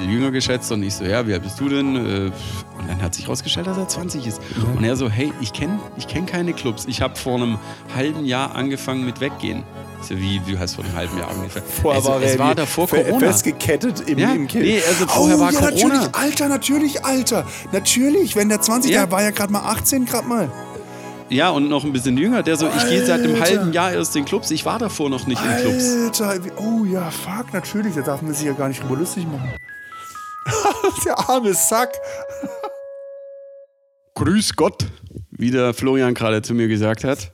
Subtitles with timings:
[0.00, 1.96] jünger geschätzt und ich so, ja, wie alt bist du denn?
[1.96, 2.30] Äh,
[2.78, 4.40] und dann hat sich herausgestellt, dass er 20 ist.
[4.76, 6.84] Und er so, hey, ich kenne ich kenn keine Clubs.
[6.86, 7.58] Ich habe vor einem
[7.94, 9.62] halben Jahr angefangen mit Weggehen.
[10.00, 11.64] Ich so, wie, wie heißt vor einem halben Jahr angefangen?
[11.82, 13.18] Vorher also, war es er war davor Corona.
[13.18, 14.64] Festgekettet im, Ja, im Kind.
[14.64, 15.88] nee, also vorher oh, war ja, Corona.
[15.88, 17.46] natürlich, Alter, natürlich, Alter.
[17.72, 19.02] Natürlich, wenn der 20, Ja.
[19.02, 20.50] der war ja gerade mal 18, gerade mal.
[21.28, 22.42] Ja, und noch ein bisschen jünger.
[22.42, 23.44] Der so, ich gehe seit einem Alter.
[23.44, 24.50] halben Jahr erst in Clubs.
[24.52, 26.22] Ich war davor noch nicht in Clubs.
[26.22, 29.50] Alter, oh ja, fuck, natürlich, da darf man sich ja gar nicht drüber lustig machen.
[31.04, 31.96] der arme Sack.
[34.14, 34.86] Grüß Gott,
[35.30, 37.32] wie der Florian gerade zu mir gesagt hat.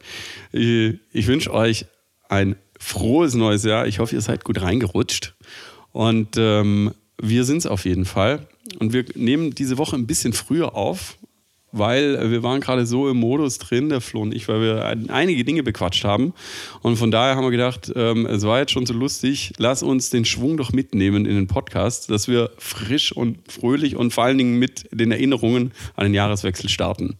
[0.50, 1.86] Ich, wünsche euch
[2.28, 3.86] ein frohes neues Jahr.
[3.86, 5.34] Ich hoffe, ihr seid gut reingerutscht.
[5.92, 8.46] Und ähm, wir sind es auf jeden Fall.
[8.78, 11.18] Und wir nehmen diese Woche ein bisschen früher auf,
[11.72, 15.10] weil wir waren gerade so im Modus drin, der Flo und ich, weil wir ein-
[15.10, 16.34] einige Dinge bequatscht haben.
[16.82, 20.10] Und von daher haben wir gedacht, ähm, es war jetzt schon so lustig, lass uns
[20.10, 24.38] den Schwung doch mitnehmen in den Podcast, dass wir frisch und fröhlich und vor allen
[24.38, 27.16] Dingen mit den Erinnerungen an den Jahreswechsel starten.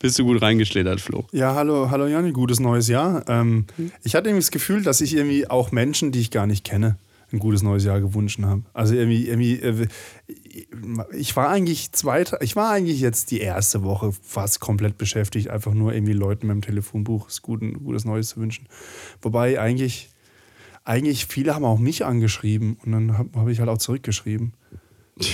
[0.00, 1.24] Bist du gut reingeschlittert, Flo?
[1.32, 3.24] Ja, hallo, hallo Janni, gutes neues Jahr.
[3.28, 3.64] Ähm,
[4.04, 6.98] ich hatte irgendwie das Gefühl, dass ich irgendwie auch Menschen, die ich gar nicht kenne,
[7.32, 8.62] ein gutes neues Jahr gewünscht habe.
[8.72, 9.86] Also irgendwie, irgendwie äh,
[11.16, 15.74] ich war eigentlich zweite, ich war eigentlich jetzt die erste Woche fast komplett beschäftigt, einfach
[15.74, 18.66] nur irgendwie Leuten mit dem Telefonbuch das guten, gutes Neues zu wünschen.
[19.22, 20.10] Wobei eigentlich,
[20.84, 24.52] eigentlich viele haben auch mich angeschrieben und dann habe hab ich halt auch zurückgeschrieben.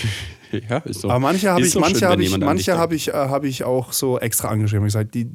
[0.68, 1.10] Ja, ist doch.
[1.10, 4.20] Aber manche habe ich, manche habe ich, manche habe ich, äh, habe ich auch so
[4.20, 4.86] extra angeschrieben.
[4.86, 5.26] Ich gesagt, die,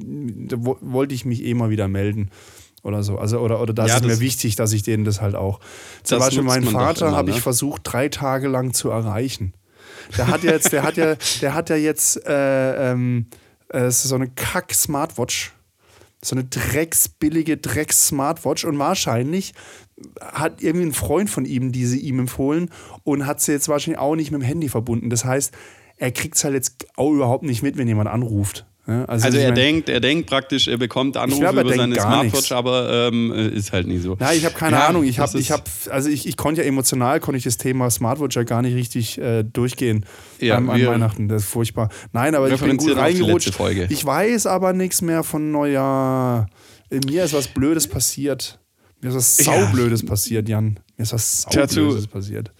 [0.48, 2.30] da wo- wollte ich mich eh mal wieder melden
[2.82, 3.18] oder so.
[3.18, 5.60] Also oder oder das Ja, ist mir das- wichtig, dass ich denen das halt auch.
[6.02, 7.42] Zum Beispiel meinen Vater habe ich ne?
[7.42, 9.54] versucht drei Tage lang zu erreichen.
[10.16, 13.26] Der hat ja jetzt, der hat ja, der hat ja jetzt äh, ähm,
[13.68, 15.52] äh, so eine Kack Smartwatch.
[16.22, 19.54] So eine drecksbillige Drecks-Smartwatch und wahrscheinlich
[20.20, 22.68] hat irgendwie ein Freund von ihm diese ihm empfohlen
[23.04, 25.08] und hat sie jetzt wahrscheinlich auch nicht mit dem Handy verbunden.
[25.08, 25.52] Das heißt,
[25.96, 28.66] er kriegt es halt jetzt auch überhaupt nicht mit, wenn jemand anruft.
[28.90, 31.74] Ja, Also ich er mein- denkt, er denkt praktisch, er bekommt Anrufe glaub, er über
[31.76, 32.50] seine Smartwatch, nichts.
[32.52, 34.16] aber ähm, äh, ist halt nie so.
[34.18, 35.04] Ja, ich habe keine Ja, Ahnung.
[35.04, 38.34] Ich habe, ich habe, also ich, ich konnte ja emotional konnte ich das Thema Smartwatch
[38.34, 40.04] ja gar nicht richtig äh, durchgehen
[40.40, 41.28] Ja, an, an Weihnachten.
[41.28, 41.88] Das ist furchtbar.
[42.12, 43.52] Nein, aber ich bin gut reingerutscht.
[43.90, 46.48] Ich weiß aber nichts mehr von Neujahr.
[47.06, 48.58] Mir ist was Blödes passiert.
[49.00, 50.78] Mir ist was saublödes passiert, Jan.
[50.96, 52.50] Mir ist was Dazu- saublödes passiert.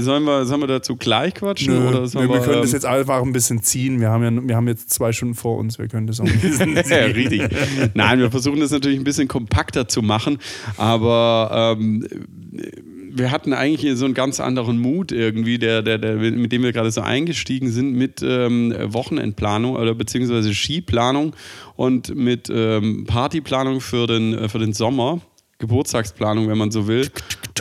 [0.00, 1.74] Sollen wir, sollen wir dazu gleich quatschen?
[1.74, 4.00] Nö, oder wir, sollen wir können das ähm, jetzt einfach ein bisschen ziehen.
[4.00, 5.78] Wir haben ja, wir haben jetzt zwei Stunden vor uns.
[5.78, 7.42] Wir können das auch ein bisschen ja, richtig.
[7.94, 10.38] Nein, wir versuchen das natürlich ein bisschen kompakter zu machen,
[10.76, 12.06] aber ähm,
[13.18, 16.72] wir hatten eigentlich so einen ganz anderen Mut irgendwie, der, der, der, mit dem wir
[16.72, 21.34] gerade so eingestiegen sind, mit ähm, Wochenendplanung oder beziehungsweise Skiplanung
[21.76, 25.20] und mit ähm, Partyplanung für den, äh, für den Sommer.
[25.58, 27.10] Geburtstagsplanung, wenn man so will,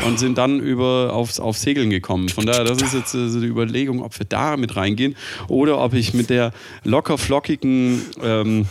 [0.05, 2.27] und sind dann über aufs, aufs Segeln gekommen.
[2.27, 5.15] Von daher, das ist jetzt äh, so die Überlegung, ob wir da mit reingehen
[5.47, 6.51] oder ob ich mit der
[6.83, 8.65] locker flockigen ähm,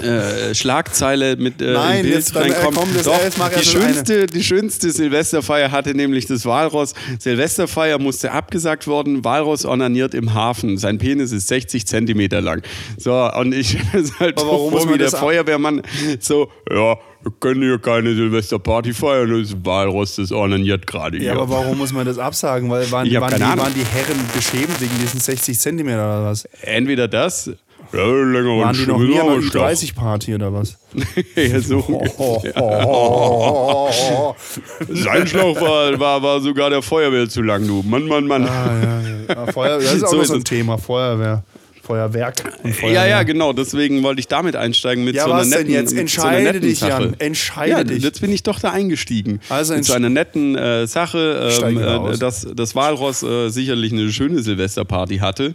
[0.00, 2.76] äh, Schlagzeile mit äh, Nein, im Bild jetzt dann, äh, reinkomme.
[2.76, 3.18] komm, das- Doch,
[3.58, 6.94] die, schönste, die schönste Silvesterfeier hatte nämlich das Walross.
[7.18, 9.24] Silvesterfeier musste abgesagt worden.
[9.24, 10.78] Walross onaniert im Hafen.
[10.78, 12.62] Sein Penis ist 60 Zentimeter lang.
[12.96, 13.76] So, und ich
[14.20, 15.82] halt warum vor, wie der Feuerwehrmann
[16.20, 19.40] so, ja, wir können hier keine Silvesterparty feiern.
[19.40, 21.28] Das Walross, das onaniert gerade hier.
[21.28, 22.68] Ja, aber warum muss man das absagen?
[22.70, 26.44] Weil waren, waren, die, waren die Herren beschämt wegen diesen 60 Zentimeter oder was?
[26.62, 27.50] Entweder das,
[27.92, 29.68] ja, länger Waren die noch nie an einer Schlauch.
[29.68, 30.76] Ü30-Party oder was?
[31.36, 31.80] ja, so.
[34.88, 37.82] Sein Schlauch war, war, war sogar der Feuerwehr zu lang, du.
[37.82, 38.48] Mann, Mann, Mann.
[38.48, 39.00] Ah, ja,
[39.34, 39.46] ja.
[39.52, 40.44] Feuer, das ist auch So noch ist so ein.
[40.44, 40.78] Thema.
[40.78, 41.44] Feuerwehr.
[41.82, 43.02] Feuerwerk und Feuerwehr.
[43.02, 43.52] Ja, ja, genau.
[43.52, 45.90] Deswegen wollte ich damit einsteigen mit Ja, so einer was denn netten, jetzt?
[45.90, 47.02] so Entscheide netten dich, Sache.
[47.02, 47.16] Jan.
[47.18, 48.02] Entscheide ja, dich.
[48.02, 49.40] Jetzt bin ich doch da eingestiegen.
[49.48, 54.10] Also mit so einer netten äh, Sache, ähm, äh, dass das Walross äh, sicherlich eine
[54.12, 55.54] schöne Silvesterparty hatte.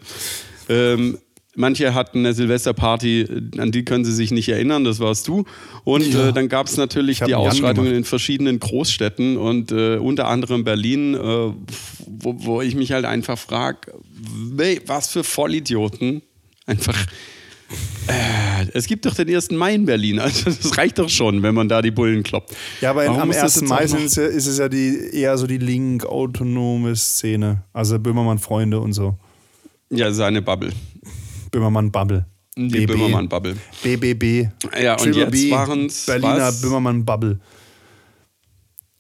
[0.70, 1.18] Ähm,
[1.60, 5.44] Manche hatten eine Silvesterparty, an die können sie sich nicht erinnern, das warst du.
[5.84, 6.30] Und Ja.
[6.30, 11.16] äh, dann gab es natürlich die Ausschreitungen in verschiedenen Großstädten und äh, unter anderem Berlin,
[11.16, 11.56] äh, wo,
[12.38, 13.92] wo ich mich halt einfach frage,
[14.86, 16.22] was für Vollidioten
[16.68, 16.96] einfach
[18.08, 19.52] äh, es gibt doch den 1.
[19.52, 22.56] Mai in Berlin, also das reicht doch schon, wenn man da die Bullen kloppt.
[22.82, 23.62] Ja, aber Warum am muss das 1.
[23.62, 23.84] jetzt Mai
[24.24, 27.64] ja- ist es ja die, eher so die link-autonome Szene.
[27.74, 29.18] Also Böhmermann-Freunde und so.
[29.90, 30.72] Ja, seine Bubble.
[31.58, 32.26] Böhmermann-Bubble.
[32.56, 33.58] Die Böhmermann-Bubble.
[33.84, 34.50] BBB.
[34.80, 36.52] Ja, und Triple jetzt B, waren's Berliner?
[36.52, 37.40] Böhmermann-Bubble.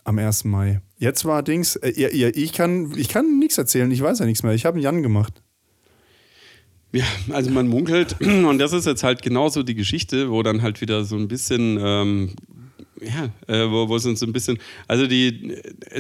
[0.03, 0.45] Am 1.
[0.45, 0.81] Mai.
[0.97, 4.25] Jetzt war Dings, äh, ja, ja, ich kann, ich kann nichts erzählen, ich weiß ja
[4.25, 4.53] nichts mehr.
[4.53, 5.43] Ich habe einen Jan gemacht.
[6.91, 10.81] Ja, also man munkelt, und das ist jetzt halt genauso die Geschichte, wo dann halt
[10.81, 12.31] wieder so ein bisschen ähm,
[13.01, 14.57] ja, äh, wo, wo es uns so ein bisschen,
[14.87, 15.55] also die,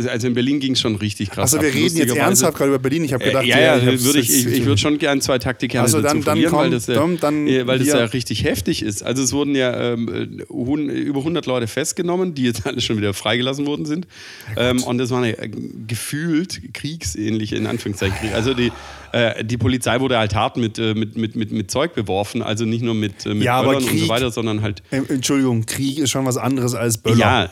[0.09, 1.53] also in Berlin ging es schon richtig krass.
[1.53, 3.03] Also wir ab, reden jetzt ernsthaft gerade über Berlin.
[3.03, 5.21] Ich habe gedacht, Äh, ja, ja, ich hab's würde ich, ich, ich würde schon gern
[5.21, 8.03] zwei Taktiker Also dann- dann komm, weil das, ja, dann- dann äh, weil das ja
[8.05, 9.03] richtig heftig ist.
[9.03, 12.97] Also es wurden ja ähm, äh, hun, über 100 Leute festgenommen, die jetzt alle schon
[12.97, 14.07] wieder freigelassen worden sind.
[14.55, 15.49] Ähm, und das waren ja äh,
[15.87, 18.33] gefühlt kriegsähnliche, in Anführungszeichen, Krieg.
[18.33, 18.71] Also die,
[19.11, 22.65] äh, die Polizei wurde halt hart mit, äh, mit, mit, mit, mit Zeug beworfen, also
[22.65, 25.99] nicht nur mit, äh, mit Ja, Böllern und so Krieg- weiter, sondern halt Entschuldigung, Krieg
[25.99, 27.17] ist schon was anderes als Böller.
[27.17, 27.49] ja,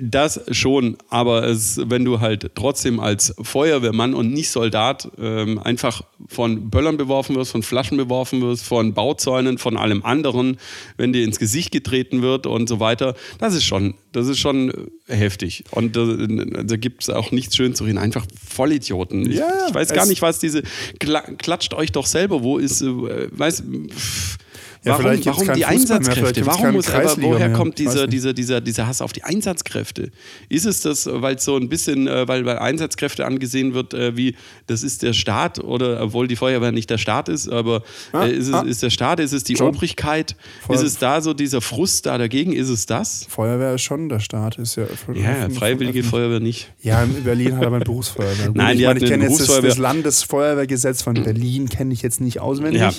[0.00, 6.02] das schon, aber es, wenn du halt trotzdem als Feuerwehrmann und nicht Soldat ähm, einfach
[6.28, 10.56] von Böllern beworfen wirst, von Flaschen beworfen wirst, von Bauzäunen, von allem anderen,
[10.96, 14.72] wenn dir ins Gesicht getreten wird und so weiter, das ist schon, das ist schon
[15.06, 15.64] heftig.
[15.70, 17.98] Und äh, da gibt es auch nichts schön zu reden.
[17.98, 19.30] Einfach Vollidioten.
[19.30, 20.62] Ich, Ja, ich weiß gar nicht, was diese.
[20.98, 23.62] Kla klatscht euch doch selber, wo ist, äh, weiß.
[23.90, 24.38] pff,
[24.84, 26.32] Ja, Warum, warum die Fußball mehr, Einsatzkräfte?
[26.34, 27.56] gibt's Warum muss, aber woher mehr.
[27.56, 28.12] kommt dieser, nicht.
[28.12, 30.10] dieser, dieser, dieser Hass auf die Einsatzkräfte?
[30.50, 34.16] Ist es das, weil es so ein bisschen, äh, weil, weil Einsatzkräfte angesehen wird, äh,
[34.16, 34.36] wie
[34.66, 37.82] das ist der Staat oder obwohl die Feuerwehr nicht der Staat ist, aber
[38.12, 38.60] Ah, äh, ist, es, ah.
[38.62, 39.68] ist der Staat, ist es die Schon.
[39.68, 40.36] Obrigkeit?
[40.66, 40.76] Voll.
[40.76, 42.52] Ist es da so dieser Frust da dagegen?
[42.52, 43.26] Ist es das?
[43.28, 44.58] Feuerwehr ist schon der Staat.
[44.58, 44.84] Ist ja,
[45.14, 46.40] Ja, freiwillige Feuerwehr.
[46.40, 46.72] Nicht.
[46.82, 48.50] Ja, in Berlin hat aber ein Berufsfeuerwehr.
[48.52, 52.40] Nein, ich meine, ich kenne jetzt das, das Landesfeuerwehrgesetz von Berlin, kenne ich jetzt nicht
[52.40, 52.80] auswendig.
[52.82, 52.92] Ja.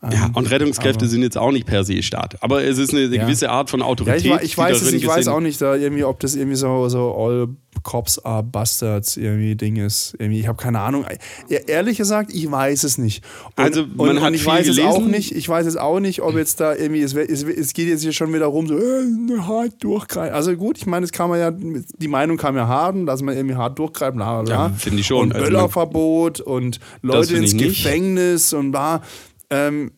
[0.00, 2.40] Ja, Ähm, und Rettungskräfte aber- sind jetzt auch nicht per se Staat.
[2.40, 3.24] Aber es ist eine Ja.
[3.24, 4.24] gewisse Art von Ja, Autorität.
[4.24, 6.54] ich, wa- ich die weiß es, ich weiß auch nicht, da irgendwie, ob das irgendwie
[6.56, 7.48] so, so All
[7.82, 10.14] Cops are Bastards irgendwie Ding ist.
[10.18, 11.04] Irgendwie, ich habe keine Ahnung.
[11.48, 13.24] E- Ehrlich gesagt, ich weiß es nicht.
[13.56, 15.10] Und, Also, man und, hat und ich viel weiß es auch gelesen.
[15.10, 15.32] nicht.
[15.34, 18.12] Ich weiß es auch nicht, ob jetzt da irgendwie es, es, es geht jetzt hier
[18.12, 20.32] schon wieder rum so äh, hart durchgreifen.
[20.34, 23.20] Also gut, ich meine, das kann man ja die Meinung kann man ja haben, dass
[23.22, 24.54] man irgendwie hart durchgreift, bla bla.
[24.68, 25.22] Ja, finde ich schon.
[25.22, 27.82] Und Also Böllerverbot und Leute ins ich nicht.
[27.84, 29.02] Gefängnis und bla.
[29.50, 29.92] Ähm,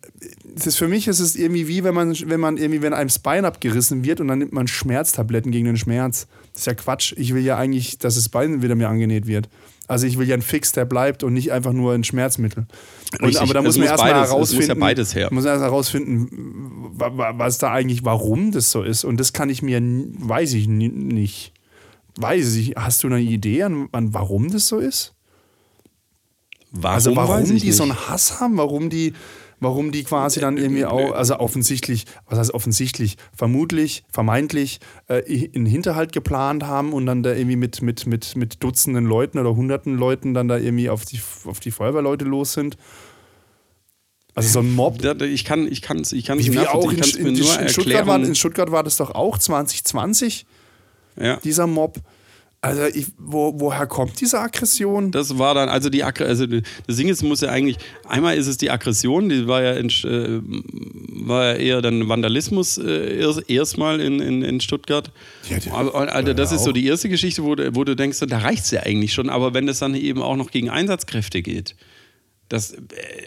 [0.55, 3.19] ist für mich ist es irgendwie wie wenn man wenn man irgendwie wenn einem das
[3.19, 6.29] Bein abgerissen wird und dann nimmt man Schmerztabletten gegen den Schmerz.
[6.53, 7.15] Das ist ja Quatsch.
[7.17, 9.49] Ich will ja eigentlich, dass das Bein wieder mir angenäht wird.
[9.89, 12.67] Also ich will ja einen Fix, der bleibt und nicht einfach nur ein Schmerzmittel.
[13.21, 14.69] Und, aber da muss man erstmal es muss herausfinden.
[14.69, 15.29] ja beides her.
[15.33, 16.29] Muss erst herausfinden,
[16.93, 19.03] wa- wa- was da eigentlich, warum das so ist.
[19.05, 21.53] Und das kann ich mir, weiß ich ni- nicht.
[22.15, 22.75] Weiß ich.
[22.77, 25.13] Hast du eine Idee an, an warum das so ist?
[26.71, 27.93] Warum, Also warum die so nicht.
[27.97, 29.13] einen Hass haben, warum die,
[29.61, 35.67] warum die quasi dann irgendwie auch, also offensichtlich, was heißt offensichtlich, vermutlich, vermeintlich äh, in
[35.67, 39.97] Hinterhalt geplant haben und dann da irgendwie mit, mit, mit, mit Dutzenden Leuten oder Hunderten
[39.97, 42.77] Leuten dann da irgendwie auf die, auf die Feuerwehrleute los sind.
[44.35, 45.03] Also so ein Mob.
[45.23, 48.07] Ich kann es ich kann's, ich kann's Wie, auch in, in, mir in, nur Stuttgart
[48.07, 50.47] war, in Stuttgart war das doch auch 2020,
[51.21, 51.37] ja.
[51.37, 51.99] dieser Mob.
[52.63, 55.13] Also ich, wo, woher kommt diese Aggression?
[55.13, 58.59] Das war dann, also die also das Ding ist, muss ja eigentlich, einmal ist es
[58.59, 60.43] die Aggression, die war ja, in, äh,
[61.27, 65.11] war ja eher dann Vandalismus äh, erst- erstmal in, in, in Stuttgart.
[65.49, 67.97] Ja, die- aber, Alter, das ja ist so die erste Geschichte, wo du, wo du
[67.97, 70.69] denkst, da reicht es ja eigentlich schon, aber wenn es dann eben auch noch gegen
[70.69, 71.77] Einsatzkräfte geht.
[72.51, 72.79] Das, äh,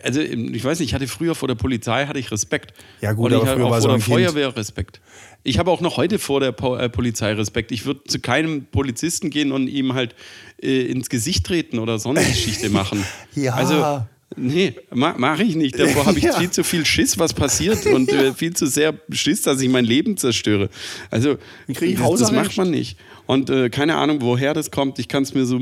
[0.03, 2.73] also ich weiß nicht, ich hatte früher vor der Polizei hatte ich Respekt.
[3.01, 4.03] Ja, gut, Und aber ich hatte auch vor der Kind.
[4.03, 5.01] Feuerwehr Respekt.
[5.43, 7.71] Ich habe auch noch heute vor der Po- äh, Polizei Respekt.
[7.71, 10.15] Ich würde zu keinem Polizisten gehen und ihm halt
[10.61, 13.03] äh, ins Gesicht treten oder so eine Geschichte machen.
[13.35, 13.53] Ja.
[13.55, 14.05] Also,
[14.37, 15.77] nee, ma, mache ich nicht.
[15.77, 16.39] Davor habe ich Ja.
[16.39, 19.85] viel zu viel Schiss, was passiert und äh, viel zu sehr Schiss, dass ich mein
[19.85, 20.69] Leben zerstöre.
[21.11, 21.37] Also,
[21.67, 22.97] das, das macht man nicht.
[23.25, 24.99] Und äh, keine Ahnung, woher das kommt.
[24.99, 25.57] Ich kann es mir so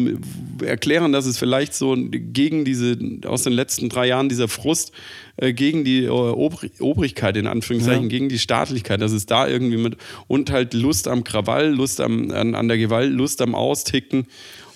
[0.63, 4.91] erklären, dass es vielleicht so gegen diese, aus den letzten drei Jahren, dieser Frust
[5.37, 8.09] äh, gegen die äh, Obr Obrigkeit, in Anführungszeichen, Ja.
[8.09, 12.31] gegen die Staatlichkeit, dass es da irgendwie mit, und halt Lust am Krawall, Lust am,
[12.31, 14.25] an, an der Gewalt, Lust am Austicken.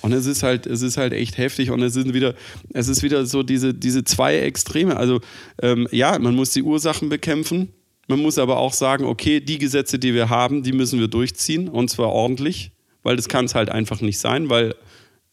[0.02, 2.36] Und es ist halt, es ist halt echt heftig und es sind wieder,
[2.74, 4.96] es ist wieder so diese, diese zwei Extreme.
[4.96, 5.20] Also
[5.64, 7.70] ähm, ja, man muss die Ursachen bekämpfen.
[8.08, 11.68] Man muss aber auch sagen, okay, die Gesetze, die wir haben, die müssen wir durchziehen
[11.68, 12.72] und zwar ordentlich,
[13.06, 14.76] weil das kann es halt einfach nicht sein, weil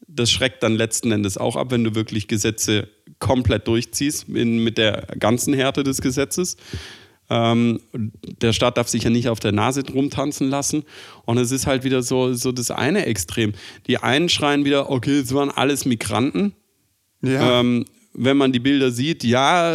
[0.07, 2.88] das schreckt dann letzten Endes auch ab, wenn du wirklich Gesetze
[3.19, 6.59] komplett durchziehst in, mit der ganzen Härte des Gesetzes.
[7.31, 7.81] Ähm,
[8.43, 10.85] der Staat darf sich ja nicht auf der Nase rumtanzen lassen.
[11.25, 13.55] Und es ist halt wieder so, so das eine Extrem.
[13.87, 16.52] Die einen schreien wieder, okay, es waren alles Migranten.
[17.23, 17.61] Ja.
[17.61, 19.73] Ähm, wenn man die Bilder sieht, ja,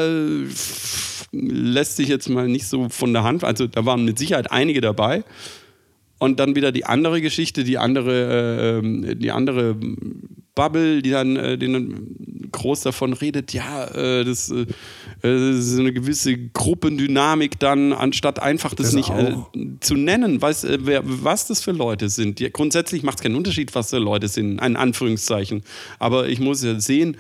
[1.32, 3.44] lässt sich jetzt mal nicht so von der Hand.
[3.44, 5.24] Also da waren mit Sicherheit einige dabei.
[6.19, 9.75] Und dann wieder die andere Geschichte, die andere, äh, ähm, die andere
[10.55, 14.65] Bubble, die dann, äh, die dann groß davon redet, ja, äh, das, äh,
[15.21, 19.36] das ist eine gewisse Gruppendynamik dann, anstatt einfach das, Das nicht äh,
[19.79, 22.39] zu nennen, was, äh, wer, was das für Leute sind.
[22.39, 25.62] Ja, grundsätzlich macht es keinen Unterschied, was für Leute sind, in Anführungszeichen.
[26.00, 27.17] Aber ich muss ja sehen,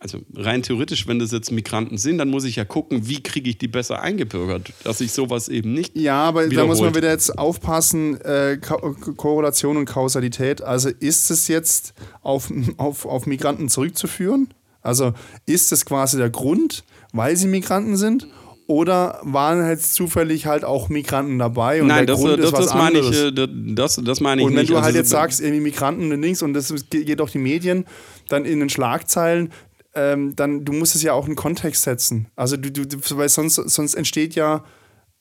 [0.00, 3.48] also rein theoretisch, wenn das jetzt Migranten sind, dann muss ich ja gucken, wie kriege
[3.48, 5.96] ich die besser eingebürgert, dass ich sowas eben nicht.
[5.96, 6.68] Ja, aber da wiederholt.
[6.68, 10.60] muss man wieder jetzt aufpassen, äh, Ko Korrelation und Kausalität.
[10.62, 14.48] Also ist es jetzt auf, auf, auf Migranten zurückzuführen?
[14.82, 15.12] Also
[15.46, 18.28] ist es quasi der Grund, weil sie Migranten sind?
[18.66, 21.80] Oder waren jetzt zufällig halt auch Migranten dabei?
[21.80, 23.48] Und Nein, das, Grund das, ist was das meine ich, anderes?
[23.48, 24.70] äh, das, das meine ich Und wenn nicht.
[24.70, 27.86] du halt Also, jetzt sagst, irgendwie Migranten und links und das geht auch die Medien,
[28.28, 29.50] dann in den Schlagzeilen,
[29.98, 32.28] ähm, dann du musst es ja auch in Kontext setzen.
[32.36, 32.84] Also du, du,
[33.16, 34.64] weil sonst, sonst entsteht ja,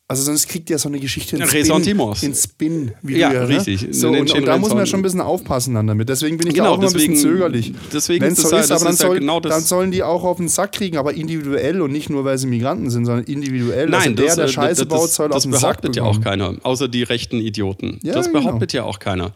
[0.10, 2.24] also sonst kriegt ja so eine Geschichte einen Ressentiments.
[2.24, 2.92] in Spin.
[3.02, 3.88] Wie Ja, du richtig.
[3.92, 6.08] So, Dann und, und da muss man ja schon ein bisschen aufpassen dann damit.
[6.08, 7.74] Deswegen bin ich Genau, auch immer ein bisschen zögerlich.
[7.92, 9.40] deswegen Wenn ist es das so ja- ist, das aber dann, ist ja soll, genau
[9.42, 12.38] das- dann sollen die auch auf den Sack kriegen, aber individuell und nicht nur, weil
[12.38, 13.94] sie Migranten sind, sondern individuell.
[13.94, 15.96] also Nein, der, das, der äh, Scheiße das, baut, soll das auf den Sack behauptet
[15.98, 18.00] ja auch keiner, außer die rechten Idioten.
[18.02, 18.40] Ja, das genau.
[18.40, 19.34] behauptet ja auch keiner.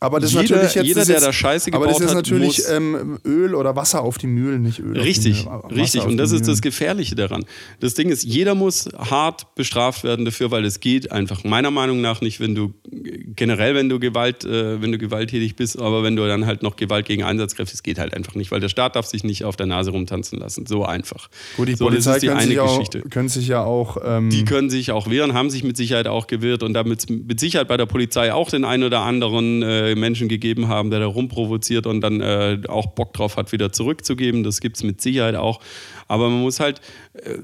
[0.00, 2.16] Aber das ist Jeder- natürlich jetzt, jeder, ist der da Scheiße Aber das gebaut ist
[2.16, 4.98] hat, natürlich muss- ähm, Öl oder Wasser auf die Mühlen, nicht Öl.
[5.00, 6.04] Richtig, Mühlen, richtig.
[6.04, 6.62] Und das ist das.
[6.62, 7.44] Gefährliche daran.
[7.80, 12.00] Das Ding ist, jeder muss hart bestraft werden dafür, weil es geht einfach meiner Meinung
[12.00, 12.72] nach nicht, wenn du
[13.36, 16.76] generell, wenn du Gewalt, äh, wenn du gewalttätig bist, aber wenn du dann halt noch
[16.76, 19.56] Gewalt gegen Einsatzkräfte, es geht halt einfach nicht, weil der Staat darf sich nicht auf
[19.56, 20.66] der Nase rumtanzen lassen.
[20.66, 21.28] So einfach.
[21.56, 23.96] Gut, die so, Polizei ist die können, eine sich auch, können sich ja auch.
[24.04, 27.40] Ähm, Die können sich auch wehren, haben sich mit Sicherheit auch gewehrt und damit mit
[27.40, 31.06] Sicherheit bei der Polizei auch den einen oder anderen äh, Menschen gegeben haben, der da
[31.06, 34.42] rumprovoziert und dann äh, auch Bock drauf hat, wieder zurückzugeben.
[34.42, 35.60] Das gibt es mit Sicherheit auch.
[36.08, 36.80] Aber man muss halt,
[37.14, 37.38] äh,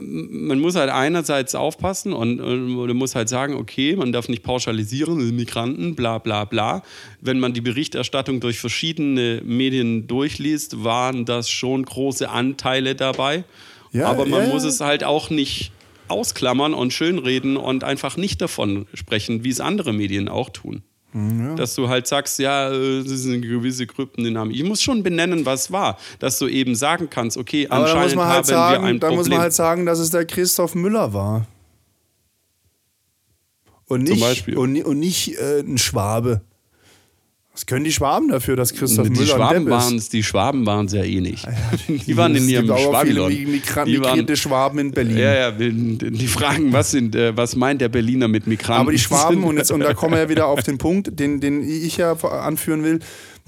[0.00, 4.42] man muss halt einerseits aufpassen und, und man muss halt sagen, okay, man darf nicht
[4.42, 6.82] pauschalisieren, äh, Migranten, bla bla bla.
[7.20, 13.44] Wenn man die Berichterstattung durch verschiedene Medien durchliest, waren das schon große Anteile dabei.
[13.92, 15.72] Ja, Aber man ja, muss es halt auch nicht
[16.10, 20.82] ausklammern und schönreden und einfach nicht davon sprechen, wie es andere Medien auch tun.
[21.12, 24.56] Hm, Dass du halt sagst, ja, äh, das sind gewisse Kryptendynamik.
[24.56, 25.98] Ich muss schon benennen, was war.
[26.20, 29.18] Dass du eben sagen kannst, okay, aber anscheinend halt haben wir sagen, ein da Problem.
[29.18, 31.46] muss man halt sagen, dass es der Christoph Müller war.
[33.86, 34.48] Und nicht.
[34.56, 36.42] Und, und nicht äh, ein Schwabe.
[37.60, 40.12] Was können die Schwaben dafür, dass Christoph die, Müller Schwaben ein Depp ist?
[40.14, 41.46] die Schwaben waren es ja eh nicht.
[42.06, 43.30] die waren in ihrem Schwabilon.
[43.30, 45.18] Mi- Migra Die waren- migrierte Schwaben in Berlin.
[45.18, 48.80] Ja, ja, die fragen, was, sind, äh, was meint der Berliner mit Migranten?
[48.80, 51.40] Aber die Schwaben, und, jetzt, und da kommen wir ja wieder auf den Punkt, den,
[51.40, 53.00] den ich ja anführen will,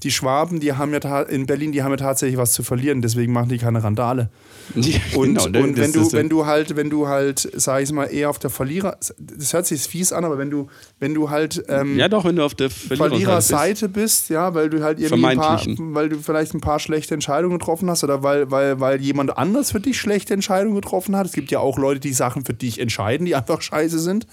[0.03, 3.33] die Schwaben, die haben ja in Berlin, die haben ja tatsächlich was zu verlieren, deswegen
[3.33, 4.31] machen die keine Randale.
[4.75, 8.07] Ja, Und, genau, und wenn, du, wenn du halt, wenn du halt, sag ich mal,
[8.07, 10.69] eher auf der Verlierer, das hört sich fies an, aber wenn du,
[10.99, 14.31] wenn du halt ähm, Ja, doch, wenn du auf der Verliererseite bist.
[14.31, 17.91] Ja, weil du halt irgendwie ein paar, weil du vielleicht ein paar schlechte Entscheidungen getroffen
[17.91, 21.27] hast oder weil, weil, weil jemand anders für dich schlechte Entscheidungen getroffen hat.
[21.27, 24.27] Es gibt ja auch Leute, die Sachen für dich entscheiden, die einfach scheiße sind.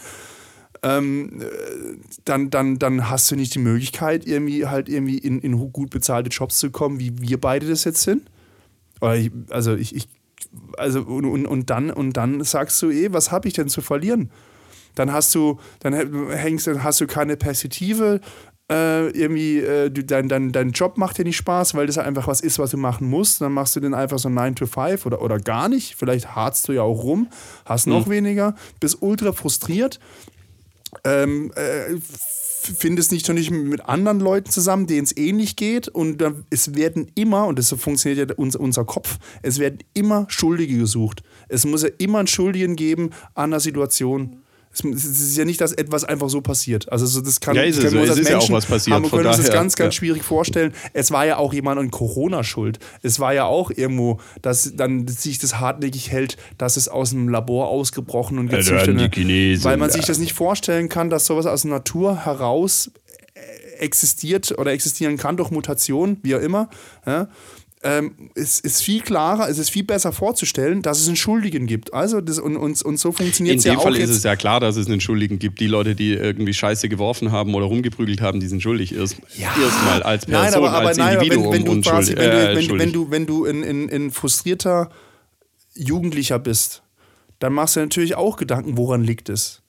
[0.81, 1.45] Ähm, äh,
[2.23, 6.29] dann, dann, dann hast du nicht die Möglichkeit, irgendwie halt irgendwie in, in gut bezahlte
[6.29, 8.29] Jobs zu kommen, wie wir beide das jetzt sind.
[9.01, 10.07] Ich, also ich, ich
[10.77, 13.81] also und, und, und dann und dann sagst du eh, was habe ich denn zu
[13.81, 14.31] verlieren?
[14.95, 15.93] Dann hast du, dann
[16.31, 18.19] hängst, dann hast du keine Perspektive.
[18.71, 22.41] Äh, irgendwie, äh, dein, dein, dein Job macht dir nicht Spaß, weil das einfach was
[22.41, 23.41] ist, was du machen musst.
[23.41, 25.95] Dann machst du den einfach so 9 to 5 oder, oder gar nicht.
[25.95, 27.29] Vielleicht harzt du ja auch rum,
[27.65, 29.99] hast noch weniger, bist ultra frustriert.
[31.03, 31.95] Ähm, äh,
[32.77, 35.87] findest nicht nicht mit anderen Leuten zusammen, denen es ähnlich geht.
[35.87, 40.25] Und dann, es werden immer, und das funktioniert ja unser, unser Kopf, es werden immer
[40.29, 41.23] Schuldige gesucht.
[41.47, 44.43] Es muss ja immer einen Schuldigen geben an der Situation.
[44.83, 46.91] Es ist ja nicht, dass etwas einfach so passiert.
[46.91, 47.95] Also so, das kann Ja, ist es können so.
[47.97, 49.59] wir uns als ist ja auch Menschen was passiert, Haben, wir können uns das daher,
[49.59, 49.97] ganz, ganz ja.
[49.99, 50.73] schwierig vorstellen.
[50.93, 52.79] Es war ja auch jemand an Corona schuld.
[53.01, 57.29] Es war ja auch irgendwo, dass dann sich das hartnäckig hält, dass es aus dem
[57.29, 59.63] Labor ausgebrochen und gezüchtet wird.
[59.63, 62.91] Weil man sich das nicht vorstellen kann, dass sowas aus der Natur heraus
[63.33, 63.39] äh,
[63.79, 66.69] existiert oder existieren kann durch Mutation, wie auch immer.
[67.05, 67.27] Ja.
[67.81, 71.93] Ähm, es ist viel klarer, es ist viel besser vorzustellen, dass es einen Schuldigen gibt.
[71.93, 74.23] Also das, und, und, und so funktioniert In es ja dem auch Fall ist es
[74.23, 75.61] ja klar, dass es einen Schuldigen gibt.
[75.61, 78.93] Die Leute, die irgendwie Scheiße geworfen haben oder rumgeprügelt haben, die sind schuldig.
[78.93, 82.17] Erst, Erstmal als Person, nein, aber, aber, als nein, aber Individuum wenn, wenn du quasi,
[82.17, 82.85] wenn, äh, du, wenn, schuldig.
[82.85, 84.89] wenn du, wenn du ein, ein, ein frustrierter
[85.73, 86.83] Jugendlicher bist,
[87.39, 89.61] dann machst du natürlich auch Gedanken, woran liegt es.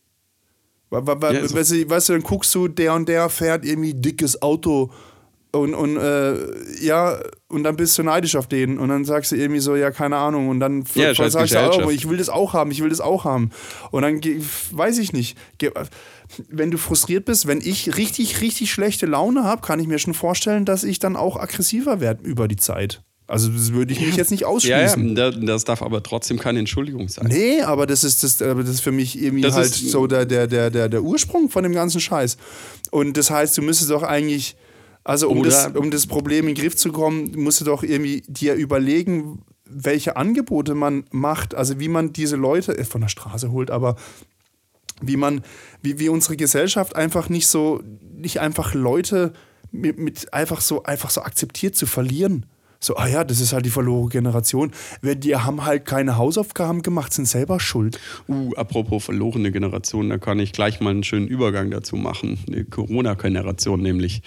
[0.90, 1.54] Weil, weil, Ja, so.
[1.54, 4.90] weißt, du, weißt du, dann guckst du, der und der fährt irgendwie dickes Auto
[5.52, 6.34] und, und äh,
[6.84, 9.90] ja, und dann bist du neidisch auf den und dann sagst du irgendwie so, ja,
[9.90, 11.92] keine Ahnung, und dann Ja, sagst du auch, Gesellschaft.
[11.92, 13.50] ich will das auch haben, ich will das auch haben.
[13.90, 14.20] Und dann
[14.70, 15.36] weiß ich nicht.
[16.48, 20.14] Wenn du frustriert bist, wenn ich richtig, richtig schlechte Laune habe, kann ich mir schon
[20.14, 23.02] vorstellen, dass ich dann auch aggressiver werde über die Zeit.
[23.26, 25.14] Also das würde ich mich jetzt nicht ja, ja, ausschließen.
[25.14, 27.26] da- das darf aber trotzdem keine Entschuldigung sein.
[27.28, 30.46] Nee, aber das ist, das, das ist für mich irgendwie Das halt so der, der,
[30.48, 32.36] der, der, der Ursprung von dem ganzen Scheiß.
[32.90, 34.56] Und das heißt, du müsstest doch eigentlich,
[35.10, 38.22] Also um das, um das Problem in den Griff zu kommen, musst du doch irgendwie
[38.28, 43.50] dir überlegen, welche Angebote man macht, also wie man diese Leute äh, von der Straße
[43.50, 43.96] holt, aber
[45.02, 45.42] wie man,
[45.82, 47.82] wie, wie unsere Gesellschaft einfach nicht so,
[48.14, 49.32] nicht einfach Leute
[49.72, 52.46] mit, mit einfach so, einfach so akzeptiert zu verlieren.
[52.82, 54.72] So, ah ja, das ist halt die verlorene Generation.
[55.02, 58.00] Die haben halt keine Hausaufgaben gemacht, sind selber schuld.
[58.26, 62.38] Uh, apropos verlorene Generation, da kann ich gleich mal einen schönen Übergang dazu machen.
[62.48, 64.22] Eine Corona-Generation nämlich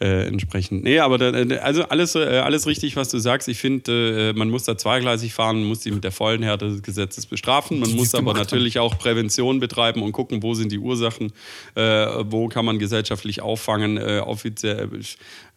[0.00, 0.84] äh, entsprechend.
[0.84, 3.48] Nee, aber da, äh, also alles, äh, alles richtig, was du sagst.
[3.48, 6.68] Ich finde, äh, man muss da zweigleisig fahren, man muss die mit der vollen Härte
[6.68, 7.80] des Gesetzes bestrafen.
[7.80, 11.32] Man Die muss aber natürlich auch Prävention betreiben und gucken, wo sind die Ursachen,
[11.74, 14.90] äh, wo kann man gesellschaftlich auffangen, äh, offiziell.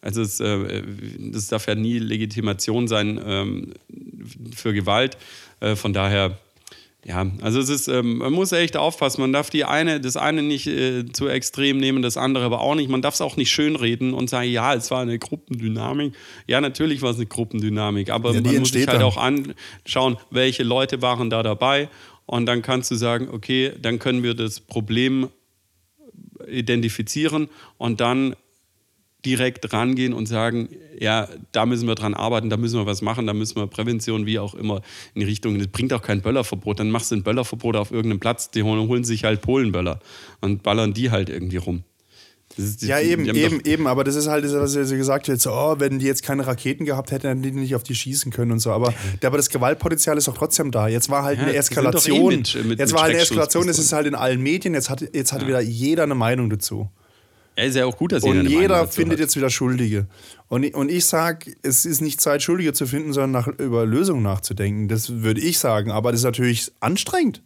[0.00, 0.82] Also es, äh,
[1.18, 3.74] das darf ja nie Legitimation sein ähm,
[4.54, 5.16] für Gewalt.
[5.60, 6.38] Äh, von daher,
[7.04, 9.20] ja, also es ist, ähm, man muss echt aufpassen.
[9.20, 12.74] Man darf die eine, das eine nicht äh, zu extrem nehmen, das andere aber auch
[12.74, 12.88] nicht.
[12.90, 16.14] Man darf es auch nicht schönreden und sagen, ja, es war eine Gruppendynamik.
[16.46, 19.02] Ja, natürlich war es eine Gruppendynamik, aber Ja, man muss sich halt dann.
[19.02, 21.88] auch anschauen, welche Leute waren da dabei.
[22.26, 25.28] Und dann kannst du sagen, okay, dann können wir das Problem
[26.46, 28.36] identifizieren und dann
[29.24, 33.26] direkt rangehen und sagen, ja, da müssen wir dran arbeiten, da müssen wir was machen,
[33.26, 34.80] da müssen wir Prävention, wie auch immer,
[35.14, 35.58] in die Richtung.
[35.58, 36.78] Das bringt auch kein Böllerverbot.
[36.78, 39.98] Dann machst du ein Böllerverbot auf irgendeinem Platz, die holen, holen sich halt Polenböller
[40.40, 41.82] und ballern die halt irgendwie rum.
[42.56, 43.86] Ist- Ja, die- eben, die eben, eben.
[43.86, 46.46] Aber das ist halt, das, was ihr gesagt habt, so, oh, wenn die jetzt keine
[46.46, 48.70] Raketen gehabt hätten, hätten die nicht auf die schießen können und so.
[48.72, 50.88] Aber, aber das Gewaltpotenzial ist doch trotzdem da.
[50.88, 52.26] Jetzt war halt Ja, eine die doch eh Eskalation.
[52.36, 54.74] mit- mit- jetzt mit war halt eine Eskalation, das ist halt in allen Medien.
[54.74, 56.88] Jetzt hat, jetzt hat wieder jeder eine Meinung dazu.
[57.58, 59.20] Ja, ist ja auch gut, dass jeder Und jeder findet hat.
[59.20, 60.06] jetzt wieder Schuldige.
[60.48, 63.84] Und, ich- und ich sage, es ist nicht Zeit, Schuldige zu finden, sondern nach, über
[63.84, 64.88] Lösungen nachzudenken.
[64.88, 65.90] Das würde ich sagen.
[65.90, 67.42] Aber das ist natürlich anstrengend.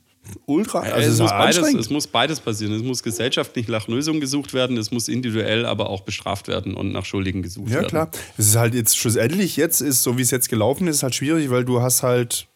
[0.47, 0.87] Ultra.
[0.87, 2.73] Ja, Also es, es muss beides, es muss beides passieren.
[2.75, 6.93] Es muss gesellschaftlich nach Lösungen gesucht werden, es muss individuell aber auch bestraft werden und
[6.93, 7.89] nach Schuldigen gesucht Ja, werden.
[7.89, 8.11] klar.
[8.39, 11.51] Es ist halt jetzt schlussendlich, jetzt ist, so wie es jetzt gelaufen ist, halt schwierig,
[11.51, 12.47] weil du hast halt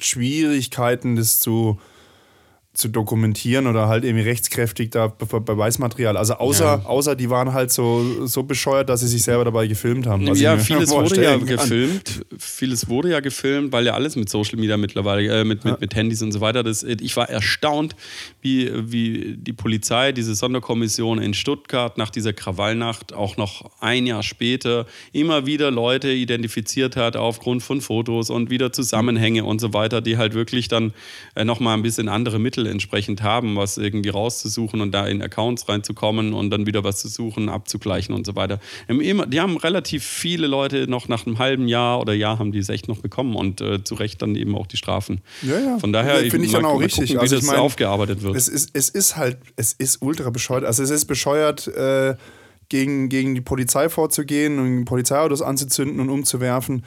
[0.00, 1.78] Schwierigkeiten, das zu,
[2.74, 6.16] zu dokumentieren oder halt irgendwie rechtskräftig da Be- Beweismaterial.
[6.16, 6.82] Also außer, Ja.
[6.84, 10.26] außer die waren halt so, so bescheuert, dass sie sich selber dabei gefilmt haben.
[10.34, 11.46] ja, vieles wurde ja kann.
[11.46, 12.26] gefilmt.
[12.36, 15.94] Vieles wurde ja gefilmt, weil ja alles mit Social Media mittlerweile, äh, mit, mit, mit
[15.94, 16.62] Handys und so weiter.
[16.64, 17.94] Das, ich war erstaunt,
[18.42, 24.24] wie, wie die Polizei, diese Sonderkommission in Stuttgart nach dieser Krawallnacht, auch noch ein Jahr
[24.24, 30.00] später, immer wieder Leute identifiziert hat aufgrund von Fotos und wieder Zusammenhänge und so weiter,
[30.00, 30.92] die halt wirklich dann
[31.36, 35.68] äh, nochmal ein bisschen andere Mittel entsprechend haben, was irgendwie rauszusuchen und da in Accounts
[35.68, 38.60] reinzukommen und dann wieder was zu suchen, abzugleichen und so weiter.
[38.88, 42.68] Die haben relativ viele Leute noch nach einem halben Jahr oder Jahr haben die es
[42.68, 45.20] echt noch bekommen und äh, zu Recht dann eben auch die Strafen.
[45.42, 45.78] Ja, ja.
[45.78, 47.08] Von daher finde ich mal- dann auch mal richtig.
[47.10, 48.36] Gucken, wie Also ich das meine, aufgearbeitet wird.
[48.36, 50.64] Es ist, es ist halt, es ist ultra bescheuert.
[50.64, 52.14] Also es ist bescheuert, äh,
[52.70, 56.84] gegen, gegen die Polizei vorzugehen und Polizeiautos anzuzünden und umzuwerfen.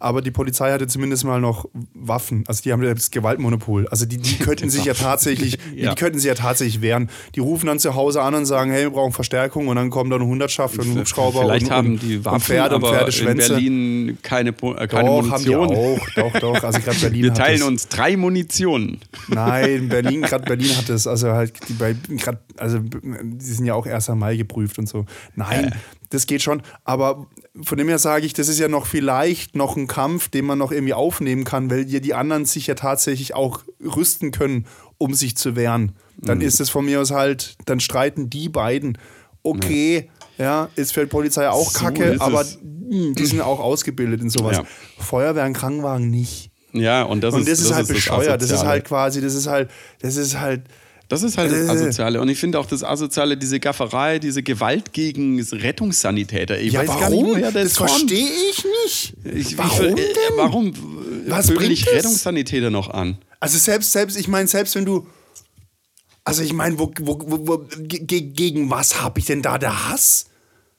[0.00, 2.44] Aber die Polizei hatte zumindest mal noch Waffen.
[2.46, 3.88] Also die haben das Gewaltmonopol.
[3.88, 5.90] Also die, die könnten sich ja tatsächlich, Ja.
[5.90, 7.10] die könnten sich ja tatsächlich wehren.
[7.34, 10.08] Die rufen dann zu Hause an und sagen, hey, wir brauchen Verstärkung und dann kommen
[10.10, 12.92] da eine Hundertschaft und ein Hubschrauber Vielleicht und, haben die Waffen, und Pferde und aber
[12.92, 13.48] in Pferdeschwänze.
[13.54, 15.76] Berlin keine, äh, keine doch, haben die Munition.
[15.76, 15.98] auch.
[16.14, 16.62] Doch, doch.
[16.62, 19.00] Also gerade Berlin Wir teilen uns drei Munitionen.
[19.28, 23.74] Nein, Berlin, gerade Berlin hat es, also halt, die bei, grad, also die sind ja
[23.74, 25.06] auch erst am Mai geprüft und so.
[25.34, 25.74] Nein,
[26.10, 26.62] das geht schon.
[26.84, 27.26] Aber
[27.62, 30.58] von dem her sage ich, das ist ja noch vielleicht noch ein Kampf, den man
[30.58, 34.66] noch irgendwie aufnehmen kann, weil ja die anderen sich ja tatsächlich auch rüsten können,
[34.98, 35.92] um sich zu wehren.
[36.20, 38.98] Dann ist es von mir aus halt, dann streiten die beiden.
[39.44, 42.58] Okay, ja, ist für die Polizei auch So kacke, ist aber es.
[42.62, 44.56] mh, die sind auch ausgebildet in sowas.
[44.56, 44.64] Ja.
[44.98, 46.50] Feuerwehr und Krankenwagen nicht.
[46.72, 48.40] Ja, und das Und ist das ist halt das bescheuert.
[48.42, 48.68] Das ist Asoziale.
[48.68, 50.62] halt quasi, das ist halt, das ist halt.
[51.08, 51.70] Das ist halt das Äh.
[51.70, 52.20] Asoziale.
[52.20, 56.60] Und ich finde auch das Asoziale, diese Gafferei, diese Gewalt gegen Rettungssanitäter.
[56.60, 57.00] Ich Ja, weiß warum?
[57.00, 59.14] gar nicht, woher das, das verstehe ich nicht.
[59.24, 60.04] Ich, warum ich, denn?
[60.04, 60.74] äh, Warum
[61.28, 61.86] Was pöbel bringt ich?
[61.90, 63.16] Rettungssanitäter noch an?
[63.40, 65.06] Also selbst, selbst, ich meine, selbst wenn du.
[66.24, 69.56] Also ich meine, wo, wo, wo, wo, ge- ge- gegen was habe ich denn da
[69.56, 70.26] der Hass?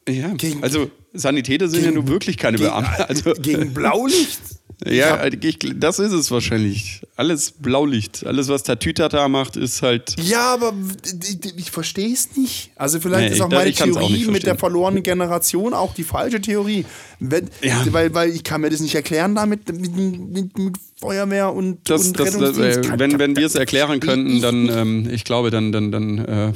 [0.10, 3.10] Ja, Gegen- also Sanitäter sind ja gegen- nun wirklich keine Gegen, Beamte.
[3.10, 4.39] Also, gegen Blaulicht?
[4.86, 7.02] ja, ich, das ist es wahrscheinlich.
[7.17, 8.26] Alles Blaulicht.
[8.26, 10.15] Alles, was Tatütata macht, ist halt.
[10.24, 10.74] Ja, aber
[11.22, 12.72] ich, ich verstehe es nicht.
[12.78, 16.04] Also vielleicht Nee, ist auch meine auch Theorie nicht mit der verlorenen Generation auch die
[16.06, 16.86] falsche Theorie.
[17.19, 17.84] Wenn, Ja.
[17.91, 20.58] weil, weil ich kann mir das nicht erklären da mit, mit, mit,
[20.98, 22.89] Feuerwehr und, Das, und das, Rettungsdienst.
[22.89, 26.54] äh, wenn wenn wir es erklären könnten, dann, ähm, ich glaube, dann, dann, dann, äh,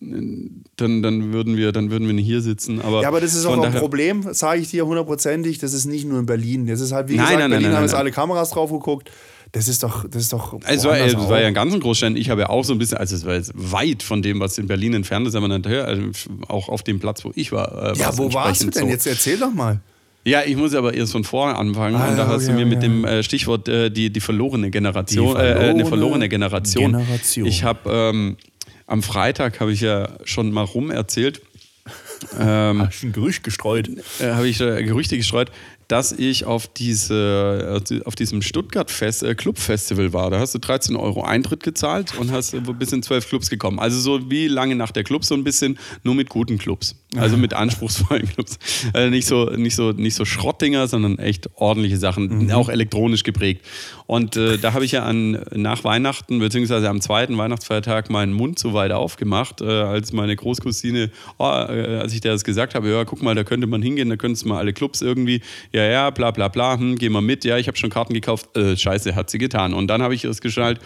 [0.00, 2.80] dann, dann würden wir, dann würden wir nicht hier sitzen.
[2.80, 5.58] Aber, Ja, aber das ist auch ein Problem, sage ich dir hundertprozentig.
[5.58, 6.66] Das ist nicht nur in Berlin.
[6.66, 8.00] Das ist halt, wie Nein, gesagt, nein, Berlin nein, haben nein, jetzt nein.
[8.00, 9.10] alle Kameras drauf geguckt.
[9.52, 10.58] Das ist doch, das ist doch.
[10.66, 12.16] Es war, es war ja ein ganz Großstädten.
[12.16, 14.58] Ich habe ja auch so ein bisschen, also es war jetzt weit von dem, was
[14.58, 16.02] in Berlin entfernt ist, aber natürlich also
[16.48, 17.94] auch auf dem Platz, wo ich war.
[17.94, 18.82] Äh, Ja, wo warst du denn?
[18.82, 18.88] so.
[18.88, 19.80] Jetzt erzähl doch mal.
[20.24, 21.94] Ja, ich muss aber erst von vorne anfangen.
[21.94, 22.88] Ah, und da ja, hast du okay, mir mit okay.
[22.88, 26.92] dem äh, Stichwort äh, die, die verlorene Generation, Die äh, äh, eine verlorene verlorene Generation.
[26.92, 27.46] Generation.
[27.46, 28.36] Ich habe ähm,
[28.86, 31.42] am Freitag habe ich ja schon mal rum erzählt.
[32.38, 33.88] Ähm, Hast du ein Gerücht gestreut?
[34.20, 35.50] äh, habe ich äh, Gerüchte gestreut,
[35.88, 40.30] dass ich auf, diese, äh, auf diesem Stuttgart Fest, äh, Club Festival war.
[40.30, 43.78] Da hast du 13 Euro Eintritt gezahlt und hast äh, bis in zwölf Clubs gekommen.
[43.78, 46.96] Also so wie lange nach der Club, so ein bisschen nur mit guten Clubs.
[47.16, 48.58] Also mit anspruchsvollen Clubs.
[48.92, 53.64] Also nicht so, nicht so, nicht so Schrottdinger, sondern echt ordentliche Sachen, auch elektronisch geprägt.
[54.06, 58.58] Und äh, da habe ich ja an, nach Weihnachten, beziehungsweise am zweiten Weihnachtsfeiertag meinen Mund
[58.58, 63.04] so weit aufgemacht, äh, als meine Großcousine, oh, als ich dir das gesagt habe, ja,
[63.04, 65.40] guck mal, da könnte man hingehen, da könntest du mal alle Clubs irgendwie,
[65.76, 68.56] ja, ja, bla bla bla, hm, geh mal mit, ja, ich habe schon Karten gekauft,
[68.56, 69.74] äh, scheiße, hat sie getan.
[69.74, 70.80] Und dann habe ich es geschnallt,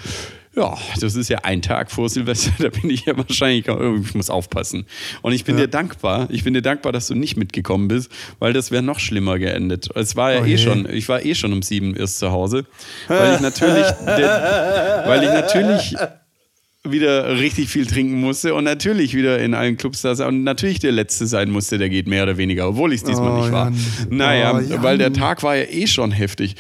[0.57, 4.31] ja, das ist ja ein Tag vor Silvester, da bin ich ja wahrscheinlich, ich muss
[4.31, 4.87] aufpassen.
[5.23, 8.53] Und ich bin dir dankbar, ich bin dir dankbar, dass du nicht mitgekommen bist, weil
[8.53, 9.89] das wäre noch schlimmer geendet.
[9.95, 12.67] Es war ja Oh eh schon, ich war eh schon um sieben erst zu Hause,
[13.07, 15.97] weil ich natürlich, der, weil ich natürlich
[16.89, 20.79] wieder richtig viel trinken musste und natürlich wieder in allen Clubs da sein und natürlich
[20.79, 23.53] der Letzte sein musste, der geht mehr oder weniger, obwohl ich es diesmal Oh, nicht
[23.53, 23.67] war.
[23.71, 23.77] Jan.
[24.09, 24.83] Naja, Oh, Jan.
[24.83, 26.57] weil der Tag war ja eh schon heftig.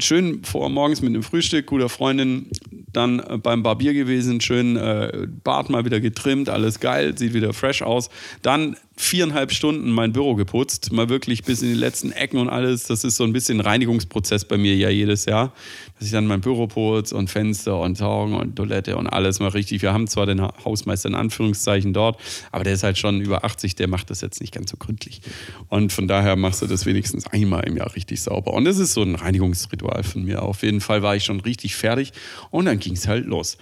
[0.00, 2.46] Schön vor morgens mit einem Frühstück, guter Freundin,
[2.92, 7.54] dann äh, beim Barbier gewesen, schön äh, Bart mal wieder getrimmt, alles geil, sieht wieder
[7.54, 8.10] fresh aus.
[8.42, 12.84] Dann viereinhalb Stunden mein Büro geputzt, mal wirklich bis in die letzten Ecken und alles.
[12.84, 15.54] Das ist so ein bisschen Reinigungsprozess bei mir ja jedes Jahr,
[16.02, 19.50] dass ich dann mein Büro putze und Fenster und Saugen und Toilette und alles mal
[19.50, 19.82] richtig.
[19.82, 22.18] Wir haben zwar den Ha- Hausmeister in Anführungszeichen dort,
[22.50, 25.20] aber der ist halt schon über 80, der macht das jetzt nicht ganz so gründlich.
[25.68, 28.52] Und von daher machst du das wenigstens einmal im Jahr richtig sauber.
[28.52, 30.42] Und das ist so ein Reinigungsritual von mir.
[30.42, 32.12] Auf jeden Fall war ich schon richtig fertig
[32.50, 33.56] und dann ging es halt los.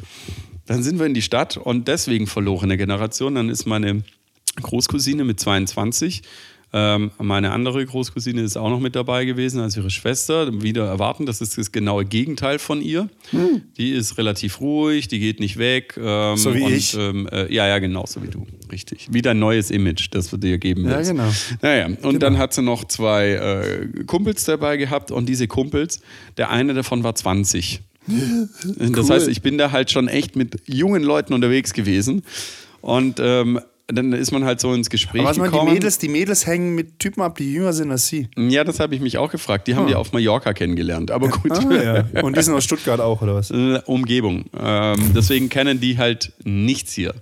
[0.64, 3.34] Dann sind wir in die Stadt und deswegen verlorene Generation.
[3.34, 4.02] Dann ist meine
[4.62, 6.22] Großcousine mit 22.
[6.72, 10.62] Ähm, meine andere Großcousine ist auch noch mit dabei gewesen als ihre Schwester.
[10.62, 13.08] Wieder erwarten, das ist das genaue Gegenteil von ihr.
[13.76, 15.98] Die ist relativ ruhig, die geht nicht weg.
[16.00, 16.94] Ähm, So wie und, ich.
[16.96, 18.46] Ähm, äh, ja, ja, genau, so wie du.
[18.70, 19.08] Richtig.
[19.10, 21.10] Wie dein neues Image, das wir dir geben Ja, willst.
[21.10, 21.32] genau.
[21.60, 26.00] Naja, und dann hat sie noch zwei äh, Kumpels dabei gehabt und diese Kumpels,
[26.36, 27.80] der eine davon war 20.
[28.78, 29.08] Das Cool.
[29.16, 32.22] heißt, ich bin da halt schon echt mit jungen Leuten unterwegs gewesen.
[32.80, 33.60] Und ähm,
[33.92, 35.72] dann ist man halt so ins Gespräch Aber was man, die gekommen.
[35.74, 38.28] Mädels, die Mädels hängen mit Typen ab, die jünger sind als sie.
[38.36, 39.66] ja, das habe ich mich auch gefragt.
[39.68, 41.10] Die haben die auf Mallorca kennengelernt.
[41.10, 42.22] Aber gut, Ah, ja.
[42.22, 43.50] Und die sind aus Stuttgart auch, oder was?
[43.50, 44.44] äh, Umgebung.
[44.58, 47.14] Ähm, deswegen kennen die halt nichts hier.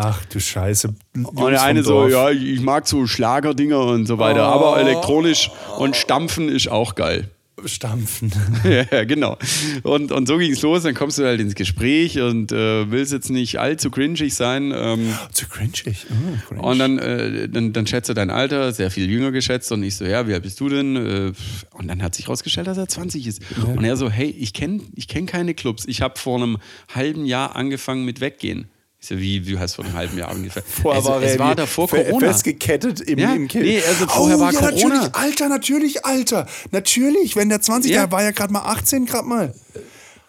[0.00, 0.94] Ach du Scheiße.
[1.16, 4.54] Und der eine so, ja, ich mag so Schlagerdinger und so weiter, Oh.
[4.54, 7.30] aber elektronisch und Stampfen ist auch geil.
[7.64, 8.32] Stampfen.
[8.64, 9.36] ja, ja, genau.
[9.82, 13.12] Und, und so ging es los, dann kommst du halt ins Gespräch und äh, willst
[13.12, 14.72] jetzt nicht allzu cringig sein.
[14.74, 16.06] Ähm, Zu cringig.
[16.10, 16.62] Oh, cringe.
[16.62, 19.72] und dann, äh, dann, dann schätze dein Alter, sehr viel jünger geschätzt.
[19.72, 20.96] Und ich so, ja, wie alt bist du denn?
[20.96, 21.32] Äh,
[21.72, 23.42] und dann hat sich herausgestellt, dass er 20 ist.
[23.76, 25.84] Und er so, hey, ich kenne ich kenn keine Clubs.
[25.86, 26.58] Ich habe vor einem
[26.94, 28.68] halben Jahr angefangen mit Weggehen.
[29.00, 30.66] Ich so, wie, wie heißt vor einem halben Jahr angefangen?
[30.82, 32.26] Vorher also, war es er war davor Corona.
[32.32, 33.64] Festgekettet im, Ja, im Kind.
[33.64, 34.88] nee, also vorher oh, war ja, Corona.
[34.88, 36.46] Natürlich, Alter, natürlich, Alter.
[36.72, 38.00] Natürlich, wenn der 20, Ja.
[38.02, 39.54] der war ja gerade mal 18, gerade mal.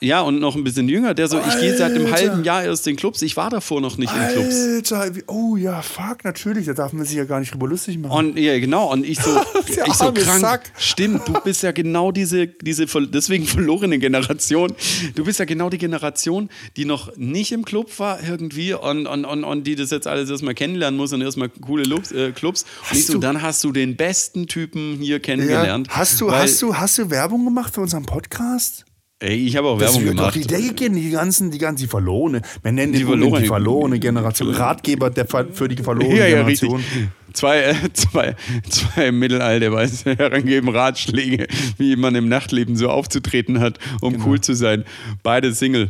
[0.02, 1.14] Ja, und noch ein bisschen jünger.
[1.14, 2.16] Der so, ich gehe seit einem Alter.
[2.30, 3.22] halben Jahr erst in Clubs.
[3.22, 4.92] Ich war davor noch nicht in Clubs.
[4.94, 8.30] Alter, oh ja, fuck, natürlich, da darf man sich ja gar nicht drüber lustig machen.
[8.32, 8.92] Und ja, genau.
[8.92, 9.30] Und ich so,
[9.68, 10.40] ich so krank.
[10.40, 10.72] Sack.
[10.78, 14.74] Stimmt, du bist ja genau diese, diese deswegen verlorene Generation.
[15.16, 19.26] Du bist ja genau die Generation, die noch nicht im Club war irgendwie und, und,
[19.26, 22.66] und, und die das jetzt alles erstmal kennenlernen muss und erstmal coole Lubs, äh, Clubs.
[22.90, 25.20] Und ich so, du- dann hast du den besten Typen hier ja.
[25.20, 25.90] kennengelernt.
[25.90, 28.86] Hast, du, hast, du, hast du Werbung gemacht für unseren Podcast?
[29.22, 30.36] Ey, ich habe auch Das Werbung doch gemacht.
[30.36, 32.42] die Decke gehen, die ganzen, die ganzen, die verlorene.
[32.64, 34.50] Man nennt Die verlorene, die verlorene Generation.
[34.54, 36.70] Ratgeber der, für die verlorene Ja, ja, richtig.
[36.70, 37.10] Generation.
[37.34, 38.36] Zwei, äh, zwei,
[38.70, 44.26] zwei mittelalte weiße Herren geben Ratschläge, wie man im Nachtleben so aufzutreten hat, um Genau.
[44.26, 44.86] cool zu sein.
[45.22, 45.90] Beide Single.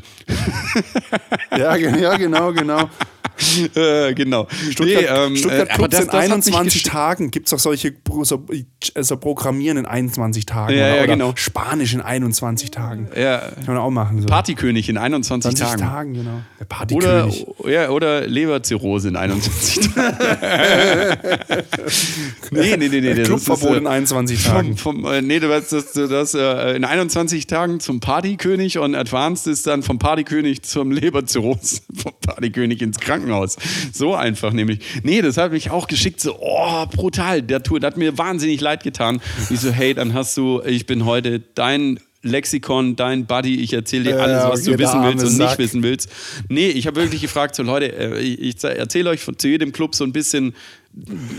[1.56, 2.90] Ja, ja, genau, genau.
[3.76, 4.48] äh, genau.
[4.72, 7.32] Stuttgart, Nee, ähm, Stuttgart äh, Clubs das- in das hat mich 21 gest- Tagen.
[7.32, 8.46] Gibt es auch solche so,
[9.00, 10.74] so Programmieren in 21 Tagen?
[10.74, 11.34] Ja, oder, ja, oder genau.
[11.36, 13.08] Spanisch in 21 Tagen.
[13.16, 14.22] Ja, Kann man auch machen.
[14.22, 14.28] So.
[14.28, 15.82] Partykönig in 21 20 Tagen.
[15.82, 16.42] Tagen, genau.
[16.60, 16.66] Der
[16.98, 17.46] Oder, Partykönig.
[17.68, 20.18] ja, oder Leberzirrhose in 21 Tagen.
[22.52, 23.14] nee, nee, nee, nee.
[23.14, 24.78] das Clubverbot ist, äh, in 21 Vom, Tagen.
[24.78, 28.96] vom, äh, nee, du weißt, dass du das äh, in 21 Tagen zum Partykönig und
[28.96, 33.29] Advanced ist dann vom Partykönig zum Leberzirrhose, vom Partykönig ins Krankenhaus.
[33.94, 34.80] So einfach nämlich.
[35.04, 37.42] Nee, das hat mich auch geschickt, so, oh, brutal.
[37.42, 39.22] Der Tour, das hat mir wahnsinnig leid getan.
[39.50, 44.04] Ich so, hey, dann hast du, ich bin heute dein Lexikon, dein Buddy, ich erzähle
[44.04, 46.10] dir alles, was du wissen willst und nicht wissen willst.
[46.50, 49.96] Nee, ich habe wirklich gefragt, so Leute, äh, ich, erzähle euch von, zu jedem Club
[49.96, 50.54] so ein bisschen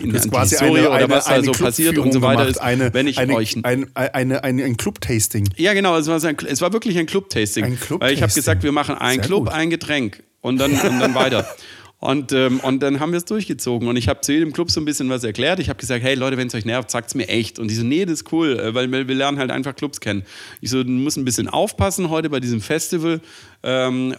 [0.02, 2.48] in Das quasi Historie eine, oder eine, was da eine so passiert und so weiter
[2.48, 5.50] ist, Eine, wenn ich eine, euch ein, eine, eine, ein Club-Tasting.
[5.56, 5.96] ja, genau.
[5.98, 7.64] Es war, ein, es war wirklich ein Club-Tasting.
[7.64, 8.00] Ein Club-Tasting.
[8.00, 9.52] Weil ich habe gesagt, wir machen einen Sehr Club, gut.
[9.52, 11.46] ein Getränk und dann, und dann weiter.
[12.00, 13.86] Und, ähm, und dann haben wir es durchgezogen.
[13.86, 15.60] Und ich habe zu jedem Club so ein bisschen was erklärt.
[15.60, 17.58] Ich habe gesagt, hey Leute, wenn es euch nervt, sagt es mir echt.
[17.58, 20.24] Und die so, nee, das ist cool, äh, weil wir, lernen halt einfach Clubs kennen.
[20.62, 23.20] Ich so, du musst ein bisschen aufpassen heute bei diesem Festival.
[23.62, 24.14] Ähm,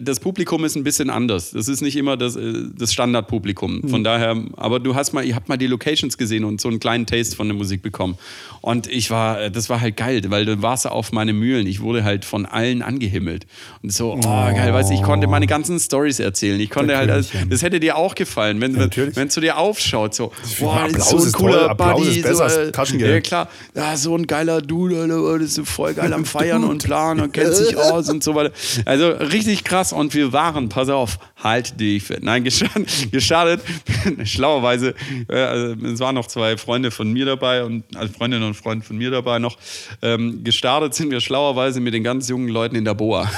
[0.00, 1.50] das Publikum ist ein bisschen anders.
[1.50, 3.82] Das ist nicht immer das, äh, das Standardpublikum.
[3.82, 3.88] Hm.
[3.90, 6.80] Von daher, aber du hast mal, ihr habt mal die Locations gesehen und so einen
[6.80, 8.16] kleinen Taste von der Musik bekommen.
[8.62, 11.66] Und ich war, äh, das war halt geil, weil du warst auf meine Mühlen.
[11.66, 13.46] Ich wurde halt von allen angehimmelt.
[13.82, 16.58] Und so, oh, geil, weißt du, ich konnte meine ganzen Stories erzählen.
[16.58, 17.48] Ich konnte halt, Natürlich.
[17.50, 19.14] das hätte dir auch gefallen, wenn, natürlich.
[19.14, 22.60] wenn es zu dir aufschaut, so, boah, so ein cooler Buddy, ist besser als so,
[22.60, 23.14] äh, Taschengeld.
[23.14, 26.82] Ja, klar, ja, so ein geiler Dude, Alter, das ist voll geil am Feiern und
[26.82, 28.52] Planen und kennt sich aus und so weiter.
[28.86, 32.22] Also richtig krass und wir waren, pass auf, halt fest.
[32.22, 33.60] Nein, gestartet, gestartet
[34.24, 34.94] schlauerweise,
[35.28, 38.86] äh, also, es waren noch zwei Freunde von mir dabei und also Freundinnen und Freunde
[38.86, 39.58] von mir dabei noch.
[40.02, 43.28] Ähm, gestartet sind wir schlauerweise mit den ganz jungen Leuten in der Boa.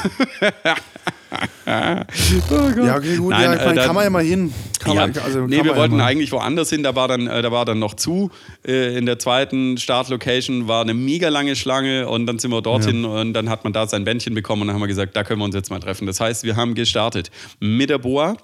[1.31, 2.87] oh Gott.
[2.87, 3.31] Ja, okay, gut.
[3.31, 4.53] Nein, ja, ich äh, meine, da- kann man ja mal hin.
[4.81, 7.27] Kann ja, man, also, nee, kann wir wollten ja eigentlich woanders hin, da war dann,
[7.27, 8.31] äh, da war dann noch zu.
[8.67, 13.05] Äh, in der zweiten Startlocation war eine mega lange Schlange und dann sind wir dorthin
[13.05, 15.41] und dann hat man da sein Bändchen bekommen und dann haben wir gesagt, da können
[15.41, 16.07] wir uns jetzt mal treffen.
[16.07, 18.37] Das heißt, wir haben gestartet mit der Boa,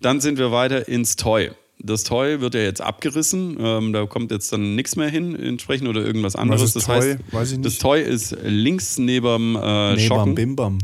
[0.00, 1.50] dann sind wir weiter ins Toy.
[1.80, 5.88] Das Toy wird ja jetzt abgerissen, ähm, da kommt jetzt dann nichts mehr hin entsprechend
[5.88, 6.62] oder irgendwas anderes.
[6.62, 6.94] ist das Toy?
[7.00, 7.78] heißt, Weiß ich das.
[7.78, 10.34] Toy ist links neben äh, Nee, Schocken.
[10.36, 10.78] bim, bam.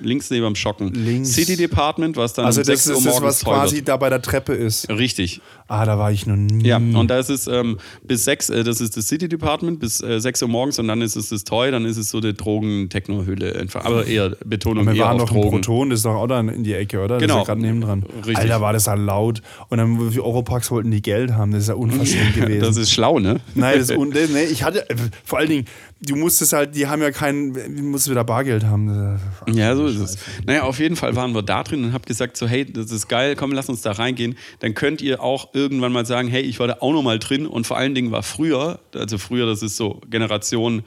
[0.00, 0.92] Links neben Schocken.
[0.94, 1.32] Links.
[1.32, 3.76] City Department, was dann Also um das 6 Uhr ist das, morgens was Toy quasi
[3.76, 3.88] wird.
[3.88, 4.88] da bei der Treppe ist.
[4.90, 5.40] Richtig.
[5.66, 6.66] Ah, da war ich noch nie.
[6.66, 10.00] Ja, und da ist es ähm, bis sechs, äh, das ist das City Department, bis
[10.02, 12.32] äh, 6 Uhr morgens und dann ist es das Toy, dann ist es so die
[12.32, 13.54] Drogen-Techno-Hülle.
[13.56, 13.84] einfach.
[13.84, 15.50] Aber eher Betonung wir eher waren noch Drogen.
[15.50, 17.18] Proton, das ist doch auch da in die Ecke, oder?
[17.18, 17.34] Genau.
[17.34, 18.04] Das ist ja gerade nebendran.
[18.16, 18.36] Richtig.
[18.38, 19.42] Alter, war das da laut.
[19.68, 22.60] Und dann die Europax wollten die Geld haben, das ist ja unverschämt gewesen.
[22.60, 23.40] Das ist schlau, ne?
[23.54, 25.64] Nein, das ist un nee, ich hatte, äh, vor allen Dingen,
[26.00, 29.18] du musstest halt, die haben ja kein, du musst wieder Bargeld haben.
[29.52, 30.18] Ja, so ist es.
[30.46, 33.08] Naja, auf jeden Fall waren wir da drin und hab gesagt so, hey, das ist
[33.08, 34.36] geil, komm, lass uns da reingehen.
[34.60, 37.46] Dann könnt ihr auch irgendwann mal sagen, hey, ich war da auch noch mal drin
[37.46, 40.84] und vor allen Dingen war früher, also früher, das ist so Generation,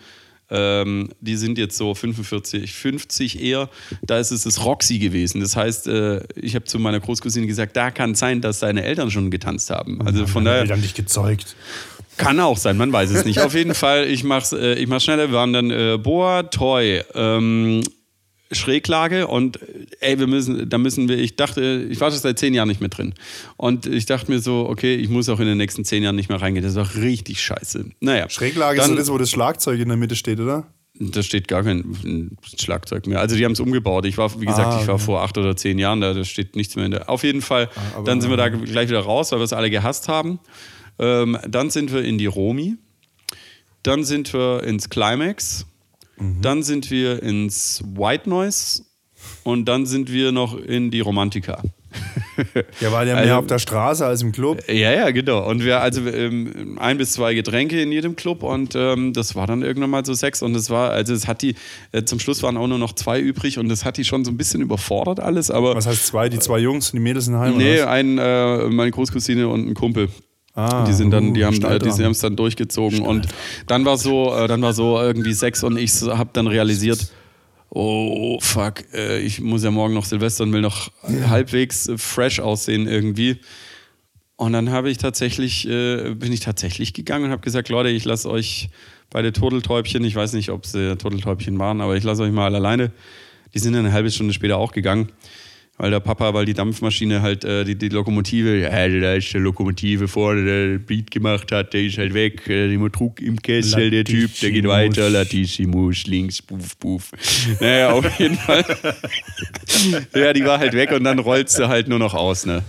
[0.52, 3.69] ähm, die sind jetzt so 45, 50 eher,
[4.04, 5.39] da ist es das Roxy gewesen.
[5.39, 9.10] Das heißt, äh, ich habe zu meiner Großcousine gesagt, da kann sein, dass deine Eltern
[9.10, 10.02] schon getanzt haben.
[10.06, 11.56] Also von daher Eltern dich gezeugt.
[12.22, 13.40] Kann auch sein, man weiß es nicht.
[13.40, 15.28] Auf jeden Fall, ich mach's, äh, ich mach's schneller.
[15.30, 17.82] Wir waren dann äh, Boa, Toy, ähm,
[18.52, 19.66] Schräglage und äh,
[20.02, 22.82] ey, wir müssen, da müssen wir, ich dachte, ich war schon seit zehn Jahren nicht
[22.82, 23.14] mehr drin.
[23.58, 26.30] Und ich dachte mir so, okay, ich muss auch in den nächsten zehn Jahren nicht
[26.30, 26.64] mehr reingehen.
[26.64, 27.86] Das ist auch richtig scheiße.
[28.02, 28.30] Naja.
[28.30, 30.68] Schräglage dann, ist das, wo das Schlagzeug in der Mitte steht, oder?
[31.00, 33.22] Da steht gar kein Schlagzeug mehr.
[33.22, 34.06] Also die haben es umgebaut.
[34.06, 35.04] Ich war, wie gesagt, Ah, ich war okay.
[35.06, 37.10] vor acht oder zehn Jahren da, da steht nichts mehr in der.
[37.10, 39.70] Auf jeden Fall, aber- dann sind wir da gleich wieder raus, weil wir es alle
[39.72, 40.40] gehasst haben.
[41.02, 42.76] Ähm, dann sind wir in die Romi.
[43.84, 45.66] Dann sind wir ins Climax.
[46.18, 46.42] Mhm.
[46.42, 48.84] Dann sind wir ins White Noise.
[49.44, 51.62] Und dann sind wir noch in die Romantika.
[52.80, 54.64] Ja, war der mehr Also- auf der Straße als im Club.
[54.68, 55.48] Ja, ja, genau.
[55.48, 59.46] Und wir also ähm, ein bis zwei Getränke in jedem Club und ähm, das war
[59.46, 61.54] dann irgendwann mal so sechs und es war, also es hat die,
[61.92, 64.32] äh, zum Schluss waren auch nur noch zwei übrig und das hat die schon so
[64.32, 66.30] ein bisschen überfordert alles, aber Was heißt zwei?
[66.30, 67.58] Die zwei Jungs, die Mädels sind heim?
[67.58, 70.08] nee, ein, äh, meine Großcousine und ein Kumpel.
[70.54, 73.28] Ah, die sind dann, die uh, haben steil äh, die haben es dann durchgezogen und
[73.68, 77.10] dann war so, äh, dann war so irgendwie sechs und ich habe dann realisiert,
[77.70, 82.40] oh fuck, äh, ich muss ja morgen noch Silvester und will noch halbwegs äh, fresh
[82.40, 83.38] aussehen irgendwie.
[84.36, 88.04] Und dann habe ich tatsächlich, äh, bin ich tatsächlich gegangen und habe gesagt, Leute, ich
[88.06, 88.70] lasse euch
[89.10, 92.92] beide Turteltäubchen, ich weiß nicht, ob sie Turteltäubchen waren, aber ich lasse euch mal alleine.
[93.54, 95.12] Die sind dann eine halbe Stunde später auch gegangen,
[95.78, 99.42] weil der Papa, weil die Dampfmaschine halt, äh, die, die Lokomotive, ja, da ist der
[99.42, 103.90] Lokomotive vorne, der Beat gemacht hat, der ist halt weg, äh, der Trug im Kessel,
[103.90, 107.12] der Typ, der geht weiter, Latissimus, links, puff, puff.
[107.60, 108.64] Naja, auf jeden Fall.
[110.16, 112.64] ja, die war halt weg und dann rollst du halt nur noch aus, ne?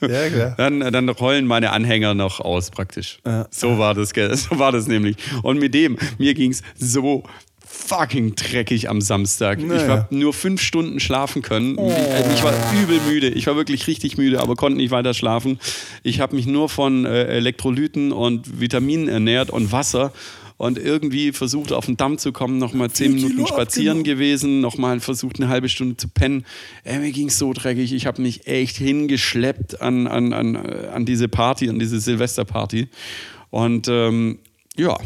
[0.00, 0.54] Ja, klar.
[0.56, 3.18] Dann, dann rollen meine Anhänger noch aus, praktisch.
[3.26, 3.46] Ja.
[3.50, 5.16] So war das, so war das nämlich.
[5.42, 7.24] Und mit dem, mir ging es so
[7.74, 9.58] fucking dreckig am Samstag.
[9.58, 9.88] Ich Naja.
[9.88, 11.76] habe nur fünf Stunden schlafen können.
[12.34, 13.28] Ich war übel müde.
[13.30, 15.58] Ich war wirklich richtig müde, aber konnte nicht weiter schlafen.
[16.02, 20.12] Ich habe mich nur von äh, Elektrolyten und Vitaminen ernährt und Wasser.
[20.56, 24.04] Und irgendwie versucht auf den Damm zu kommen, nochmal zehn Minuten Kilo spazieren abgenommen.
[24.04, 26.46] gewesen, nochmal versucht eine halbe Stunde zu pennen.
[26.84, 27.92] Ey, mir ging so dreckig.
[27.92, 32.86] Ich habe mich echt hingeschleppt an, an, an, äh, an diese Party, an diese Silvesterparty.
[33.50, 34.38] Und ähm,
[34.76, 34.96] ja,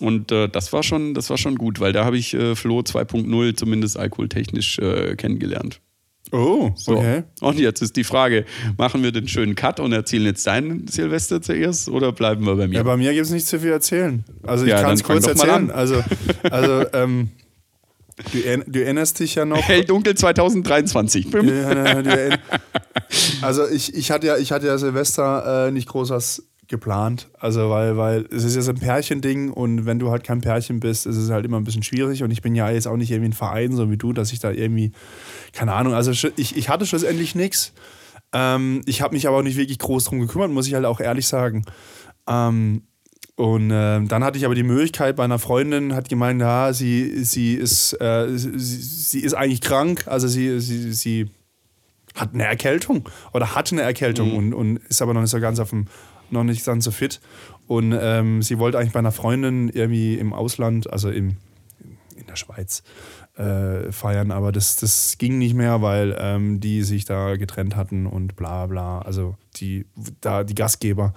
[0.00, 2.80] Und äh, das war schon, das war schon gut, weil da habe ich äh, Flo
[2.80, 5.80] 2.0 zumindest alkoholtechnisch äh, kennengelernt.
[6.32, 6.96] Oh, So.
[6.98, 7.24] okay.
[7.40, 8.44] Und jetzt ist die Frage:
[8.78, 12.68] Machen wir den schönen Cut und erzählen jetzt deinen Silvester zuerst oder bleiben wir bei
[12.68, 12.76] mir?
[12.76, 14.24] Ja, bei mir gibt es nicht zu viel erzählen.
[14.44, 15.50] Also ich Ja, kann es kurz erzählen.
[15.50, 15.70] an.
[15.72, 16.02] Also,
[16.50, 17.30] also ähm,
[18.32, 18.38] du,
[18.70, 19.60] du erinnerst dich ja noch.
[19.66, 21.32] Hell dunkel 2023.
[21.32, 22.38] Ja, ja, du erinner-
[23.42, 27.28] also ich, ich hatte ja, ich hatte ja Silvester äh, nicht groß was geplant.
[27.38, 30.80] Also weil, weil es ist ja so ein Pärchending und wenn du halt kein Pärchen
[30.80, 33.10] bist, ist es halt immer ein bisschen schwierig und ich bin ja jetzt auch nicht
[33.10, 34.92] irgendwie ein Verein, so wie du, dass ich da irgendwie,
[35.52, 37.74] keine Ahnung, also ich, ich hatte schlussendlich nichts.
[38.32, 41.00] Ähm, ich habe mich aber auch nicht wirklich groß drum gekümmert, muss ich halt auch
[41.00, 41.64] ehrlich sagen.
[42.26, 42.82] Ähm,
[43.34, 47.24] und ähm, dann hatte ich aber die Möglichkeit bei einer Freundin, hat gemeint, ja, sie,
[47.24, 51.30] sie, ist, äh, sie, sie ist eigentlich krank, also sie, sie, sie
[52.14, 55.58] hat eine Erkältung oder hatte eine Erkältung und, und ist aber noch nicht so ganz
[55.58, 55.86] auf dem,
[56.32, 57.20] noch nicht ganz so fit.
[57.66, 61.36] Und ähm, sie wollte eigentlich bei einer Freundin irgendwie im Ausland, also im,
[62.16, 62.82] in der Schweiz,
[63.36, 68.06] äh, feiern, aber das, das ging nicht mehr, weil ähm, die sich da getrennt hatten
[68.06, 69.00] und bla bla.
[69.02, 69.86] Also die,
[70.20, 71.14] da, die Gastgeber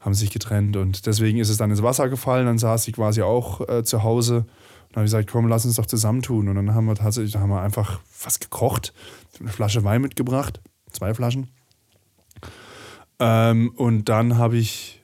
[0.00, 2.46] haben sich getrennt und deswegen ist es dann ins Wasser gefallen.
[2.46, 4.46] Dann saß sie quasi auch äh, zu Hause.
[4.88, 6.48] Und habe gesagt, komm, lass uns doch zusammentun.
[6.48, 8.94] Und dann haben wir tatsächlich, da haben wir einfach was gekocht,
[9.38, 11.48] eine Flasche Wein mitgebracht, zwei Flaschen.
[13.20, 14.98] Ähm, und dann habe ich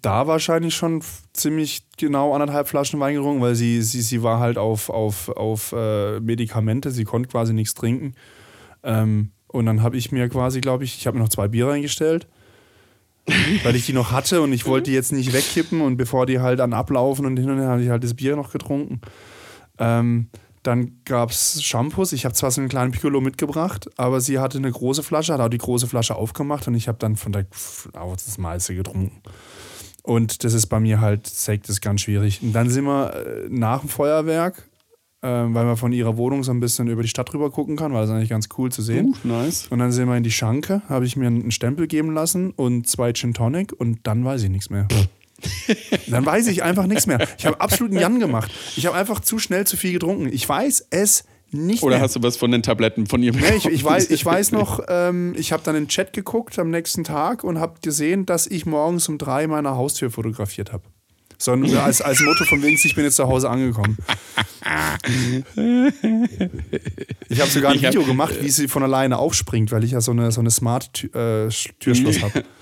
[0.00, 1.02] da wahrscheinlich schon
[1.32, 5.74] ziemlich genau anderthalb Flaschen Wein getrunken, weil sie, sie, sie war halt auf, auf, auf
[5.76, 8.14] äh, Medikamente, sie konnte quasi nichts trinken.
[8.82, 11.68] Ähm, und dann habe ich mir quasi, glaube ich, ich habe mir noch zwei Bier
[11.68, 12.26] reingestellt,
[13.62, 16.40] weil ich die noch hatte und ich wollte die jetzt nicht wegkippen und bevor die
[16.40, 19.00] halt dann ablaufen und hin und her habe ich halt das Bier noch getrunken.
[19.78, 20.28] Ähm,
[20.64, 22.12] dann gab es Shampoos.
[22.12, 25.40] Ich habe zwar so einen kleinen Piccolo mitgebracht, aber sie hatte eine große Flasche, hat
[25.40, 27.46] auch die große Flasche aufgemacht und ich habe dann von der
[27.92, 29.20] auch das meiste getrunken.
[30.02, 32.42] Und das ist bei mir halt, Sekt ist ganz schwierig.
[32.42, 34.68] Und dann sind wir äh, nach dem Feuerwerk,
[35.22, 37.92] äh, weil man von ihrer Wohnung so ein bisschen über die Stadt rüber gucken kann,
[37.92, 39.14] weil das ist eigentlich ganz cool zu sehen.
[39.24, 39.66] Uh, nice.
[39.68, 42.86] Und dann sind wir in die Schanke, habe ich mir einen Stempel geben lassen und
[42.86, 44.88] zwei Gin Tonic und dann weiß ich nichts mehr.
[46.08, 47.26] dann weiß ich einfach nichts mehr.
[47.38, 48.50] Ich habe absoluten Jan gemacht.
[48.76, 50.30] Ich habe einfach zu schnell zu viel getrunken.
[50.32, 52.02] Ich weiß es nicht Oder mehr.
[52.04, 54.80] hast du was von den Tabletten von ihrem Nee, ich, ich, weiß, ich weiß noch,
[54.88, 58.46] ähm, ich habe dann in den Chat geguckt am nächsten Tag und habe gesehen, dass
[58.48, 60.82] ich morgens um drei meine Haustür fotografiert habe.
[61.38, 63.98] So ein- als, als Motto von Vince, ich bin jetzt zu Hause angekommen.
[67.28, 70.12] Ich habe sogar ein Video gemacht, wie sie von alleine aufspringt, weil ich ja so
[70.12, 72.44] eine, so eine Smart-Türschloss habe.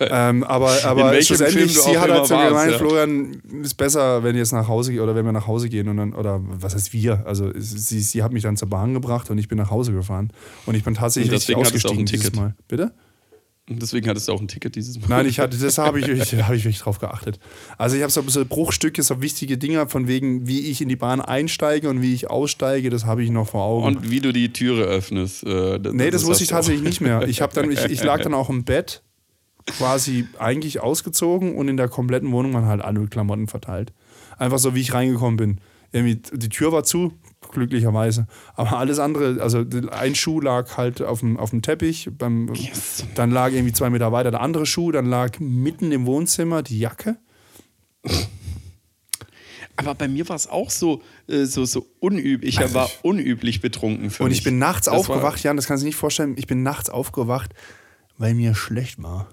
[0.00, 2.78] Ähm, aber aber schlussendlich, sie hat halt so gemeint, ja.
[2.78, 5.96] Florian, ist besser, wenn jetzt nach Hause geht oder wenn wir nach Hause gehen und
[5.96, 7.26] dann, oder was heißt wir?
[7.26, 10.32] Also sie, sie hat mich dann zur Bahn gebracht und ich bin nach Hause gefahren.
[10.66, 12.34] Und ich bin tatsächlich richtig ausgestiegen ein dieses.
[12.34, 12.54] Mal.
[12.68, 12.92] Bitte?
[13.70, 15.06] Und deswegen hattest du auch ein Ticket dieses Mal.
[15.08, 17.38] Nein, ich hatte, das habe ich, ich, hab ich wirklich drauf geachtet.
[17.78, 20.96] Also ich habe so, so Bruchstücke, so wichtige Dinge von wegen, wie ich in die
[20.96, 23.86] Bahn einsteige und wie ich aussteige, das habe ich noch vor Augen.
[23.86, 25.44] Und wie du die Türe öffnest.
[25.44, 26.58] Äh, Nee, das hast wusste ich du auch.
[26.58, 27.22] tatsächlich nicht mehr.
[27.28, 29.02] Ich, hab dann, ich, ich lag dann auch im Bett,
[29.66, 33.92] quasi eigentlich ausgezogen und in der kompletten Wohnung waren halt alle Klamotten verteilt.
[34.38, 35.60] Einfach so, wie ich reingekommen bin.
[35.92, 37.12] Irgendwie, die Tür war zu,
[37.50, 38.26] glücklicherweise.
[38.54, 42.48] Aber alles andere, also ein Schuh lag halt auf dem, auf dem Teppich, beim,
[43.16, 46.78] dann lag irgendwie zwei Meter weiter der andere Schuh, dann lag mitten im Wohnzimmer die
[46.78, 47.16] Jacke.
[49.76, 52.54] Aber bei mir war es auch so, äh, so, so unüblich.
[52.56, 54.38] Ich Also war ich- unüblich betrunken für Und mich.
[54.38, 56.34] ich bin nachts Das aufgewacht, Jan, das kannst du dir nicht vorstellen.
[56.36, 57.54] Ich bin nachts aufgewacht,
[58.18, 59.28] weil mir schlecht war.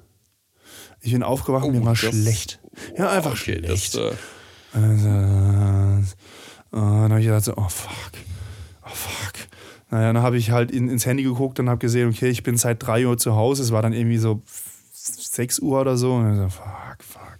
[1.08, 2.60] Ich bin aufgewacht, Oh, mir war schlecht.
[2.98, 3.96] Ja, einfach okay, schlecht.
[3.96, 4.12] Das, äh,
[4.74, 6.04] Also, äh,
[6.72, 8.12] dann habe ich gedacht, so, oh fuck,
[8.86, 9.34] oh fuck.
[9.90, 12.58] Naja, dann habe ich halt in, ins Handy geguckt und habe gesehen, okay, ich bin
[12.58, 13.64] seit 3 Uhr zu Hause.
[13.64, 14.42] Es war dann irgendwie so
[14.92, 16.14] 6 Uhr oder so.
[16.16, 17.38] Und dann so, fuck, fuck.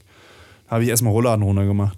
[0.70, 1.98] Habe ich erstmal Rollladen runtergemacht.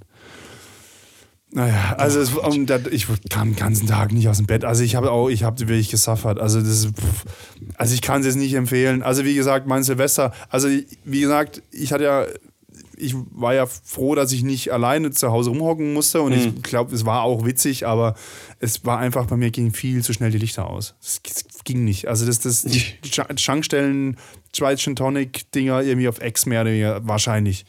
[1.51, 4.63] Naja, also es, und das, ich kam den ganzen Tag nicht aus dem Bett.
[4.63, 6.39] Also ich habe auch, ich habe wirklich gesuffert.
[6.39, 7.25] Also das pff,
[7.75, 9.01] also ich kann es jetzt nicht empfehlen.
[9.01, 10.67] Also wie gesagt, mein Silvester, also
[11.05, 12.25] wie gesagt, ich hatte ja,
[13.01, 16.93] ich war ja froh, dass ich nicht alleine zu Hause rumhocken musste und ich glaube,
[16.93, 18.13] es war auch witzig, aber
[18.59, 20.95] es war einfach, bei mir ging viel zu schnell die Lichter aus.
[21.01, 21.21] Es
[21.63, 22.07] ging nicht.
[22.09, 24.17] Also das, das, die Sch- Schankstellen,
[24.55, 27.65] Schweizchen Tonic-Dinger irgendwie auf Ex mehr oder weniger wahrscheinlich.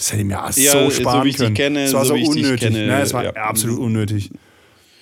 [0.00, 1.54] Das hätte ich mir Ja, so so sparen wie ich dich können.
[1.54, 2.60] kenne, es war so so, unnötig.
[2.60, 3.32] kenne, ne, es war ja.
[3.34, 4.30] absolut unnötig.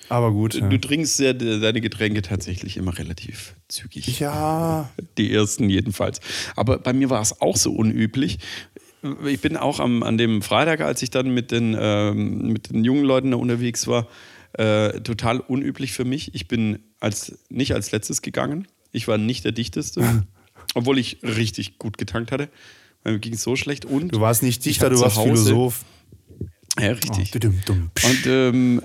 [0.09, 0.55] Aber gut.
[0.55, 0.67] Ja.
[0.67, 4.19] Du trinkst ja de- deine Getränke tatsächlich immer relativ zügig.
[4.19, 4.89] ja.
[5.17, 6.19] Die ersten jedenfalls.
[6.57, 8.39] Aber bei mir war es auch so unüblich.
[9.25, 12.83] Ich bin auch am, an dem Freitag, als ich dann mit den, ähm, mit den
[12.83, 14.07] jungen Leuten da unterwegs war,
[14.53, 16.35] äh, total unüblich für mich.
[16.35, 18.67] Ich bin als, nicht als letztes gegangen.
[18.91, 20.25] Ich war nicht der Dichteste,
[20.75, 22.49] obwohl ich richtig gut getankt hatte.
[23.03, 23.85] Mir ging es so schlecht.
[23.85, 25.85] Und Du warst nicht ich Dichter, du warst Hause- Philosoph.
[26.79, 27.31] Ja, richtig.
[27.33, 28.05] Oh, dudum, dum, psch.
[28.05, 28.81] Und ähm,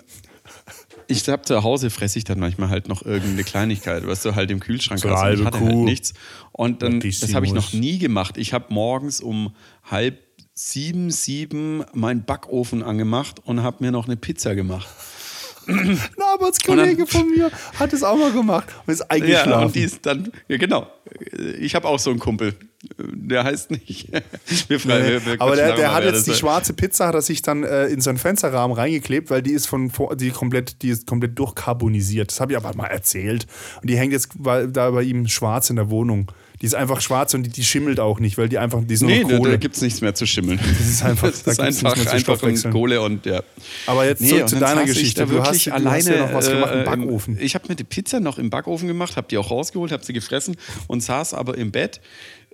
[1.07, 4.51] ich hab zu Hause fresse ich dann manchmal halt noch irgendeine Kleinigkeit, was du halt
[4.51, 5.23] im Kühlschrank So hast.
[5.23, 5.85] Und ich hatte halt Kuh.
[5.85, 6.15] nichts.
[6.53, 8.37] Und dann, das habe ich noch nie gemacht.
[8.39, 9.55] Ich habe morgens um
[9.85, 10.19] halb
[10.55, 14.89] sieben, sieben meinen Backofen angemacht und habe mir noch eine Pizza gemacht.
[15.69, 15.99] Ein
[16.35, 19.51] Arbeitskollege von mir hat es auch mal gemacht und ist eingeschlafen.
[19.51, 20.87] Ja, und die ist dann, ja genau.
[21.61, 22.55] Ich habe auch so einen Kumpel.
[22.99, 24.09] Der heißt nicht.
[24.69, 27.23] Wir, frei- Nee, wir, wir aber der, der hat jetzt die schwarze Pizza, hat er
[27.23, 31.07] sich dann äh, in seinen Fensterrahmen reingeklebt, weil die ist von die komplett, die ist
[31.07, 32.31] komplett durchkarbonisiert.
[32.31, 33.47] Das habe ich aber mal erzählt.
[33.81, 36.31] Und die hängt jetzt da bei ihm schwarz in der Wohnung.
[36.61, 39.01] Die ist einfach schwarz und die, die schimmelt auch nicht, weil die einfach, die ist
[39.03, 39.51] nur Nee, noch da, Kohle.
[39.53, 40.59] da gibt es nichts mehr zu schimmeln.
[40.59, 42.73] Das ist einfach- das da ist einfach, einfach ein stoffwechseln.
[42.73, 43.43] Kohle und ja.
[43.87, 45.27] aber jetzt Nee, zurück und zu deiner Geschichte.
[45.27, 47.39] Du hast, wirklich du alleine hast ja noch was gemacht im äh, im- Backofen.
[47.41, 50.13] Ich habe mir die Pizza noch im Backofen gemacht, habe die auch rausgeholt, habe sie
[50.13, 52.01] gefressen und saß aber im Bett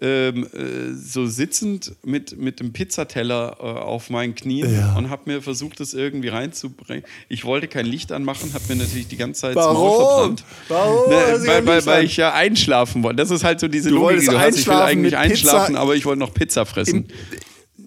[0.03, 4.97] ähm, äh, so sitzend mit, mit dem Pizzateller äh, auf meinen Knien Ja.
[4.97, 7.05] und habe mir versucht, das irgendwie reinzubringen.
[7.29, 9.99] Ich wollte kein Licht anmachen, habe mir natürlich die ganze Zeit das Maul Warum?
[10.39, 10.45] verbrannt.
[10.69, 11.11] Warum?
[11.11, 13.17] Ne, weil, weil, weil ich ja einschlafen wollte.
[13.17, 14.57] Das ist halt so diese Du Logik, du hast.
[14.59, 17.07] Ich will eigentlich einschlafen, Pizza aber ich wollte noch Pizza fressen.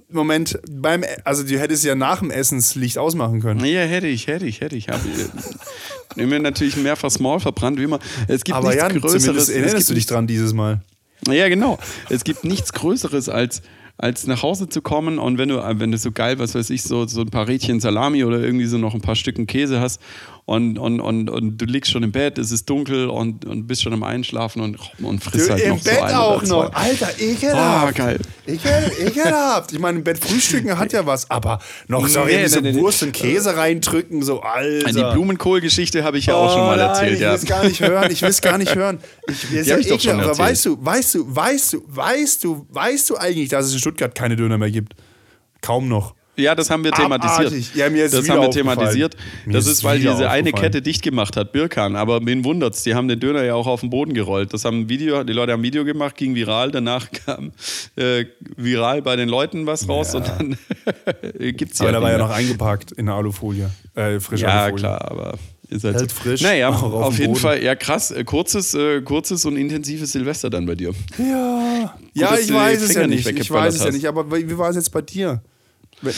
[0.09, 3.66] Moment, beim, also du hättest ja nach dem Essen das Licht ausmachen können.
[3.66, 4.89] Ja, hätte ich, hätte ich, hätte ich.
[4.89, 5.01] Hab,
[6.16, 7.97] ich mir natürlich mehrfach Small verbrannt, wie immer.
[8.28, 9.49] Es gibt Aber nichts Jan, Größeres.
[9.49, 10.82] erinnerst du dich dran dieses Mal.
[11.28, 11.80] Ja, genau.
[12.10, 13.62] Es gibt nichts Größeres als
[13.98, 16.82] als nach Hause zu kommen und wenn du, wenn du so geil, was weiß ich,
[16.82, 20.02] so, so ein paar Rädchen Salami oder irgendwie so noch ein paar Stücken Käse hast
[20.46, 23.82] und, und, und, und du liegst schon im Bett, es ist dunkel und, und bist
[23.82, 26.74] schon am Einschlafen und, und frisst halt Im noch Bett so ein auch noch.
[26.74, 27.96] Alter, Ah, ekelhaft.
[27.96, 28.20] geil.
[28.46, 29.72] Ekel, ekelhaft.
[29.72, 32.74] Ich meine, im Bett frühstücken hat ja was, aber noch so, Nee, so nee.
[32.76, 34.91] Wurst und Käse reindrücken, so, Alter.
[34.91, 37.14] Die Blumenkohl-Geschichte habe ich ja auch schon mal Oh nein, erzählt.
[37.14, 37.30] Ich ja.
[37.30, 38.12] will es gar nicht hören.
[38.12, 39.00] Ich will es gar nicht hören.
[39.30, 42.68] Ich, ist hab ich doch schon Aber weißt du, weißt du, weißt du, weißt du,
[42.70, 44.94] weißt du eigentlich, dass es in Stuttgart keine Döner mehr gibt?
[45.62, 46.16] Kaum noch.
[46.36, 47.48] Ja, das haben wir thematisiert.
[47.48, 47.76] Abartig.
[47.76, 49.16] Ja, mir ist das haben wir thematisiert.
[49.46, 50.52] Mir das ist ist, weil diese eine.
[50.52, 51.96] Kette dicht gemacht hat, Birkan.
[51.96, 52.84] Aber wen wundert's?
[52.84, 54.54] Die haben den Döner ja auch auf den Boden gerollt.
[54.54, 56.72] Das haben Video, die Leute haben ein Video gemacht, ging viral.
[56.72, 57.52] Danach kam
[57.96, 58.26] äh,
[58.56, 60.58] viral bei den Leuten was raus und dann
[61.56, 63.70] gibt's Aber ja da war ja noch eingepackt in der Alufolie.
[63.96, 64.44] Äh, frische.
[64.44, 64.80] Ja, Alufolie.
[64.80, 65.38] klar, aber
[65.70, 66.16] ist halt Hält so.
[66.18, 67.42] frisch, Naja, auf auf jeden Boden.
[67.42, 70.94] Fall, ja krass, äh, kurzes, äh, kurzes und intensives Silvester dann bei dir.
[71.18, 73.28] Ja, ja dass ich weiß es ja nicht.
[73.28, 74.08] Ich weiß es ja nicht.
[74.08, 75.42] Aber wie war es jetzt bei dir?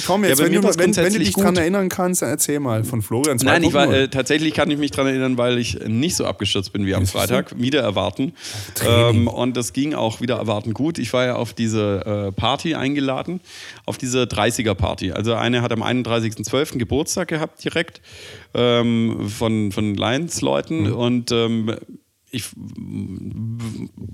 [0.05, 1.57] Komm Ja, jetzt, bei wenn, du, wenn, wenn du dich gut.
[1.57, 3.45] erinnern kannst, dann erzähl mal von Florian 2.0.
[3.45, 6.73] Nein, ich war, äh, tatsächlich kann ich mich daran erinnern, weil ich nicht so abgestürzt
[6.73, 7.59] bin wie am Freitag.
[7.59, 8.33] Wieder erwarten.
[8.85, 10.97] Ähm, und das ging auch wieder erwarten gut.
[10.97, 13.41] Ich war ja auf diese äh, Party eingeladen,
[13.85, 15.11] auf diese 30er-Party.
[15.11, 16.77] Also eine hat am 31.12.
[16.77, 18.01] Geburtstag gehabt direkt
[18.53, 21.75] ähm, von, von Lions-Leuten und ähm,
[22.35, 22.45] ich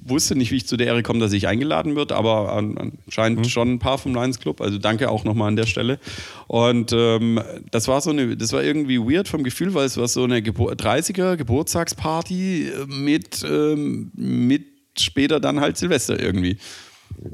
[0.04, 3.48] wusste nicht, wie ich zu der Ehre komme, dass ich eingeladen wird, aber an- anscheinend
[3.50, 4.62] schon ein paar vom Lions Club.
[4.62, 6.00] Also danke auch nochmal an der Stelle.
[6.48, 7.42] Und ähm,
[7.72, 10.42] das war so eine, das war irgendwie weird vom Gefühl, weil es war so eine
[10.42, 14.66] Gebur 30er Geburtstagsparty äh, mit, ähm, mit
[14.98, 16.58] später dann halt Silvester irgendwie.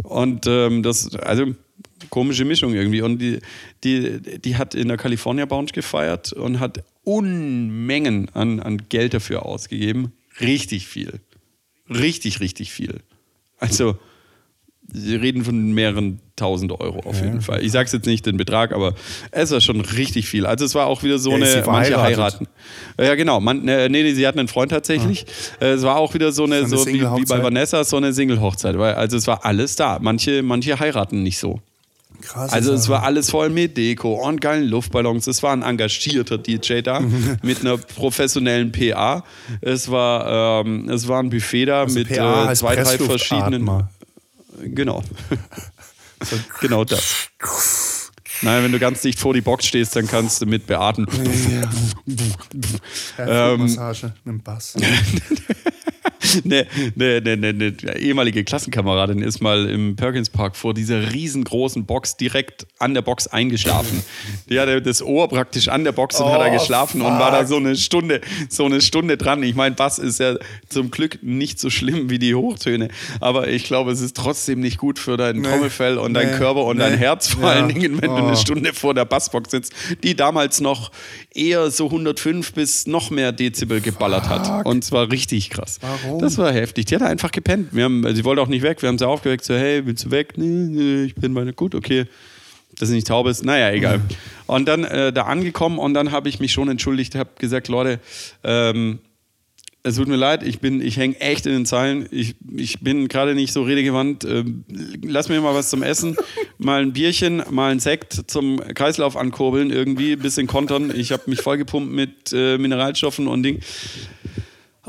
[0.04, 1.54] Und ähm, das, also
[2.10, 3.02] komische Mischung irgendwie.
[3.02, 3.40] Und die,
[3.84, 9.46] die, die hat in der California Bounce gefeiert und hat Unmengen an, an Geld dafür
[9.46, 10.12] ausgegeben.
[10.42, 11.20] Richtig viel.
[11.90, 13.02] Richtig, richtig viel.
[13.60, 13.98] Also,
[14.94, 17.64] sie reden von mehreren tausend Euro auf jeden Fall.
[17.64, 18.94] Ich sag's jetzt nicht den Betrag, aber
[19.32, 20.46] es war schon richtig viel.
[20.46, 22.48] Also es war auch wieder so Ja, eine, manche heiraten.
[23.00, 23.40] Ja, genau.
[23.40, 25.26] Man, äh, nee, nee, sie hatten einen Freund tatsächlich.
[25.60, 26.68] Äh, Es war auch wieder so eine, Ah.
[26.68, 27.42] So eine so wie, wie bei?
[27.44, 28.78] Vanessa, so eine Single-Hochzeit.
[28.78, 29.98] Weil- Also es war alles da.
[30.00, 31.60] Manche, manche heiraten nicht so.
[32.22, 32.52] Krass.
[32.52, 35.28] Also es war alles voll mit Deko und geilen Luftballons.
[35.28, 37.00] Es war ein engagierter DJ da
[37.44, 39.24] mit einer professionellen PA.
[39.62, 43.88] Es war, ähm, es war ein Buffet da also mit PA äh, zwei, drei verschiedenen.
[44.64, 45.04] Genau.
[46.62, 47.30] genau das.
[48.42, 51.08] Nein, wenn du ganz dicht vor die Box stehst, dann kannst du mit beatmen.
[53.18, 54.76] Ähm, Massage mit dem Bass.
[56.44, 56.66] Ne,
[56.96, 62.18] ne, ne, ne, ne, ehemalige Klassenkameradin ist mal im Perkins Park vor dieser riesengroßen Box
[62.18, 64.04] direkt an der Box eingeschlafen.
[64.50, 67.32] Die hatte das Ohr praktisch an der Box und hat da Oh, geschlafen und war
[67.32, 69.44] da so eine Stunde, so eine Stunde dran.
[69.44, 70.36] Ich meine, Bass ist ja
[70.70, 74.78] zum Glück nicht so schlimm wie die Hochtöne, aber ich glaube, es ist trotzdem nicht
[74.78, 76.84] gut für dein Nee, Trommelfell und dein nee, Körper und nee.
[76.84, 77.50] dein Herz vor Ja.
[77.52, 78.28] allen Dingen, wenn du Oh.
[78.28, 79.74] eine Stunde vor der Bassbox sitzt,
[80.04, 80.92] die damals noch
[81.34, 84.48] eher so 105 bis noch mehr Dezibel geballert hat.
[84.48, 84.66] Fuck.
[84.66, 85.80] Und zwar richtig krass.
[85.82, 86.17] Warum?
[86.20, 86.86] Das war heftig.
[86.86, 87.70] Die hat einfach gepennt.
[87.72, 88.82] Wir haben, sie wollte auch nicht weg.
[88.82, 89.44] Wir haben sie aufgeweckt.
[89.44, 90.34] So, hey, willst du weg?
[90.38, 91.54] Nee, nee, ich bin meine.
[91.54, 92.06] Gut, okay.
[92.80, 93.44] Dass sie nicht taub ist.
[93.44, 94.02] Naja, egal.
[94.46, 98.00] Und dann äh, da angekommen und dann habe ich mich schon entschuldigt, habe gesagt, Leute,
[98.44, 99.00] ähm,
[99.88, 102.08] es tut mir leid, ich bin, ich hänge echt in den Zeilen.
[102.12, 104.26] Ich, ich bin gerade nicht so redegewandt.
[104.26, 104.66] Ähm,
[105.02, 106.18] lass mir mal was zum Essen,
[106.58, 110.92] mal ein Bierchen, mal ein Sekt zum Kreislauf ankurbeln, irgendwie ein bisschen kontern.
[110.94, 113.60] Ich habe mich vollgepumpt mit äh, Mineralstoffen und Ding.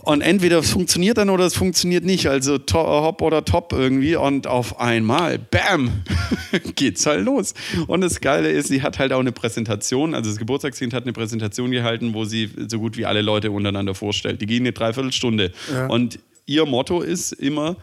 [0.09, 2.29] Und entweder es funktioniert dann oder es funktioniert nicht.
[2.29, 4.17] Also to hopp oder top irgendwie.
[4.17, 6.03] Und auf einmal, bam,
[6.77, 7.53] geht's halt los.
[7.89, 10.15] Und das Geile ist, sie hat halt auch eine Präsentation.
[10.15, 13.95] Also das Geburtstagskind hat eine Präsentation gehalten, wo sie so gut wie alle Leute untereinander
[13.95, 14.41] vorstellt.
[14.41, 15.53] Die gehen eine Dreiviertelstunde.
[15.71, 15.89] Ja.
[15.89, 17.77] Und ihr Motto ist immer,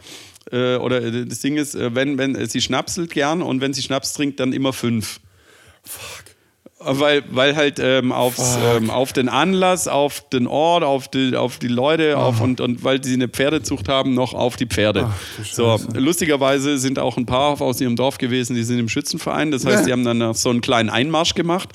[0.51, 4.13] äh, oder das Ding ist, äh, wenn, wenn sie schnapselt gern und wenn sie Schnaps
[4.13, 5.19] trinkt, dann immer fünf.
[5.84, 6.24] Fuck.
[6.88, 11.58] Weil, weil halt ähm, aufs, ähm, auf den Anlass, auf den Ort, auf die, auf
[11.58, 15.10] die Leute auf und, und weil sie eine Pferdezucht haben, noch auf die Pferde.
[15.10, 19.52] Ach, so, lustigerweise sind auch ein paar aus ihrem Dorf gewesen, die sind im Schützenverein.
[19.52, 21.70] Das heißt, die haben dann noch so einen kleinen Einmarsch gemacht.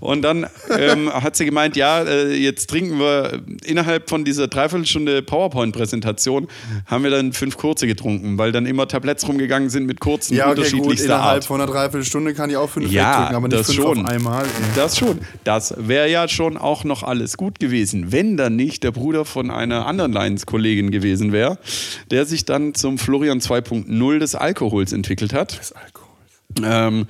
[0.00, 0.46] Und dann
[0.76, 6.48] ähm, hat sie gemeint, ja, äh, jetzt trinken wir innerhalb von dieser Dreiviertelstunde PowerPoint-Präsentation,
[6.86, 10.44] haben wir dann fünf kurze getrunken, weil dann immer Tabletts rumgegangen sind mit kurzen, ja,
[10.44, 11.44] okay, unterschiedlichster gut, innerhalb Art.
[11.44, 14.04] von einer Dreiviertelstunde kann ich auch fünf ja, trinken, aber nicht das fünf schon.
[14.04, 14.44] auf einmal.
[14.74, 15.18] Das schon.
[15.44, 19.50] Das wäre ja schon auch noch alles gut gewesen, wenn dann nicht der Bruder von
[19.50, 21.58] einer anderen Lions-Kollegin gewesen wäre,
[22.10, 25.58] der sich dann zum Florian 2.0 des Alkohols entwickelt hat.
[25.58, 26.10] Des Alkohols.
[26.62, 27.06] Ähm,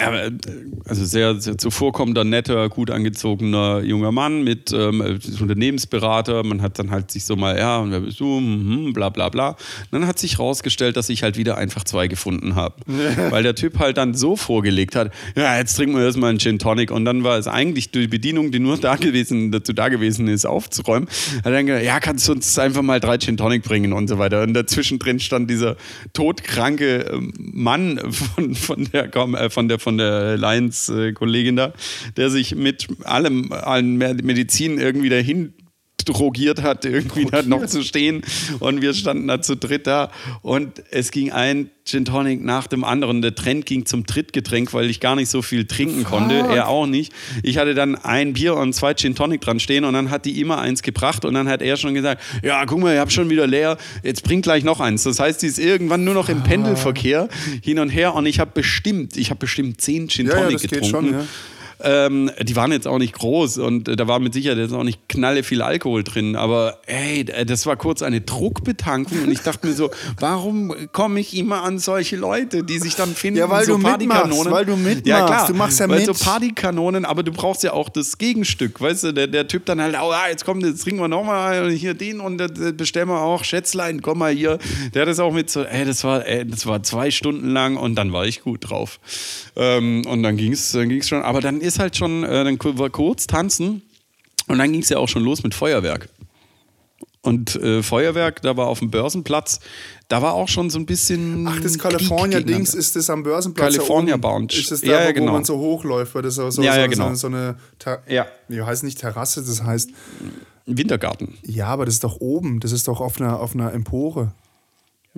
[0.00, 6.42] also sehr, sehr zuvorkommender, netter, gut angezogener junger Mann mit ähm, Unternehmensberater.
[6.42, 8.40] Man hat dann halt sich so mal, ja, und wer bist du?
[8.40, 9.50] Mhm, bla bla bla.
[9.50, 9.56] Und
[9.92, 12.76] dann hat sich rausgestellt, dass ich halt wieder einfach zwei gefunden habe.
[13.30, 16.58] Weil der Typ halt dann so vorgelegt hat, ja, jetzt trinken wir erstmal einen Gin
[16.58, 16.90] Tonic.
[16.90, 20.46] Und dann war es eigentlich die Bedienung, die nur da gewesen, dazu da gewesen ist,
[20.46, 21.08] aufzuräumen.
[21.44, 24.18] Hat dann gesagt, ja, kannst du uns einfach mal drei Gin Tonic bringen und so
[24.18, 24.42] weiter.
[24.42, 25.76] Und dazwischen drin stand dieser
[26.12, 31.72] todkranke ähm, Mann von, von der, äh, von der, von der Lions-Kollegin da,
[32.16, 35.52] der sich mit allem, allen Medizin irgendwie dahin
[36.04, 38.22] drogiert hat, irgendwie da noch zu stehen.
[38.58, 40.10] Und wir standen da zu dritt da
[40.42, 43.20] und es ging ein Gin Tonic nach dem anderen.
[43.20, 46.34] Der Trend ging zum Trittgetränk, weil ich gar nicht so viel trinken konnte.
[46.34, 47.12] Er auch nicht.
[47.42, 50.40] Ich hatte dann ein Bier und zwei Gin Tonic dran stehen und dann hat die
[50.40, 53.28] immer eins gebracht und dann hat er schon gesagt, ja, guck mal, ich habe schon
[53.28, 55.02] wieder leer, jetzt bringt gleich noch eins.
[55.02, 57.28] Das heißt, die ist irgendwann nur noch im Pendelverkehr
[57.62, 60.56] hin und her und ich habe bestimmt, ich habe bestimmt zehn Gin Tonic ja, ja,
[60.58, 60.90] getrunken.
[60.90, 61.26] Schon, ja.
[61.82, 64.84] Ähm, die waren jetzt auch nicht groß und äh, da war mit Sicherheit jetzt auch
[64.84, 66.36] nicht knalle viel Alkohol drin.
[66.36, 71.36] Aber ey, das war kurz eine Druckbetankung und ich dachte mir so, warum komme ich
[71.36, 74.52] immer an solche Leute, die sich dann finden, ja, weil so du Partykanonen.
[74.52, 76.06] Weil du mitmachst, ja, klar, du machst ja weil mit.
[76.06, 79.80] so Partykanonen, aber du brauchst ja auch das Gegenstück, weißt du, der, der Typ dann
[79.80, 82.40] halt, oh, jetzt kommt, jetzt trinken wir nochmal hier den und
[82.76, 84.58] bestellen wir auch, Schätzlein, komm mal hier.
[84.94, 87.76] Der hat das auch mit so, ey, das war, ey, das war zwei Stunden lang
[87.76, 89.00] und dann war ich gut drauf.
[89.56, 92.58] Ähm, und dann ging es dann ging's schon, aber dann ist halt schon, äh, dann
[92.78, 93.82] war kurz tanzen
[94.48, 96.08] und dann ging es ja auch schon los mit Feuerwerk.
[97.22, 99.60] Und äh, Feuerwerk, da war auf dem Börsenplatz,
[100.08, 101.46] da war auch schon so ein bisschen.
[101.46, 103.74] Ach, das California-Dings ist das am Börsenplatz.
[103.74, 104.54] California Bound.
[104.54, 105.32] Ist das da, ja, ja, wo, genau.
[105.32, 106.14] man so hochläuft?
[106.14, 107.08] Weil das so, so, ja, ja, so, genau.
[107.10, 107.56] so, so eine.
[107.78, 108.26] Ter ja.
[108.48, 109.90] Nee, heißt nicht Terrasse, das heißt.
[110.64, 111.36] Wintergarten.
[111.42, 112.60] Ja, aber das ist doch oben.
[112.60, 114.32] Das ist doch auf einer, auf einer Empore.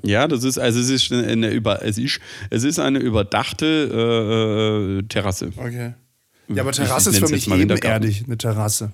[0.02, 2.18] Ja, das ist, also es ist eine, über, es ist,
[2.50, 5.52] es ist eine überdachte äh, Terrasse.
[5.56, 5.92] Okay.
[6.56, 8.92] Ja, aber Terrasse ist für mich ebenerdig, eine Terrasse.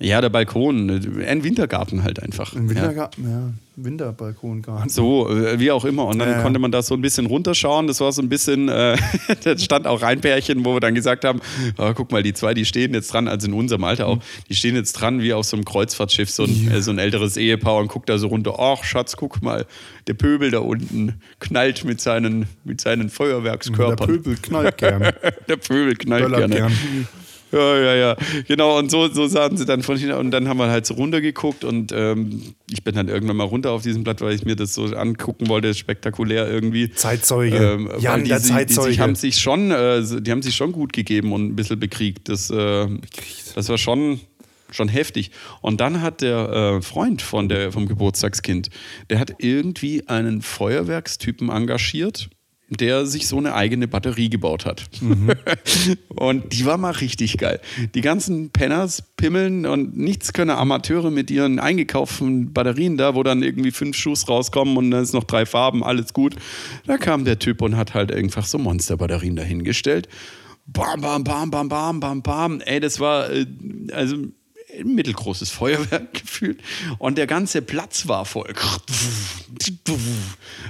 [0.00, 2.54] Ja, der Balkon, ein Wintergarten halt einfach.
[2.54, 3.30] Ein Wintergarten, ja.
[3.30, 3.52] ja.
[3.84, 4.88] Winterbalkongarten.
[4.88, 6.06] So, äh, wie auch immer.
[6.06, 6.42] Und dann ja, ja.
[6.42, 7.86] konnte man da so ein bisschen runterschauen.
[7.86, 8.96] Das war so ein bisschen, äh,
[9.44, 11.40] da stand auch ein Pärchen, wo wir dann gesagt haben,
[11.78, 14.18] oh, guck mal, die zwei, die stehen jetzt dran, also in unserem Alter auch,
[14.48, 17.36] die stehen jetzt dran wie auf so einem Kreuzfahrtschiff, so ein, äh, so ein älteres
[17.36, 18.56] Ehepaar und guckt da so runter.
[18.58, 19.66] Ach, Schatz, guck mal,
[20.06, 23.96] der Pöbel da unten knallt mit seinen, mit seinen Feuerwerkskörpern.
[23.96, 25.02] Der Pöbel knallt gern.
[25.48, 26.54] der Pöbel knallt gerne.
[26.54, 26.72] Gern.
[27.52, 28.16] Ja, ja, ja.
[28.46, 30.16] Genau, und so, so saßen sie dann von hinten.
[30.16, 33.72] Und dann haben wir halt so runtergeguckt und ähm, ich bin dann irgendwann mal runter
[33.72, 36.90] auf diesem Blatt, weil ich mir das so angucken wollte, spektakulär irgendwie.
[36.90, 37.56] Zeitzeuge.
[37.56, 38.90] Ähm, Jan, die, der Zeitzeuge.
[38.90, 41.80] Die, die, haben sich schon, äh, die haben sich schon gut gegeben und ein bisschen
[41.80, 42.28] bekriegt.
[42.28, 42.86] Das, äh,
[43.54, 44.20] das war schon,
[44.70, 45.30] schon heftig.
[45.62, 48.68] Und dann hat der äh, Freund von der, vom Geburtstagskind,
[49.08, 52.28] der hat irgendwie einen Feuerwerkstypen engagiert
[52.70, 54.82] der sich so eine eigene Batterie gebaut hat.
[55.00, 55.30] Mhm.
[56.08, 57.60] und die war mal richtig geil.
[57.94, 63.42] Die ganzen Penners pimmeln und nichts können Amateure mit ihren eingekauften Batterien da, wo dann
[63.42, 66.36] irgendwie fünf Schuss rauskommen und dann ist noch drei Farben, alles gut.
[66.86, 70.08] Da kam der Typ und hat halt einfach so Monsterbatterien dahingestellt.
[70.66, 72.60] Bam, bam, bam, bam, bam, bam, bam.
[72.60, 73.46] Ey, das war, äh,
[73.92, 74.16] also
[74.84, 76.60] mittelgroßes Feuerwerk gefühlt
[76.98, 78.52] und der ganze Platz war voll.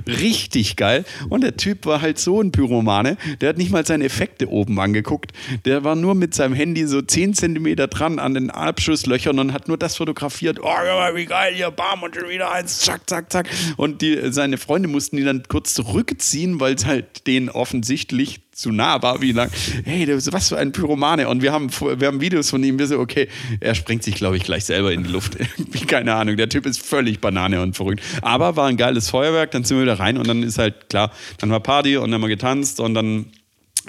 [0.06, 1.04] Richtig geil.
[1.28, 4.78] Und der Typ war halt so ein Pyromane, der hat nicht mal seine Effekte oben
[4.80, 5.32] angeguckt.
[5.64, 9.68] Der war nur mit seinem Handy so 10 Zentimeter dran an den Abschusslöchern und hat
[9.68, 10.58] nur das fotografiert.
[10.62, 13.48] Oh, wie geil, hier, bam, und schon wieder eins, zack, zack, zack.
[13.76, 18.72] Und die, seine Freunde mussten die dann kurz zurückziehen, weil es halt denen offensichtlich zu
[18.72, 19.50] nah war, wie lang.
[19.84, 21.28] Hey, was für ein Pyromane.
[21.28, 23.28] Und wir haben, wir haben Videos von ihm, wir so, okay,
[23.60, 25.36] er sprengt sich, glaube ich, gleich selber in die Luft.
[25.86, 26.36] Keine Ahnung.
[26.36, 28.02] Der Typ ist völlig Banane und verrückt.
[28.20, 31.12] Aber war ein geiles Feuerwerk, dann sind wir wieder rein und dann ist halt klar,
[31.38, 33.26] dann war Party und dann haben wir getanzt und dann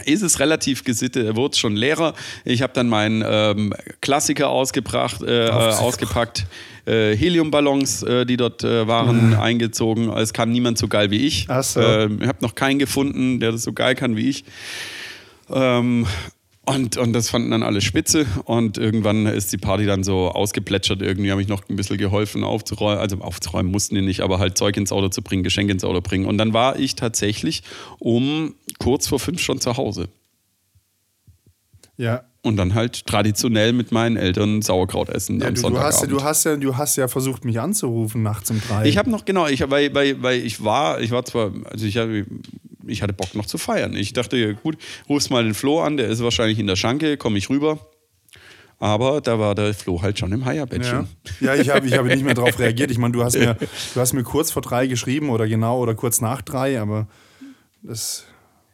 [0.06, 2.14] ist es relativ gesittet, wurde schon leerer.
[2.46, 6.46] Ich habe dann meinen ähm, Klassiker ausgebracht, äh, äh, ausgepackt.
[6.86, 9.40] Äh, Heliumballons, äh, die dort äh, waren, mhm.
[9.40, 10.10] eingezogen.
[10.10, 11.48] Es kann niemand so geil wie ich.
[11.62, 11.82] So.
[11.82, 14.44] Ähm, ich habe noch keinen gefunden, der das so geil kann wie ich.
[15.52, 16.08] Ähm,
[16.70, 21.02] und, und das fanden dann alle spitze und irgendwann ist die Party dann so ausgeplätschert.
[21.02, 23.00] Irgendwie habe ich noch ein bisschen geholfen aufzuräumen.
[23.00, 26.02] Also aufzuräumen mussten die nicht, aber halt Zeug ins Auto zu bringen, Geschenke ins Auto
[26.02, 26.26] bringen.
[26.26, 27.64] Und dann war ich tatsächlich
[27.98, 30.10] um kurz vor fünf schon zu Hause.
[31.98, 32.24] Ja.
[32.44, 35.42] Und dann halt traditionell mit meinen Eltern Sauerkraut essen.
[35.42, 38.62] Ja, du, du, hast, du, hast ja, du hast ja versucht, mich anzurufen nachts um
[38.62, 38.86] drei.
[38.86, 41.98] Ich habe noch, genau, ich, weil, weil, weil ich war, ich war zwar, also ich
[41.98, 42.26] habe
[42.90, 43.96] ich hatte Bock noch zu feiern.
[43.96, 44.78] Ich dachte, gut,
[45.08, 47.80] rufst mal den Flo an, der ist wahrscheinlich in der Schanke, komme ich rüber.
[48.80, 51.08] Aber da war der Flo halt schon im Heierbettchen.
[51.42, 52.90] Ja, ja ich habe ich hab nicht mehr darauf reagiert.
[52.92, 53.56] Ich meine, du, hast mir,
[53.94, 57.08] du hast mir kurz vor drei geschrieben oder genau oder kurz nach drei, aber
[57.82, 58.26] das.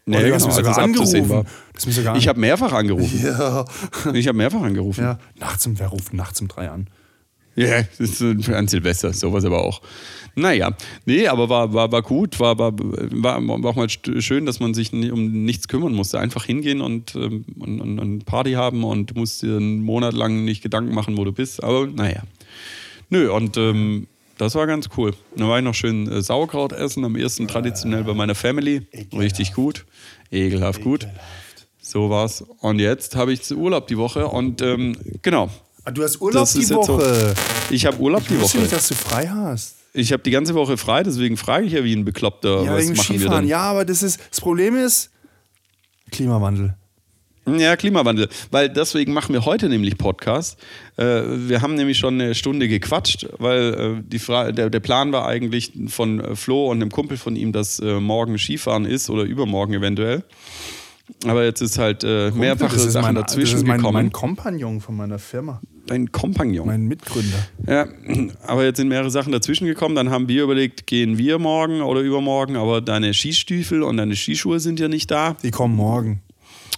[0.06, 1.30] Nee, genau, hast mich sogar angerufen.
[1.30, 1.46] War.
[1.76, 3.20] sogar ich habe mehrfach angerufen.
[3.24, 3.66] Ja.
[4.14, 5.04] Ich habe mehrfach angerufen.
[5.04, 6.88] Ja, nachts um, wer ruft nachts um drei an?
[7.56, 9.82] Ja, ist an Silvester, sowas aber auch.
[10.36, 10.76] Naja,
[11.06, 14.92] nee, aber war, war, war gut, war, war, war, auch mal schön, dass man sich
[14.92, 16.20] um nichts kümmern musste.
[16.20, 20.62] Einfach hingehen und, ähm, und, und, Party haben und musst dir einen Monat lang nicht
[20.62, 21.64] Gedanken machen, wo du bist.
[21.64, 22.24] Aber naja.
[23.10, 25.14] Nö, und ähm, das war ganz cool.
[25.38, 28.82] Dann war ich noch schön äh, Sauerkraut essen, am ersten traditionell bei meiner Family.
[28.92, 29.14] Ekelhaft.
[29.14, 29.86] Richtig gut.
[30.32, 31.08] Ekelhaft, Ekelhaft gut.
[31.80, 32.44] So war's.
[32.60, 35.50] Und jetzt habe ich Urlaub die Woche und ähm, genau,
[35.94, 37.36] du hast Urlaub die Woche.
[37.36, 38.58] So, ich habe Urlaub ich die Woche.
[38.60, 39.76] nicht, dass du frei hast.
[39.94, 42.86] Ich habe die ganze Woche frei, deswegen frage ich ja wie ein Bekloppter, ja, was
[42.86, 43.22] machen Skifahren.
[43.22, 43.48] wir denn?
[43.48, 45.12] Ja, aber das ist das Problem ist
[46.12, 46.76] Klimawandel.
[47.48, 48.28] Ja, Klimawandel.
[48.50, 50.60] Weil deswegen machen wir heute nämlich Podcast.
[50.98, 55.12] Äh, wir haben nämlich schon eine Stunde gequatscht, weil äh, die Fra der, der Plan
[55.12, 59.24] war eigentlich von äh, Flo und einem Kumpel von ihm, dass morgen Skifahren ist oder
[59.24, 60.24] übermorgen eventuell.
[61.26, 63.94] Aber jetzt ist halt äh, mehrfache Sachen mein, dazwischen das ist mein, gekommen.
[63.94, 65.62] mein Kompagnon von meiner Firma.
[65.88, 66.66] Dein Kompagnon?
[66.66, 67.48] Mein Mitgründer.
[67.68, 67.88] Ja,
[68.48, 69.96] aber jetzt sind mehrere Sachen dazwischen gekommen.
[69.96, 74.60] Dann haben wir überlegt, gehen wir morgen oder übermorgen, aber deine Skistiefel und deine Skischuhe
[74.60, 75.36] sind ja nicht da.
[75.44, 76.22] Die kommen morgen.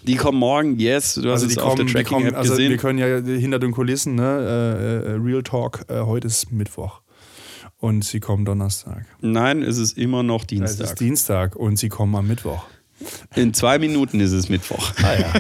[0.03, 1.16] Die kommen morgen, yes.
[1.16, 2.70] Du hast also es auf der Tracking-App also gesehen.
[2.70, 7.01] Wir können ja hinter den Kulissen, ne, äh, äh, Real Talk, äh, heute ist Mittwoch.
[7.80, 9.05] Und sie kommen Donnerstag.
[9.22, 10.86] Nein, es ist immer noch Dienstag.
[10.86, 12.66] Es ist Dienstag und sie kommen am Mittwoch.
[13.36, 14.91] In zwei Minuten ist es Mittwoch.
[15.04, 15.34] Ah ja.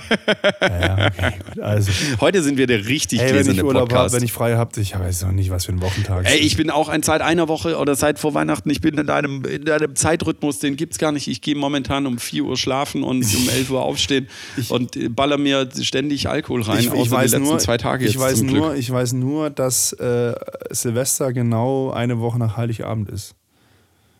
[0.61, 1.91] ja, okay, also.
[2.21, 4.13] Heute sind wir der richtig ich Urlaub Podcast.
[4.13, 6.55] Hab, wenn ich frei habe, ich weiß noch nicht, was für ein Wochentag Ey, ich
[6.55, 9.67] bin auch ein seit einer Woche oder seit vor Weihnachten, ich bin in einem, in
[9.69, 11.27] einem Zeitrhythmus, den gibt es gar nicht.
[11.27, 15.37] Ich gehe momentan um 4 Uhr schlafen und um 11 Uhr aufstehen ich, und baller
[15.37, 18.75] mir ständig Alkohol rein, ich, ich weiß die letzten nur, zwei Tage ich weiß nur,
[18.75, 20.35] Ich weiß nur, dass äh,
[20.69, 23.35] Silvester genau eine Woche nach Heiligabend ist.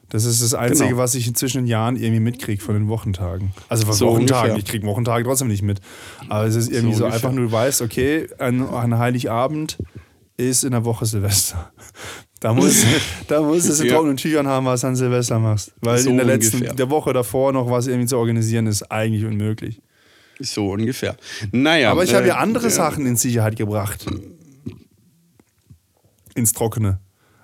[0.09, 1.01] Das ist das Einzige, genau.
[1.01, 3.51] was ich inzwischen in Jahren irgendwie mitkriege von den Wochentagen.
[3.67, 4.51] Also von so Wochentagen.
[4.51, 4.57] Ungefähr.
[4.57, 5.81] Ich kriege Wochentage trotzdem nicht mit.
[6.29, 9.77] Aber es ist irgendwie so, so einfach nur, du weißt, okay, ein, ein Heiligabend
[10.37, 11.71] ist in der Woche Silvester.
[12.39, 12.85] Da muss,
[13.27, 15.73] da muss es in trockenen Tüchern haben, was du an Silvester machst.
[15.81, 16.75] Weil so in der letzten ungefähr.
[16.75, 19.81] der Woche davor noch was irgendwie zu organisieren, ist eigentlich unmöglich.
[20.39, 21.17] So ungefähr.
[21.51, 21.89] Naja.
[21.89, 24.05] Aber ich äh, habe ja andere äh, Sachen in Sicherheit gebracht.
[26.35, 26.99] Ins Trockene.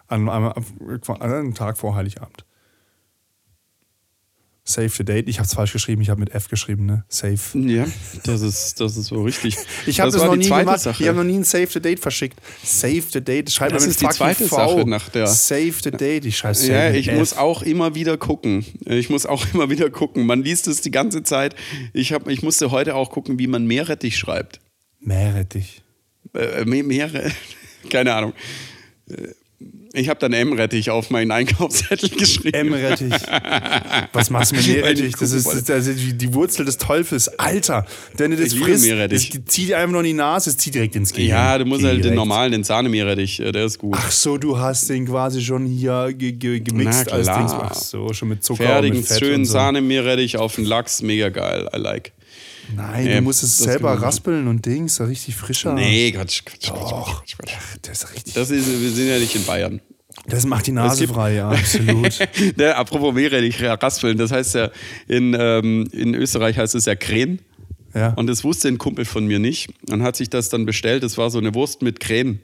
[0.05, 2.45] An, an, an einem Tag vor Heiligabend.
[4.65, 5.27] Save the Date.
[5.27, 7.03] Ich habe es falsch geschrieben, ich habe mit F geschrieben, ne?
[7.09, 7.37] Save.
[7.53, 7.85] Ja,
[8.23, 9.57] das ist, das ist so richtig.
[9.85, 10.79] ich habe das, das noch nie gemacht.
[10.79, 11.03] Sache.
[11.03, 12.39] Ich habe noch nie ein Save the Date verschickt.
[12.63, 14.55] Save the Date, schreibt das ist die zweite v.
[14.55, 15.27] Sache nach der.
[15.27, 17.17] Save the Date, ich schreibe Ja, ich F.
[17.17, 18.65] muss auch immer wieder gucken.
[18.85, 20.25] Ich muss auch immer wieder gucken.
[20.25, 21.55] Man liest es die ganze Zeit.
[21.91, 24.61] Ich, hab, ich musste heute auch gucken, wie man Meerrettich schreibt.
[25.01, 25.81] Meerrettich.
[26.33, 27.31] Äh, Meere,
[27.89, 28.33] keine Ahnung.
[29.95, 32.73] Ich habe dann M-Rettich auf meinen Einkaufszettel geschrieben.
[32.73, 33.13] M-Rettich.
[34.11, 35.13] Was machst du mit Meerrettich?
[35.19, 37.27] Das ist, das ist die Wurzel des Teufels.
[37.37, 37.85] Alter,
[38.17, 40.95] wenn du das ich frisst, das zieht einfach nur in die Nase, es zieht direkt
[40.95, 41.29] ins Gehirn.
[41.29, 41.97] Ja, du musst direkt.
[41.97, 43.95] halt den normalen, den Sahnemeerrettich, äh, der ist gut.
[43.95, 47.51] Ach so, du hast den quasi schon hier ge ge gemixt als Dings.
[47.53, 49.53] Ach so, schon mit Zucker Fertigen, und mit Fett schönen so.
[49.53, 52.13] Sahnemeerrettich auf den Lachs, mega geil, I like.
[52.75, 55.73] Nein, Nee, du musst es selber man- raspeln und Dings, so richtig frischer.
[55.73, 57.19] Nee, Quatsch, Quatsch, Quatsch, Doch.
[57.23, 57.53] Quatsch, Quatsch.
[57.83, 58.33] Das ist richtig.
[58.33, 59.81] Das ist, wir sind ja nicht in Bayern.
[60.27, 62.17] Das macht die Nase frei, ja, absolut.
[62.57, 64.69] Ne, apropos meerrettich raspeln, das heißt ja,
[65.07, 67.39] in, ähm, in Österreich heißt es ja Krähen.
[67.93, 68.13] Ja.
[68.13, 71.03] Und das wusste ein Kumpel von mir nicht und hat sich das dann bestellt.
[71.03, 72.39] Das war so eine Wurst mit Krähen.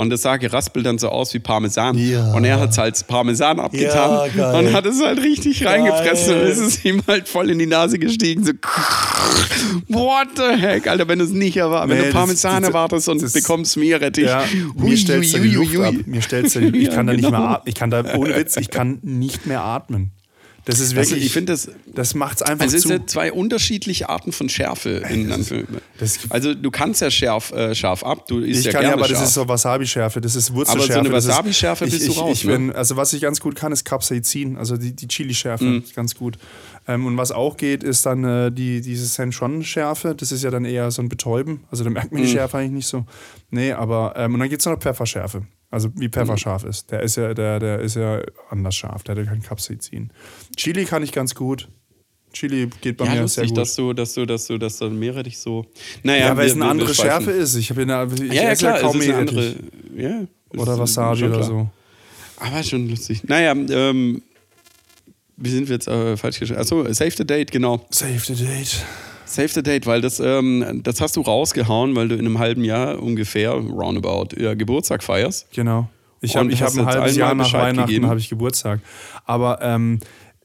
[0.00, 1.98] Und das sah geraspelt dann so aus wie Parmesan.
[1.98, 2.32] Ja.
[2.32, 4.64] Und er hat es halt Parmesan abgetan Ja, geil.
[4.66, 7.98] und hat es halt richtig reingefressen und ist es ihm halt voll in die Nase
[7.98, 8.42] gestiegen.
[8.44, 8.52] So,
[9.88, 12.68] what the heck, Alter, wenn du es nicht erwartest, wenn Nee, du das- Parmesan das-
[12.70, 14.24] erwartest und das- bekommst Meerrettich.
[14.26, 14.44] Ja,
[14.74, 15.94] mir stellst du die Luft ab.
[16.06, 17.38] Mir stellst du, ich kann da nicht genau.
[17.38, 17.68] mehr atmen.
[17.68, 20.12] Ich kann da, ohne Witz, ich kann nicht mehr atmen.
[20.70, 22.88] Das ist Also wirklich, ich finde das, das macht's einfach Also es zu.
[22.88, 25.02] sind zwei unterschiedliche Arten von Schärfe.
[26.30, 29.06] Also du kannst ja scharf, äh, scharf ab, du isst Ich ja kann ja, aber
[29.06, 29.20] scharf.
[29.20, 30.92] das ist so Wasabi-Schärfe, das ist Aber Wurzelschärfe.
[30.92, 32.52] so eine Wasabi-Schärfe ich- bist du ich, raus, Ich ne?
[32.52, 35.82] bin, also was ich ganz gut kann, ist Capsaicin, also die, die Chili-Schärfe, Mhm.
[35.84, 36.38] ist ganz gut.
[36.88, 40.64] Ähm, und was auch geht, ist dann äh, die, diese Senchon-Schärfe, das ist ja dann
[40.64, 42.32] eher so ein Betäuben, also da merkt man die Mhm.
[42.32, 43.04] Schärfe eigentlich nicht so.
[43.50, 45.42] Nee, aber, ähm, und dann gibt es noch Pfefferschärfe.
[45.70, 46.38] Also wie Pfeffer Mhm.
[46.38, 46.90] scharf ist.
[46.90, 50.12] Der ist ja, der, der ist ja anders scharf, der hat ja kein Capsaicin.
[50.56, 51.68] Chili kann ich ganz gut.
[52.32, 53.58] Chili geht bei ja, mir sehr lustig, gut.
[53.58, 55.66] dass du, dass du, dass du, dass du Meerrettich so.
[56.02, 56.94] Naja, ja, weil es wir- eine wir- andere wir.
[56.94, 57.54] Schärfe ist.
[57.56, 59.54] Ich, hab in der, ich Ja, ja, klar, kaum es ist eine andere.
[59.96, 60.20] Ja,
[60.52, 61.70] es Oder Wasabi oder so.
[62.36, 63.22] Aber schon lustig.
[63.24, 64.22] Naja, ähm,
[65.36, 66.60] wie sind wir jetzt äh, falsch geschrieben?
[66.60, 67.84] Achso, Save the Date, genau.
[67.90, 68.84] Save the date.
[69.30, 72.64] Save the Date, weil das, ähm, das hast du rausgehauen, weil du in einem halben
[72.64, 75.46] Jahr ungefähr, roundabout, ja, Geburtstag feierst.
[75.52, 75.88] Genau.
[76.20, 78.80] Ich habe hab ein halbes Jahr nach Bescheid Weihnachten habe ich Geburtstag.
[79.24, 80.00] Aber ähm,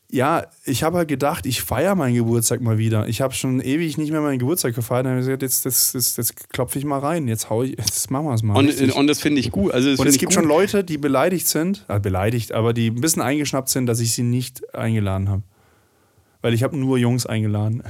[0.10, 3.08] ja, ich habe halt gedacht, ich feiere meinen Geburtstag mal wieder.
[3.08, 5.06] Ich habe schon ewig nicht mehr meinen Geburtstag gefeiert.
[5.06, 7.28] Dann habe ich gesagt, jetzt, jetzt, jetzt, jetzt klopfe ich mal rein.
[7.28, 8.56] Jetzt hau ich, jetzt machen wir es mal.
[8.56, 9.74] Und, und das finde ich gut.
[9.74, 10.34] Also Und es gibt gut.
[10.34, 14.14] schon Leute, die beleidigt sind, äh, beleidigt, aber die ein bisschen eingeschnappt sind, dass ich
[14.14, 15.42] sie nicht eingeladen habe.
[16.42, 17.84] Weil ich habe nur Jungs eingeladen.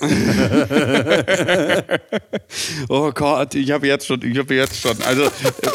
[2.88, 4.96] Oh Gott, ich habe jetzt schon, ich habe jetzt schon.
[5.02, 5.28] Also äh,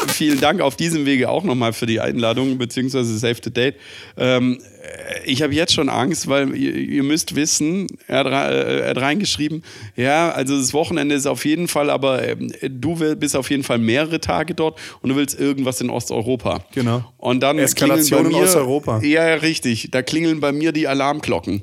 [0.08, 3.76] vielen Dank auf diesem Wege auch nochmal für die Einladung, beziehungsweise Save the Date.
[4.16, 4.75] Ähm, äh,
[5.24, 8.98] ich habe jetzt schon Angst, weil ihr, ihr müsst wissen, er hat, äh, er hat
[8.98, 9.62] reingeschrieben,
[9.96, 13.62] ja, also das Wochenende ist auf jeden Fall, aber ähm, du will- bist auf jeden
[13.62, 16.64] Fall mehrere Tage dort und du willst irgendwas in Osteuropa.
[16.72, 17.04] Genau.
[17.18, 19.00] Und dann Eskalation bei in mir, Osteuropa.
[19.02, 19.88] Ja, ja, richtig.
[19.90, 21.62] Da klingeln bei mir die Alarmglocken.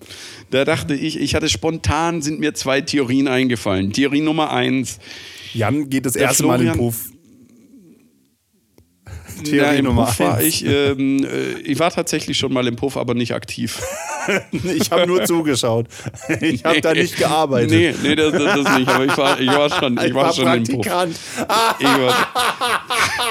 [0.49, 3.93] Da dachte ich, ich hatte spontan, sind mir zwei Theorien eingefallen.
[3.93, 4.99] Theorie Nummer eins.
[5.53, 7.12] Jan geht das erste Mal in den Florian- Puff.
[9.43, 12.97] Theorie im Nummer Puff war ich, ähm, äh, ich war tatsächlich schon mal im Puff,
[12.97, 13.81] aber nicht aktiv.
[14.63, 15.87] Ich habe nur zugeschaut.
[16.39, 17.71] Ich habe da nicht gearbeitet.
[17.71, 18.87] Nee, nee, das, das, das nicht.
[18.87, 20.85] Aber ich war, ich war schon, ich war schon im Puff.
[20.87, 21.19] Praktikant.
[21.79, 22.27] Ich war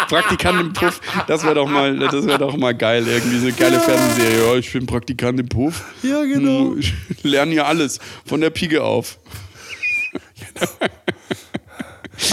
[0.08, 1.00] Praktikant im Puff.
[1.26, 3.06] Das wäre doch mal, das wäre doch mal geil.
[3.08, 4.46] Irgendwie so eine geile Fernsehserie.
[4.46, 5.82] Ja, ich bin Praktikant im Puff.
[6.02, 6.74] Ja, genau.
[6.76, 6.92] Ich
[7.22, 9.18] lerne ja alles von der Pike auf.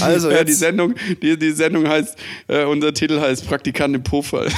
[0.01, 2.17] Also Ja, die Sendung, die, die Sendung heißt,
[2.47, 4.33] äh, unser Titel heißt Praktikant im Puff.
[4.33, 4.49] nee,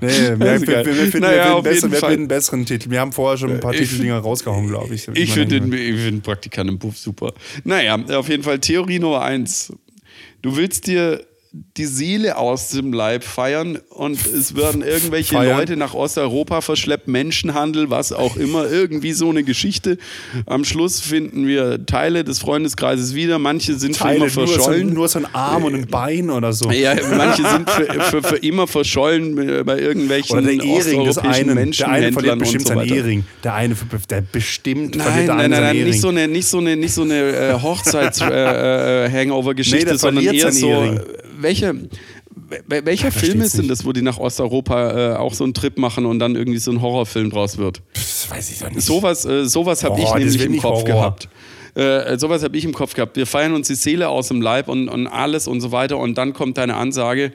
[0.00, 0.86] wir, wir, ist geil.
[0.86, 2.90] wir, wir finden, Naja, wir, finden wir finden einen besseren Titel.
[2.90, 5.08] Wir haben vorher schon ein paar Ich- Titeldinger rausgehauen, glaube ich.
[5.14, 7.32] Ich finde den, ich find Praktikant im Puff super.
[7.64, 9.72] Naja, auf jeden Fall Theorie Nummer eins.
[10.42, 15.58] Du willst dir die Seele aus dem Leib feiern und es werden irgendwelche Feiern.
[15.58, 19.96] Leute nach Osteuropa verschleppt, Menschenhandel, was auch immer, irgendwie so eine Geschichte.
[20.44, 23.38] Am Schluss finden wir Teile des Freundeskreises wieder.
[23.38, 24.92] Manche sind Teile, für immer nur, so, verschollen.
[24.92, 26.70] nur so ein Arm und ein Bein oder so.
[26.70, 31.72] ja, manche sind für, für, für immer verschollen bei irgendwelchen Oder der Ehering des einen.
[31.72, 32.88] Der eine verliert Menschenhändlern bestimmt so seinen.
[32.88, 33.24] Ehering.
[33.42, 33.74] Der eine,
[34.10, 35.90] der bestimmt Nein, verliert nein, nein, nein, Ehering.
[35.90, 40.50] nicht so eine, nicht so eine, nicht so eine äh, Hochzeits-Hangover-Geschichte, Nee, der sondern eher
[40.52, 40.98] so.
[41.38, 41.74] Äh, Welche,
[42.68, 45.78] wel- welcher Film ist denn das, wo die nach Osteuropa äh, auch so einen Trip
[45.78, 47.80] machen und dann irgendwie so ein Horrorfilm draus wird?
[47.94, 48.82] Das weiß ich doch nicht.
[48.84, 50.84] Sowas, äh, sowas habe ich nämlich im Kopf Horror.
[50.84, 51.28] gehabt.
[51.74, 53.16] Äh, sowas habe ich im Kopf gehabt.
[53.16, 55.98] Wir feiern uns die Seele aus dem Leib und, und alles und so weiter.
[55.98, 57.32] Und dann kommt deine Ansage: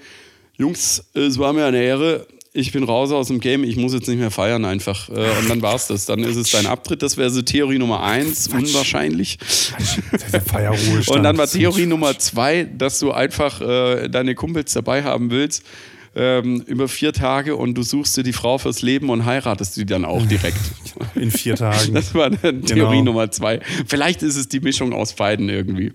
[0.57, 2.27] Jungs, es war mir eine Ehre.
[2.55, 5.09] Ich bin raus aus dem Game, ich muss jetzt nicht mehr feiern einfach.
[5.09, 6.05] Äh, und dann war's das.
[6.05, 7.01] Dann ist es dein Abtritt.
[7.01, 9.39] Das wäre so Theorie Nummer eins, unwahrscheinlich.
[10.31, 11.09] Der Feierruhestand.
[11.17, 15.63] Und dann war Theorie Nummer zwei, dass du einfach äh, deine Kumpels dabei haben willst.
[16.15, 19.85] Ähm, über vier Tage und du suchst dir die Frau fürs Leben und heiratest die
[19.87, 20.59] dann auch direkt.
[21.15, 21.95] In vier Tagen.
[21.95, 23.03] Das war dann Theorie Genau.
[23.05, 23.61] Nummer zwei.
[23.87, 25.91] Vielleicht ist es die Mischung aus beiden irgendwie.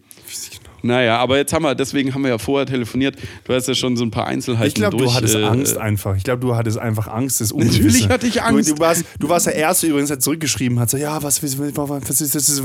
[0.83, 3.17] Naja, aber jetzt haben wir, deswegen haben wir ja vorher telefoniert.
[3.45, 6.17] Du hast ja schon so ein paar Einzelheiten Ich glaube, du hattest äh, Angst einfach.
[6.17, 7.79] Ich glaube, du hattest einfach Angst Ungewisse.
[7.79, 8.71] Natürlich hatte ich Angst.
[8.71, 11.59] Du, du, warst, du warst der Erste übrigens, der zurückgeschrieben hat, so, ja, was, was,
[11.59, 12.63] was, was ist das?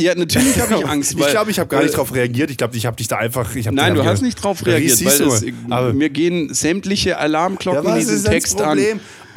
[0.00, 1.16] Ja, natürlich habe ich Angst.
[1.18, 2.50] ich glaube, ich habe gar nicht drauf reagiert.
[2.50, 3.54] Ich glaube, ich habe dich da einfach.
[3.54, 7.96] Ich Nein, du hast nicht drauf Ja, reagiert, weil es, mir gehen sämtliche Alarmglocken Ja,
[7.96, 8.78] was denn das Text an.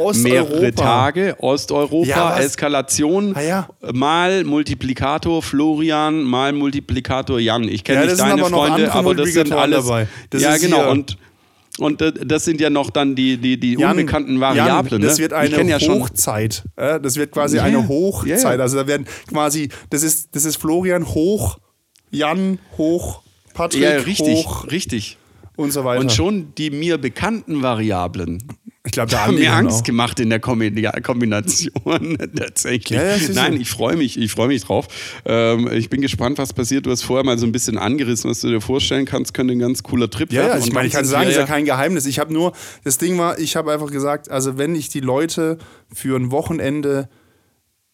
[0.02, 0.50] Osteuropa.
[0.52, 2.40] Mehrere Tage, Osteuropa, Ja?
[2.40, 3.70] Eskalation, Ah, ja.
[3.94, 7.64] mal Multiplikator Florian, mal Multiplikator Jan.
[7.64, 9.86] Ich kenne Ja, nicht das deine aber Freunde, aber das sind alles.
[9.86, 10.08] dabei.
[10.30, 10.78] Das ja, genau.
[10.84, 11.18] hier- Und,
[11.80, 15.02] und äh, das sind ja noch dann die, die, die Jan, unbekannten Variablen.
[15.02, 15.24] Jan, das ne?
[15.30, 15.80] wird ich eine ja.
[15.80, 16.64] Hochzeit.
[16.76, 17.88] Das wird quasi Ja, eine.
[17.88, 18.60] Hochzeit.
[18.60, 21.58] Also da werden quasi, das ist, das ist Florian hoch,
[22.12, 23.22] Jan hoch,
[23.54, 25.18] Patrick Ja, richtig, hoch richtig.
[25.56, 26.02] und so weiter.
[26.02, 28.44] Und schon die mir bekannten Variablen
[28.84, 29.84] ich glaube, da haben mir Angst auch.
[29.84, 30.72] gemacht in der Kombi
[31.04, 32.98] Kombination tatsächlich.
[32.98, 33.30] Ja, ja.
[33.34, 34.88] Nein, ich freue mich, ich freue mich drauf.
[35.26, 36.88] Ähm, ich bin gespannt, was passiert.
[36.88, 39.60] Du hast vorher mal so ein bisschen angerissen, was du dir vorstellen kannst, könnte ein
[39.60, 40.60] ganz cooler Trip Ja, werden.
[40.62, 42.08] ja, ich meine, ich kann sagen, wir ist ja kein Geheimnis.
[42.08, 42.54] Ich habe nur,
[42.84, 45.60] das Ding war, ich habe einfach gesagt, also wenn ich die Leute
[45.94, 47.08] für ein Wochenende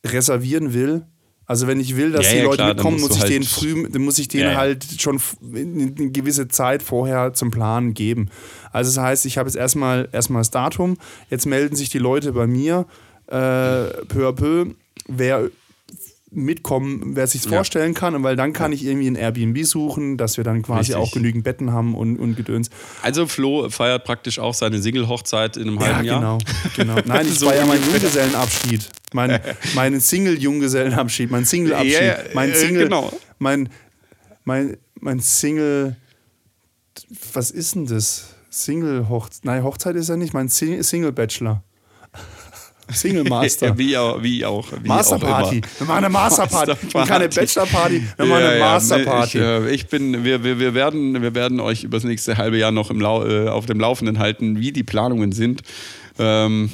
[0.05, 1.05] reservieren will,
[1.47, 3.45] also wenn ich will, dass Ja, die ja, Leute klar, mitkommen, muss ich halt- denen
[3.45, 5.19] früh, dann muss ich denen Ja, halt schon
[5.55, 8.29] eine gewisse Zeit vorher zum Planen geben.
[8.71, 10.97] Also das heißt, ich habe jetzt erstmal erstmal das Datum,
[11.29, 12.85] jetzt melden sich die Leute bei mir
[13.27, 13.31] äh,
[14.07, 14.67] peu à peu,
[15.07, 15.49] wer
[16.29, 17.51] mitkommen, wer sich Ja.
[17.51, 20.91] vorstellen kann, und weil dann kann ich irgendwie ein Airbnb suchen, dass wir dann quasi
[20.91, 20.95] Richtig.
[20.97, 22.69] auch genügend Betten haben und, und Gedöns.
[23.01, 26.19] Also Flo feiert praktisch auch seine Single-Hochzeit in einem Ja, halben Jahr.
[26.19, 26.37] genau,
[26.75, 26.95] genau.
[27.05, 27.79] Nein, ich So war ja mein.
[27.81, 28.89] Junggesellenabschied.
[29.13, 29.39] Mein,
[29.73, 31.93] meinen Single-Junggesellenabschied, mein Single-Abschied.
[31.93, 33.13] Ja, ja, mein äh, Single, genau.
[33.39, 33.69] mein,
[34.43, 35.95] mein, mein Single,
[37.33, 38.33] was ist denn das?
[38.49, 41.63] Single-Hochzeit, nein, Hochzeit ist ja nicht, mein Sing- Single-Bachelor.
[42.89, 43.67] Single-Master.
[43.67, 44.67] Ja, wie auch, wie auch.
[44.81, 45.61] Wie Masterparty.
[45.63, 46.67] Auch Wir machen eine Masterparty.
[46.67, 47.39] Wir machen keine Masterparty.
[47.39, 49.37] Bachelorparty, wir machen eine Ja, ja, Masterparty.
[49.37, 52.57] Ich, äh, ich bin, wir, wir, wir, werden, wir werden euch über das nächste halbe
[52.57, 55.61] Jahr noch im Lau äh, auf dem Laufenden halten, wie die Planungen sind.
[56.19, 56.69] Ähm,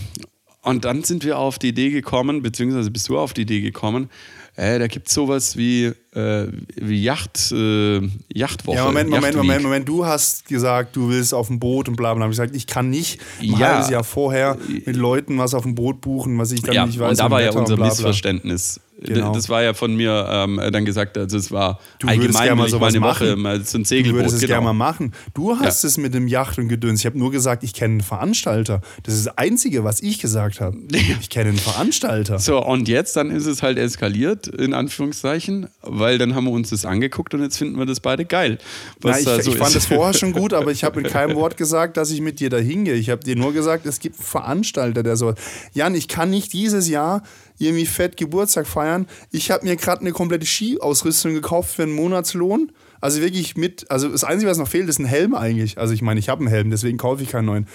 [0.61, 4.09] und dann sind wir auf die Idee gekommen, beziehungsweise bist du auf die Idee gekommen,
[4.55, 6.47] äh, da gibt es sowas wie, äh,
[6.79, 8.01] Yacht, äh,
[8.33, 8.77] Yachtwoche.
[8.77, 9.35] Ja, Moment, Moment.
[9.35, 9.89] Moment, Moment.
[9.89, 12.25] Du hast gesagt, du willst auf dem Boot und bla bla.
[12.25, 13.57] Ich gesagt, ich kann nicht ein Ja.
[13.73, 16.99] halbes Jahr vorher mit Leuten was auf dem Boot buchen, was ich dann Ja, nicht
[16.99, 17.11] weiß.
[17.11, 17.87] und da war ja unser bla bla.
[17.87, 18.79] Missverständnis.
[19.05, 19.33] Genau.
[19.33, 22.69] Das war ja von mir ähm, dann gesagt, also es war Du allgemein gerne mal
[22.69, 23.03] sowas meine.
[23.05, 24.19] Woche mal so ein Du Segelboot.
[24.19, 24.53] würdest es genau.
[24.53, 25.13] gerne mal machen.
[25.33, 27.01] Du hast es mit dem Yacht und Gedöns.
[27.01, 28.79] Ich habe nur gesagt, ich kenne einen Veranstalter.
[29.01, 30.77] Das ist das Einzige, was ich gesagt habe.
[31.19, 32.39] Ich kenne einen Veranstalter.
[32.39, 35.67] So, und jetzt dann ist es halt eskaliert, in Anführungszeichen,
[36.03, 38.57] weil dann haben wir uns das angeguckt und jetzt finden wir das beide geil.
[39.01, 41.55] Na, ich, so ich fand es vorher schon gut, aber ich habe mit keinem Wort
[41.55, 42.95] gesagt, dass ich mit dir da hingehe.
[42.95, 45.33] Ich habe dir nur gesagt, es gibt einen Veranstalter, der so.
[45.71, 47.23] Jan, ich kann nicht dieses Jahr
[47.57, 49.07] irgendwie fett Geburtstag feiern.
[49.31, 52.73] Ich habe mir gerade eine komplette Skiausrüstung gekauft für einen Monatslohn.
[52.99, 55.77] Also wirklich mit, also das Einzige, was noch fehlt, ist ein Helm eigentlich.
[55.77, 57.67] Also ich meine, ich habe einen Helm, deswegen kaufe ich keinen neuen.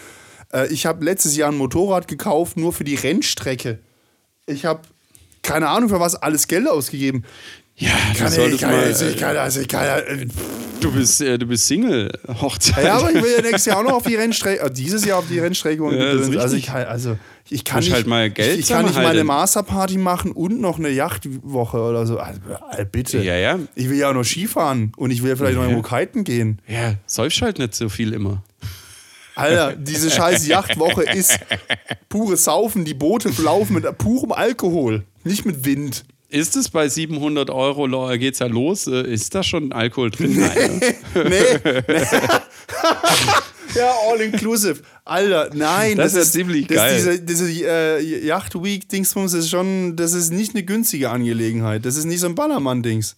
[0.52, 3.78] Äh, ich habe letztes Jahr ein Motorrad gekauft, nur für die Rennstrecke.
[4.44, 4.82] Ich habe
[5.48, 7.24] keine Ahnung, für was alles Geld ausgegeben.
[7.80, 10.26] Ja, du Kann ich, kann, mal, ich, ich kann, also ich kann, äh,
[10.80, 12.84] du bist, äh, du bist Single, Hochzeit.
[12.84, 15.18] ja, aber ich will ja nächstes Jahr auch noch auf die Rennstrecke, äh, dieses Jahr
[15.20, 16.06] auf die Rennstrecke und Ja,
[16.40, 17.16] also ich also
[17.50, 19.22] ich kann nicht, halt mal Geld ich, ich kann nicht meine.
[19.22, 22.18] Masterparty machen und noch eine Yachtwoche oder so.
[22.18, 22.40] Also,
[22.76, 23.18] äh, bitte.
[23.22, 23.58] Ja, ja.
[23.76, 25.70] Ich will ja auch noch Skifahren und ich will vielleicht noch Ja.
[25.70, 26.60] irgendwo kiten gehen.
[26.66, 28.42] Ja, säufst halt nicht so viel immer.
[29.34, 31.38] Alter, diese scheiß Yachtwoche ist
[32.08, 32.84] pures Saufen.
[32.84, 36.04] Die Boote laufen mit purem Alkohol, nicht mit Wind.
[36.30, 38.86] Ist es bei 700 Euro, lo- geht's ja los?
[38.86, 40.38] Äh, Ist da schon Alkohol drin?
[40.38, 40.94] Nein, ne?
[41.24, 41.82] Nee.
[41.88, 42.02] nee.
[43.74, 44.80] ja, all inclusive.
[45.06, 45.96] Alter, nein.
[45.96, 46.96] Das ist ja ziemlich das, geil.
[46.96, 51.86] Diese, diese äh, Yacht Week Dingsbums ist schon, das ist nicht eine günstige Angelegenheit.
[51.86, 53.16] Das ist nicht so ein Ballermann-Dings.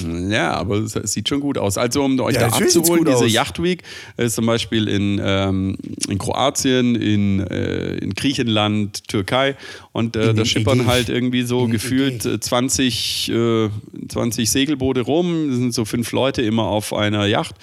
[0.00, 1.76] Ja, aber es sieht schon gut aus.
[1.76, 3.32] Also, um euch Ja, da abzuholen, diese aus.
[3.32, 3.82] Yacht Week
[4.16, 5.76] ist zum Beispiel in, ähm,
[6.08, 9.56] in Kroatien, in, äh, in Griechenland, Türkei.
[9.92, 10.88] Und äh, da schippern Ägäis.
[10.88, 13.68] halt irgendwie so In gefühlt äh, 20, äh,
[14.08, 15.48] 20 Segelboote rum.
[15.48, 17.56] Das sind so fünf Leute immer auf einer Yacht.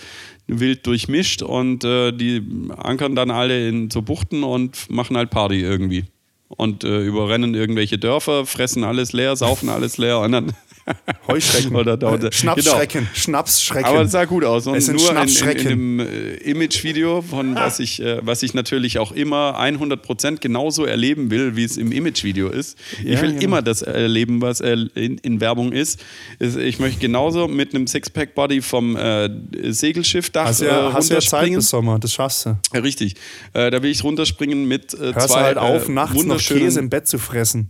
[0.50, 2.42] Wild durchmischt und äh, die
[2.76, 6.06] ankern dann alle in so Buchten und machen halt Party irgendwie.
[6.48, 10.54] Und äh, überrennen irgendwelche Dörfer, fressen alles leer, saufen alles leer und dann.
[11.28, 11.76] Heuschrecken.
[11.76, 13.08] Oder, Äh, Schnapsschrecken.
[13.14, 13.86] Schnapsschrecken.
[13.86, 14.68] aber es sah gut aus.
[14.68, 18.44] Und Es sind nur in, in, in dem äh, Image-Video, von was ich, äh, was
[18.44, 22.78] ich natürlich auch immer 100% genauso erleben will, wie es im Image-Video ist.
[23.04, 23.44] ich Ja, will genau.
[23.44, 26.00] immer das erleben, was äh, in, in Werbung ist.
[26.40, 29.30] Ich möchte genauso mit einem Sixpack-Body vom äh,
[29.72, 32.58] Segelschiffdach hast äh, ja, hast ja Zeit bis Sommer, das schaffst du.
[32.74, 33.16] Ja, richtig.
[33.54, 36.38] Äh, da will ich runterspringen mit äh, Hörst zwei du halt auf, äh, nachts noch
[36.40, 37.70] Käse im Bett zu fressen.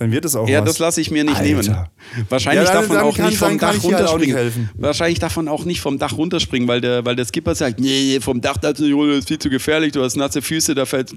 [0.00, 0.66] Dann wird es auch Ja, was.
[0.70, 1.62] das lasse ich mir nicht Alter.
[1.62, 1.86] nehmen.
[2.30, 4.70] Wahrscheinlich Ja, dann- darf man dann auch kann- nicht vom Dach dir halt nicht runterspringen.
[4.74, 8.18] Wahrscheinlich darf man auch nicht vom Dach runterspringen, weil der, weil der Skipper sagt, nee,
[8.20, 11.12] vom Dach das ist viel zu gefährlich, du hast nasse Füße, da fällt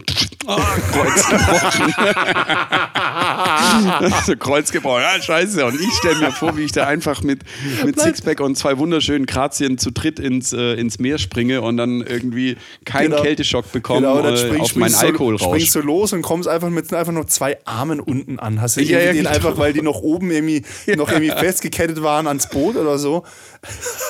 [0.45, 0.55] oh,
[0.91, 1.93] Kreuz gebrochen.
[4.25, 5.65] so Kreuz gebrochen, ja, scheiße.
[5.65, 7.39] Und ich stelle mir vor, wie ich da einfach mit,
[7.85, 12.01] mit Sixpack und zwei wunderschönen Grazien zu dritt ins, äh, ins Meer springe und dann
[12.01, 13.21] irgendwie keinen Genau.
[13.23, 15.47] Kälteschock bekomme Genau, dann äh, spring- auf meinen Alkoholrausch.
[15.47, 18.61] Springst du los und kommst einfach mit einfach nur zwei Armen unten an.
[18.61, 19.29] Hast Ja, irgendwie ja, den genau.
[19.29, 20.63] einfach, weil die noch oben irgendwie,
[20.95, 23.23] noch irgendwie festgekettet waren ans Boot oder so,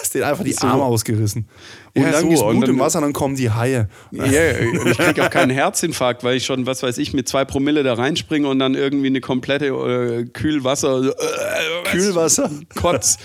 [0.02, 0.58] hast denen einfach die.
[0.58, 1.48] Arme ausgerissen.
[1.96, 3.88] Und Ja, dann so, Blut dann- im Wasser, dann kommen die Haie.
[4.12, 7.84] Ja, ich kriege auch keinen Herzinfarkt, weil ich schon, was weiß ich, mit zwei Promille
[7.84, 11.04] da reinspringe und dann irgendwie eine komplette äh, Kühlwasser.
[11.10, 12.50] Äh, Kühlwasser?
[12.82, 13.18] Kotz.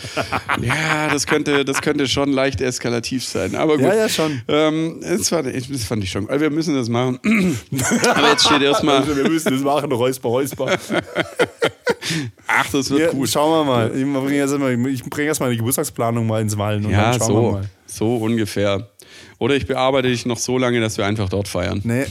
[0.60, 3.54] Ja, das könnte, das könnte schon leicht eskalativ sein.
[3.54, 3.86] Aber gut.
[3.86, 4.42] Ja, ja, schon.
[4.48, 6.28] Ähm, das, war, das fand ich schon.
[6.28, 7.18] Also wir müssen das machen.
[8.10, 8.98] Aber jetzt steht erstmal.
[8.98, 10.76] Also, wir müssen das machen, Räusper, Räusper.
[12.46, 13.28] Ach, das wird Ja, gut.
[13.30, 13.86] Schauen wir mal.
[13.96, 17.18] Ich bringe erst mal, ich bring erst die Geburtstagsplanung mal ins Wallen und Ja, dann
[17.20, 17.52] schauen wir so.
[17.52, 17.62] mal.
[17.88, 18.90] So ungefähr.
[19.38, 21.80] Oder ich bearbeite dich noch so lange, dass wir einfach dort feiern.
[21.84, 22.02] Nee,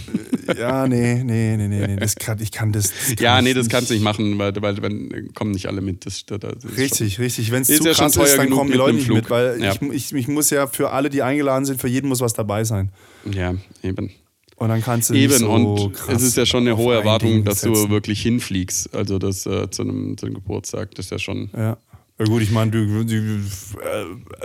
[0.47, 1.95] äh, ja, nee, nee, nee, nee, nee.
[1.97, 2.89] Das kann, ich kann das.
[2.89, 5.81] das kann Ja, nee, das kannst du nicht machen, weil, weil dann kommen nicht alle
[5.81, 6.05] mit.
[6.05, 7.51] Das, das, ist schon- Richtig, richtig.
[7.51, 9.61] Wenn es zu ja schon krass teuer ist, dann kommen die Leute nicht mit, weil
[9.61, 9.73] Ja.
[9.73, 12.63] ich, ich, ich muss ja für alle, die eingeladen sind, für jeden muss was dabei
[12.63, 12.91] sein.
[13.31, 13.53] Ja,
[13.83, 14.09] eben.
[14.55, 17.43] Und dann kannst du nicht Eben, so und es ist ja schon eine hohe Erwartung,
[17.43, 18.95] dass du wirklich hinfliegst.
[18.95, 21.51] Also das äh, zu, einem, zu einem Geburtstag, das ist ja schon.
[21.55, 21.77] Ja.
[22.19, 23.41] Ja gut, ich meine, du, du äh,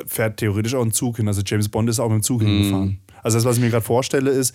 [0.07, 1.27] fährt theoretisch auch ein Zug hin.
[1.29, 2.47] Also James Bond ist auch mit dem Zug Mhm.
[2.47, 2.99] hingefahren.
[3.23, 4.55] Also das, was ich mir gerade vorstelle, ist,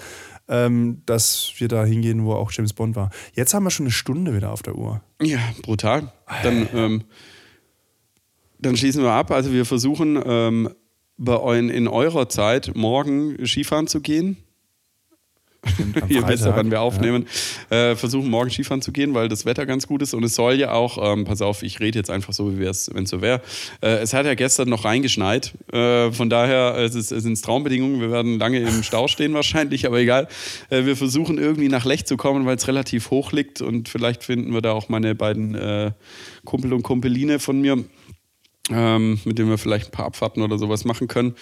[0.49, 3.09] ähm, dass wir da hingehen, wo auch James Bond war.
[3.33, 5.01] Jetzt haben wir schon eine Stunde wieder auf der Uhr.
[5.21, 6.11] Ja, brutal.
[6.43, 7.03] Dann, ähm,
[8.59, 9.31] dann schließen wir ab.
[9.31, 10.69] Also wir versuchen ähm,
[11.17, 14.37] bei eu in eurer Zeit morgen Skifahren zu gehen.
[15.79, 17.27] Am Ihr wisst ja, wann wir aufnehmen.
[17.69, 20.13] Äh, versuchen morgen Skifahren zu gehen, weil das Wetter ganz gut ist.
[20.13, 22.69] Und es soll ja auch, ähm, pass auf, ich rede jetzt einfach so, wie wenn
[22.69, 23.41] es so wäre.
[23.81, 25.53] Äh, es hat ja gestern noch reingeschneit.
[25.71, 27.99] Äh, von daher es ist, es sind Traumbedingungen.
[28.01, 30.27] Wir werden lange im Stau stehen wahrscheinlich, aber egal.
[30.69, 33.61] Äh, wir versuchen irgendwie nach Lech zu kommen, weil es relativ hoch liegt.
[33.61, 35.91] Und vielleicht finden wir da auch meine beiden äh,
[36.45, 37.83] Kumpel und Kumpeline von mir
[38.69, 41.35] ähm, mit dem wir vielleicht ein paar Abfahrten oder sowas machen können.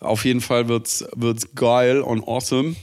[0.00, 2.76] Auf jeden Fall wird's, wird's geil und awesome.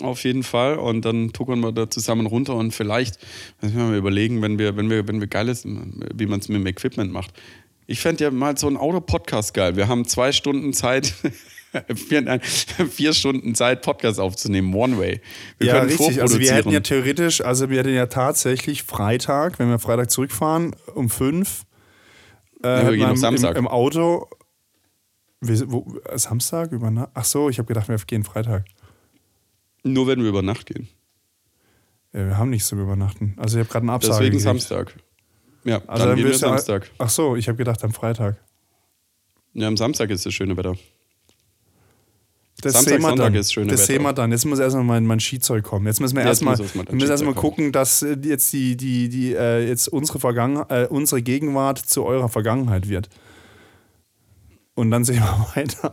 [0.00, 0.76] Auf jeden Fall.
[0.76, 3.18] Und dann tuckern wir da zusammen runter und vielleicht,
[3.62, 6.58] müssen wir mal überlegen, wenn wir, wenn wir, wenn wir geiles, wie man es mit
[6.58, 7.32] dem Equipment macht.
[7.86, 9.76] Ich fände ja mal so einen Auto-Podcast geil.
[9.76, 11.14] Wir haben zwei Stunden Zeit,
[11.94, 15.20] vier, nein, vier Stunden Zeit, Podcast aufzunehmen, One Way.
[15.58, 16.20] Wir ja, richtig.
[16.20, 20.74] Also wir hätten ja theoretisch, also wir hätten ja tatsächlich Freitag, wenn wir Freitag zurückfahren,
[20.94, 21.64] um fünf.
[22.62, 23.52] Äh, wir gehen im- Samstag.
[23.56, 24.28] Im, Im Auto.
[25.40, 27.10] Wir, wo, Samstag über Nacht?
[27.14, 28.64] Ach so, ich habe gedacht, wir gehen Freitag.
[29.86, 30.88] Nur wenn wir über Nacht gehen.
[32.12, 33.34] Ja, wir haben nichts zum Übernachten.
[33.36, 34.42] Also ich habe gerade eine Absage Deswegen gekriegt.
[34.44, 34.96] Samstag.
[35.64, 36.90] Ja, Also dann gehen wir Samstag.
[36.98, 38.36] Ach so, ich habe gedacht am Freitag.
[39.52, 40.74] Ja, am Samstag ist das schöne Wetter.
[42.62, 43.34] Das Samstag, sehen wir Sonntag dann.
[43.34, 43.86] ist schöne das Wetter.
[43.92, 44.32] sehen wir dann.
[44.32, 45.86] Jetzt muss erstmal mein, mein Skizeug kommen.
[45.86, 47.34] Jetzt müssen wir erstmal Skizeug kommen.
[47.34, 52.04] gucken, dass äh, jetzt die, die, die, äh, jetzt unsere Vergangen äh, unsere Gegenwart zu
[52.04, 53.10] eurer Vergangenheit wird.
[54.74, 55.92] Und dann sehen wir weiter.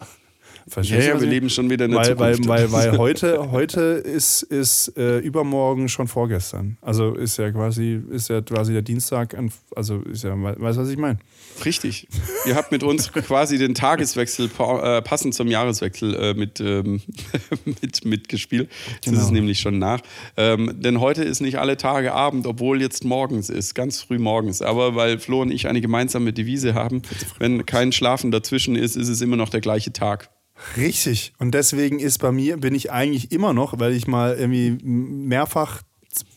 [0.65, 2.49] Ja, Verstehst ja, was wir leben schon wieder in der weil, weil, Zukunft.
[2.49, 6.77] weil, weil heute, heute ist, ist äh, übermorgen schon vorgestern.
[6.81, 10.81] Also ist ja quasi, ist ja quasi der Dienstag, an- also ist ja, weißt du,
[10.81, 11.19] was ich meine?
[11.65, 12.07] Richtig.
[12.47, 17.01] Ihr habt mit uns quasi den Tageswechsel äh, passend zum Jahreswechsel äh, mit, ähm,
[17.65, 18.69] mit, mitgespielt.
[18.93, 19.17] Jetzt Genau.
[19.17, 19.99] ist es nämlich schon nach.
[20.37, 24.61] Ähm, denn heute ist nicht alle Tage Abend, obwohl jetzt morgens ist, ganz früh morgens.
[24.61, 27.01] Aber weil Flo und ich eine gemeinsame Devise haben,
[27.37, 30.29] wenn kein Schlafen dazwischen ist, ist es immer noch der gleiche Tag.
[30.77, 31.33] Richtig.
[31.37, 35.81] Und deswegen ist bei mir, bin ich eigentlich immer noch, weil ich mal irgendwie mehrfach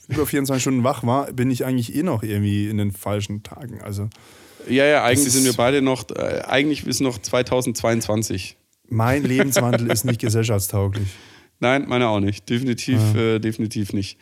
[0.08, 3.80] über 24 Stunden wach war, bin ich eigentlich eh noch irgendwie in den falschen Tagen.
[3.82, 4.08] Also
[4.68, 8.56] Ja, ja, eigentlich sind wir beide noch, äh, eigentlich ist noch 2022.
[8.88, 11.08] mein Lebenswandel ist nicht gesellschaftstauglich.
[11.58, 12.48] Nein, meiner auch nicht.
[12.48, 14.18] Definitiv, äh, definitiv nicht.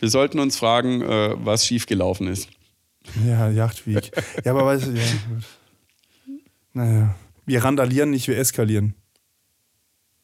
[0.00, 2.48] Wir sollten uns fragen, äh, was schiefgelaufen ist.
[3.26, 4.10] Ja, Yachtweek.
[4.44, 5.02] Ja, aber weißt du, ja.
[6.72, 7.14] Naja.
[7.46, 8.94] Wir randalieren nicht, wir eskalieren.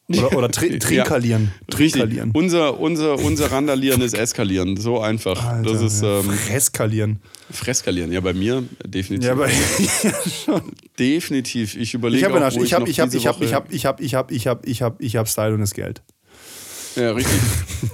[0.07, 1.51] Oder, oder tri trinkalieren.
[1.79, 1.93] Richtig.
[1.93, 2.31] Trinkalieren.
[2.35, 4.77] Unser, unser, unser Randalieren ist Eskalieren.
[4.77, 5.43] So einfach.
[5.45, 6.21] Alter, das ist ja.
[6.21, 7.21] ähm, Freskalieren.
[7.51, 8.13] Freskalieren.
[8.13, 9.27] Ja, bei mir definitiv.
[9.27, 9.49] Ja, aber
[10.99, 11.77] definitiv.
[11.77, 14.03] Ich überlege ich habe auch, ich habe ich habe ich habe ich habe ich habe
[14.03, 16.03] ich habe ich habe ich habe ich habe Style und das Geld.
[16.97, 17.39] Ja, richtig.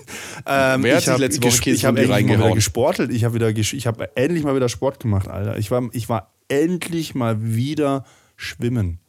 [0.46, 3.12] Ähm, Wer hat ich sich letzte Woche Käse Ich habe endlich mal wieder gesportelt.
[3.12, 5.58] Ich habe wieder, gesch- ich habe endlich mal wieder Sport gemacht, Alter.
[5.58, 8.06] Ich war, ich war endlich mal wieder
[8.36, 9.00] schwimmen.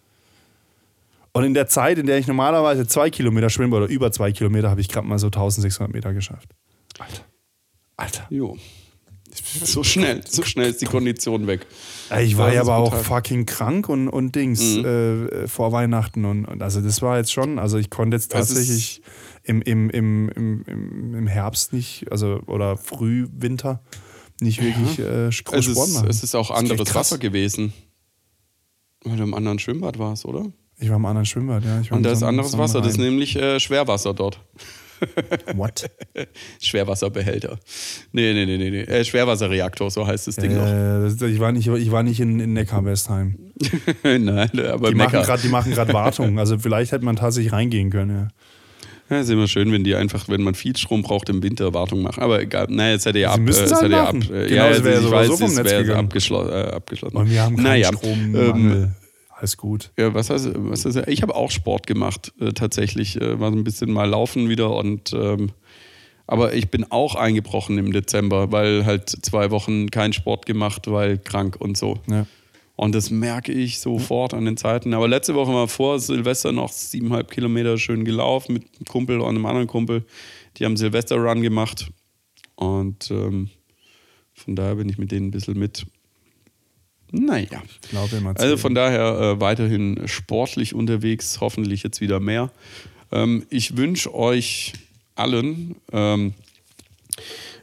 [1.33, 4.69] Und in der Zeit, in der ich normalerweise zwei Kilometer schwimme oder über zwei Kilometer,
[4.69, 6.49] habe ich gerade mal so 1600 Meter geschafft.
[6.99, 7.21] Alter.
[7.97, 8.27] Alter.
[8.29, 8.57] Jo.
[9.63, 11.65] So schnell, so schnell ist die Kondition weg.
[12.19, 13.03] Ich war ja aber auch brutal.
[13.05, 14.85] fucking krank und, und Dings Mhm.
[14.85, 16.25] äh, vor Weihnachten.
[16.25, 19.01] Und, und also das war jetzt schon, also ich konnte jetzt tatsächlich
[19.43, 23.81] im, im, im, im, im, im Herbst nicht, also oder Frühwinter
[24.41, 26.09] nicht wirklich äh, groß Es ist, machen.
[26.09, 26.93] es ist auch anderes.
[26.93, 27.71] Wasser gewesen.
[29.05, 30.51] Weil du im anderen Schwimmbad warst, oder?
[30.81, 31.81] Ich war im anderen Schwimmbad, ja.
[31.95, 34.39] Und da ist anderes Wasser, das ist nämlich äh, Schwerwasser dort.
[35.55, 35.89] What?
[36.61, 37.57] Schwerwasserbehälter.
[38.11, 38.81] Nee, nee, nee, nee, nee.
[38.81, 40.55] Äh, Schwerwasserreaktor, so heißt das Ding Äh,
[41.03, 43.35] das, ich, war nicht, ich war nicht in, in Neckar-Westheim.
[43.59, 43.69] noch.
[44.03, 45.23] Nein, aber Die machen Neckar.
[45.23, 46.39] grad- die machen gerade Wartung.
[46.39, 48.27] Also vielleicht hätte man tatsächlich reingehen können, ja.
[49.09, 52.01] Ja, ist immer schön, wenn die einfach, wenn man viel Strom braucht, im Winter Wartung
[52.01, 52.23] machen.
[52.23, 53.47] Aber egal, naja, jetzt hätte ja Sie ab.
[53.47, 54.33] äh, jetzt halt hätte ja ab machen.
[54.33, 56.05] äh, Genau, ja, es wäre ich weiß, vom Netz wäre gegangen.
[56.05, 57.17] abgeschlo äh, abgeschlossen.
[57.17, 58.83] Und wir haben keinen naja, Strommangel.
[58.83, 58.91] ähm,
[59.41, 59.89] Alles gut.
[59.97, 63.19] Ja, was heißt, was heißt, ich habe auch Sport gemacht, äh, tatsächlich.
[63.19, 65.49] Äh, war so ein bisschen mal laufen wieder und ähm,
[66.27, 71.17] aber ich bin auch eingebrochen im Dezember, weil halt zwei Wochen kein Sport gemacht, weil
[71.17, 71.97] krank und so.
[72.07, 72.27] Ja.
[72.75, 74.93] Und das merke ich sofort an den Zeiten.
[74.93, 79.29] Aber letzte Woche war vor Silvester noch siebeneinhalb Kilometer schön gelaufen mit einem Kumpel und
[79.29, 80.05] einem anderen Kumpel.
[80.57, 81.89] Die haben Silvester-Run gemacht.
[82.53, 83.49] Und ähm,
[84.35, 85.87] von daher bin ich mit denen ein bisschen mit.
[87.11, 87.61] Naja.
[87.83, 88.33] Ich glaube immer.
[88.37, 92.51] Also von daher äh, weiterhin sportlich unterwegs, hoffentlich jetzt wieder mehr.
[93.11, 94.73] Ähm, ich wünsche euch
[95.15, 96.33] allen, ähm,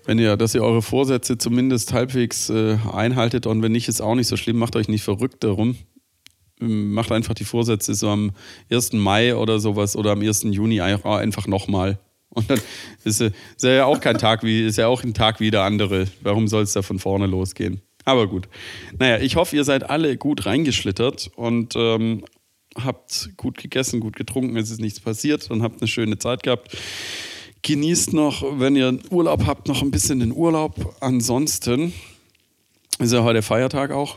[0.05, 4.15] wenn ihr, dass ihr eure Vorsätze zumindest halbwegs äh, einhaltet und wenn nicht, ist auch
[4.15, 5.77] nicht so schlimm, macht euch nicht verrückt darum.
[6.61, 8.33] Ähm, Macht einfach die Vorsätze so am
[8.71, 8.93] 1.
[8.95, 10.43] Mai oder sowas oder am 1.
[10.45, 11.99] Juni ein- einfach nochmal.
[12.31, 12.61] Und dann
[13.05, 15.63] ist, äh, ist ja auch kein Tag wie, ist ja auch ein Tag wie der
[15.63, 16.07] andere.
[16.21, 17.81] Warum soll es da von vorne losgehen?
[18.09, 18.49] Aber gut.
[18.99, 22.25] Naja, ich hoffe, ihr seid alle gut reingeschlittert und ähm,
[22.75, 26.75] habt gut gegessen, gut getrunken, es ist nichts passiert und habt eine schöne Zeit gehabt.
[27.61, 30.97] Genießt noch, wenn ihr Urlaub habt, noch ein bisschen den Urlaub.
[31.01, 31.93] Ansonsten
[32.99, 34.17] ist ja heute Feiertag auch.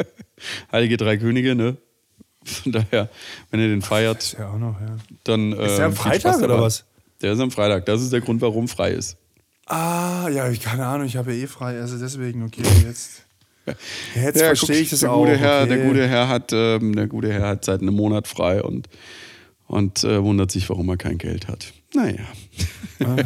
[0.72, 1.76] Heilige Drei Könige, ne?
[2.42, 3.10] Von daher,
[3.50, 4.96] wenn ihr den feiert, Ist ja auch noch, ja.
[5.24, 5.52] dann.
[5.52, 6.86] Ist der am ähm, viel Freitag oder was?
[7.20, 7.84] Der ist am Freitag.
[7.84, 9.18] Das ist der Grund, warum frei ist.
[9.70, 13.24] Ah, ja, ich keine Ahnung, ich habe ja eh frei, also deswegen, okay, jetzt.
[14.16, 15.20] Jetzt Ja, verstehe guck, ich das der auch.
[15.20, 15.68] Gute Herr, okay.
[15.68, 18.88] Der gute Herr hat, ähm, der gute Herr hat seit einem Monat frei und,
[19.68, 21.72] und äh, wundert sich, warum er kein Geld hat.
[21.94, 22.24] Naja.
[23.04, 23.16] Ah.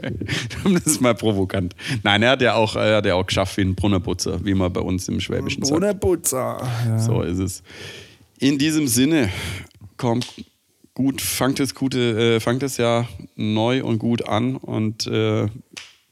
[0.72, 1.74] das ist mal provokant.
[2.04, 4.72] Nein, er hat ja auch, er hat ja auch geschafft wie ein Brunnerputzer, wie man
[4.72, 5.72] bei uns im Schwäbischen sagt.
[5.80, 6.68] Brunnerputzer.
[6.86, 6.98] Ja.
[7.00, 7.62] So ist es.
[8.38, 9.28] In diesem Sinne,
[9.96, 10.26] kommt
[10.94, 15.48] gut, fangt das, gute, äh, fangt das Jahr neu und gut an und äh,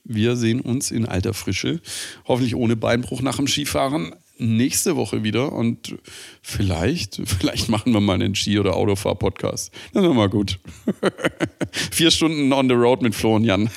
[0.04, 1.80] wir sehen uns in alter Frische,
[2.26, 5.96] hoffentlich ohne Beinbruch nach dem Skifahren, nächste Woche wieder und
[6.42, 9.72] vielleicht, vielleicht machen wir mal einen Ski- oder Autofahr-Podcast.
[9.92, 10.58] Das ist mal gut.
[11.92, 13.70] Vier Stunden on the road mit Flo und Jan.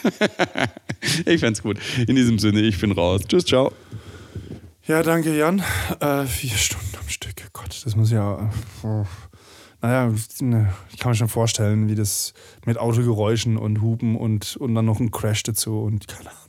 [1.25, 1.77] ich fänd's gut.
[2.07, 3.21] In diesem Sinne, ich bin raus.
[3.27, 3.71] Tschüss, ciao.
[4.87, 5.63] Ja, danke, Jan.
[5.99, 7.35] Äh, vier Stunden am Stück.
[7.53, 8.51] Gott, das muss ja.
[8.83, 9.05] Oh.
[9.86, 10.11] Naja,
[10.41, 12.33] ne, ich kann mir schon vorstellen, wie das
[12.65, 16.41] mit Autogeräuschen und Hupen und, und dann noch ein Crash dazu und keine Ahnung.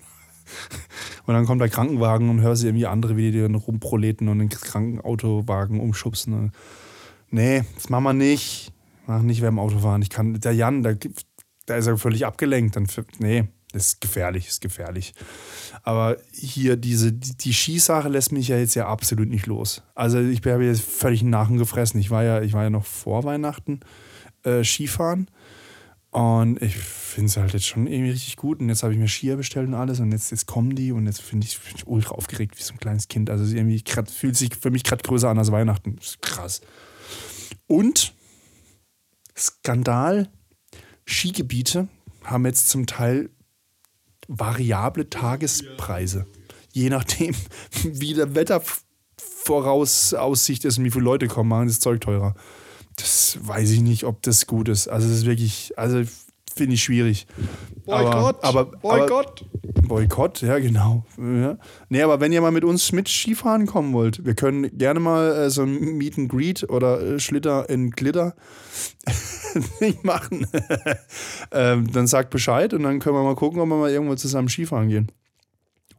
[1.27, 4.49] Und dann kommt der Krankenwagen und hörst irgendwie andere, wie die dann rumproleten und den
[4.49, 6.33] Krankenautowagen umschubsen.
[6.33, 6.53] Und
[7.31, 8.73] nee, das machen wir nicht.
[9.07, 10.01] Mach nicht, wer im Auto fahren.
[10.01, 10.97] Ich kann, der Jan, der,
[11.69, 12.77] der ist ja völlig abgelenkt.
[12.77, 12.87] Dann,
[13.19, 15.15] nee, ist gefährlich, ist gefährlich.
[15.83, 19.83] Aber hier, diese, die, die Skisache lässt mich ja jetzt ja absolut nicht los.
[19.95, 22.01] Also ich habe jetzt völlig einen Nachen gefressen.
[22.01, 23.81] Ich war ja, ich war ja noch vor Weihnachten
[24.43, 25.29] äh, Skifahren.
[26.11, 28.61] Und ich finde es halt jetzt schon irgendwie richtig gut.
[28.61, 30.01] Und jetzt habe ich mir Skier bestellt und alles.
[30.01, 30.93] Und jetzt, jetzt kommen die.
[30.93, 33.29] Und jetzt finde ich, find ich ultra aufgeregt wie so ein kleines Kind.
[33.29, 35.99] Also irgendwie grad, fühlt sich für mich gerade größer an als Weihnachten.
[36.23, 36.63] Krass.
[37.67, 38.15] Und
[39.37, 40.31] Skandal,
[41.07, 41.89] Skigebiete
[42.25, 43.31] haben jetzt zum Teil
[44.29, 46.27] variable Tagespreise.
[46.73, 47.35] Je nachdem,
[47.83, 52.35] wie der Wettervorausaussicht ist und wie viele Leute kommen, machen das Zeug teurer.
[52.97, 54.89] Das weiß ich nicht, ob das gut ist.
[54.89, 56.03] Also, das ist wirklich, also
[56.57, 57.27] finde ich schwierig.
[57.85, 59.43] Boykott, Aber, aber, Boykott.
[59.43, 61.05] Aber, Boykott, ja, genau.
[61.19, 61.59] Ja.
[61.89, 65.33] Nee, aber wenn ihr mal mit uns mit Skifahren kommen wollt, wir können gerne mal
[65.33, 68.35] äh, so ein Meet and Greet oder äh, Schlitter in Glitter
[69.81, 70.47] nicht machen.
[71.53, 74.49] ähm, dann sagt Bescheid und dann können wir mal gucken, ob wir mal irgendwo zusammen
[74.49, 75.13] Skifahren gehen.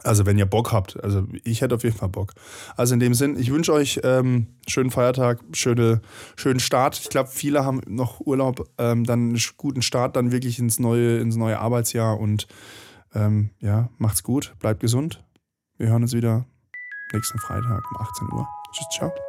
[0.07, 1.01] Also wenn ihr Bock habt.
[1.03, 2.33] Also ich hätte auf jeden Fall Bock.
[2.75, 6.01] Also in dem Sinn, ich wünsche euch ähm, schönen Feiertag, schöne,
[6.35, 6.97] schönen Start.
[6.99, 11.19] Ich glaube, viele haben noch Urlaub, ähm, dann einen guten Start, dann wirklich ins neue,
[11.19, 12.47] ins neue Arbeitsjahr und
[13.13, 15.23] ähm, ja, macht's gut, bleibt gesund.
[15.77, 16.45] Wir hören uns wieder
[17.13, 18.47] nächsten Freitag um 18 Uhr.
[18.73, 19.26] Tschüss, ciao.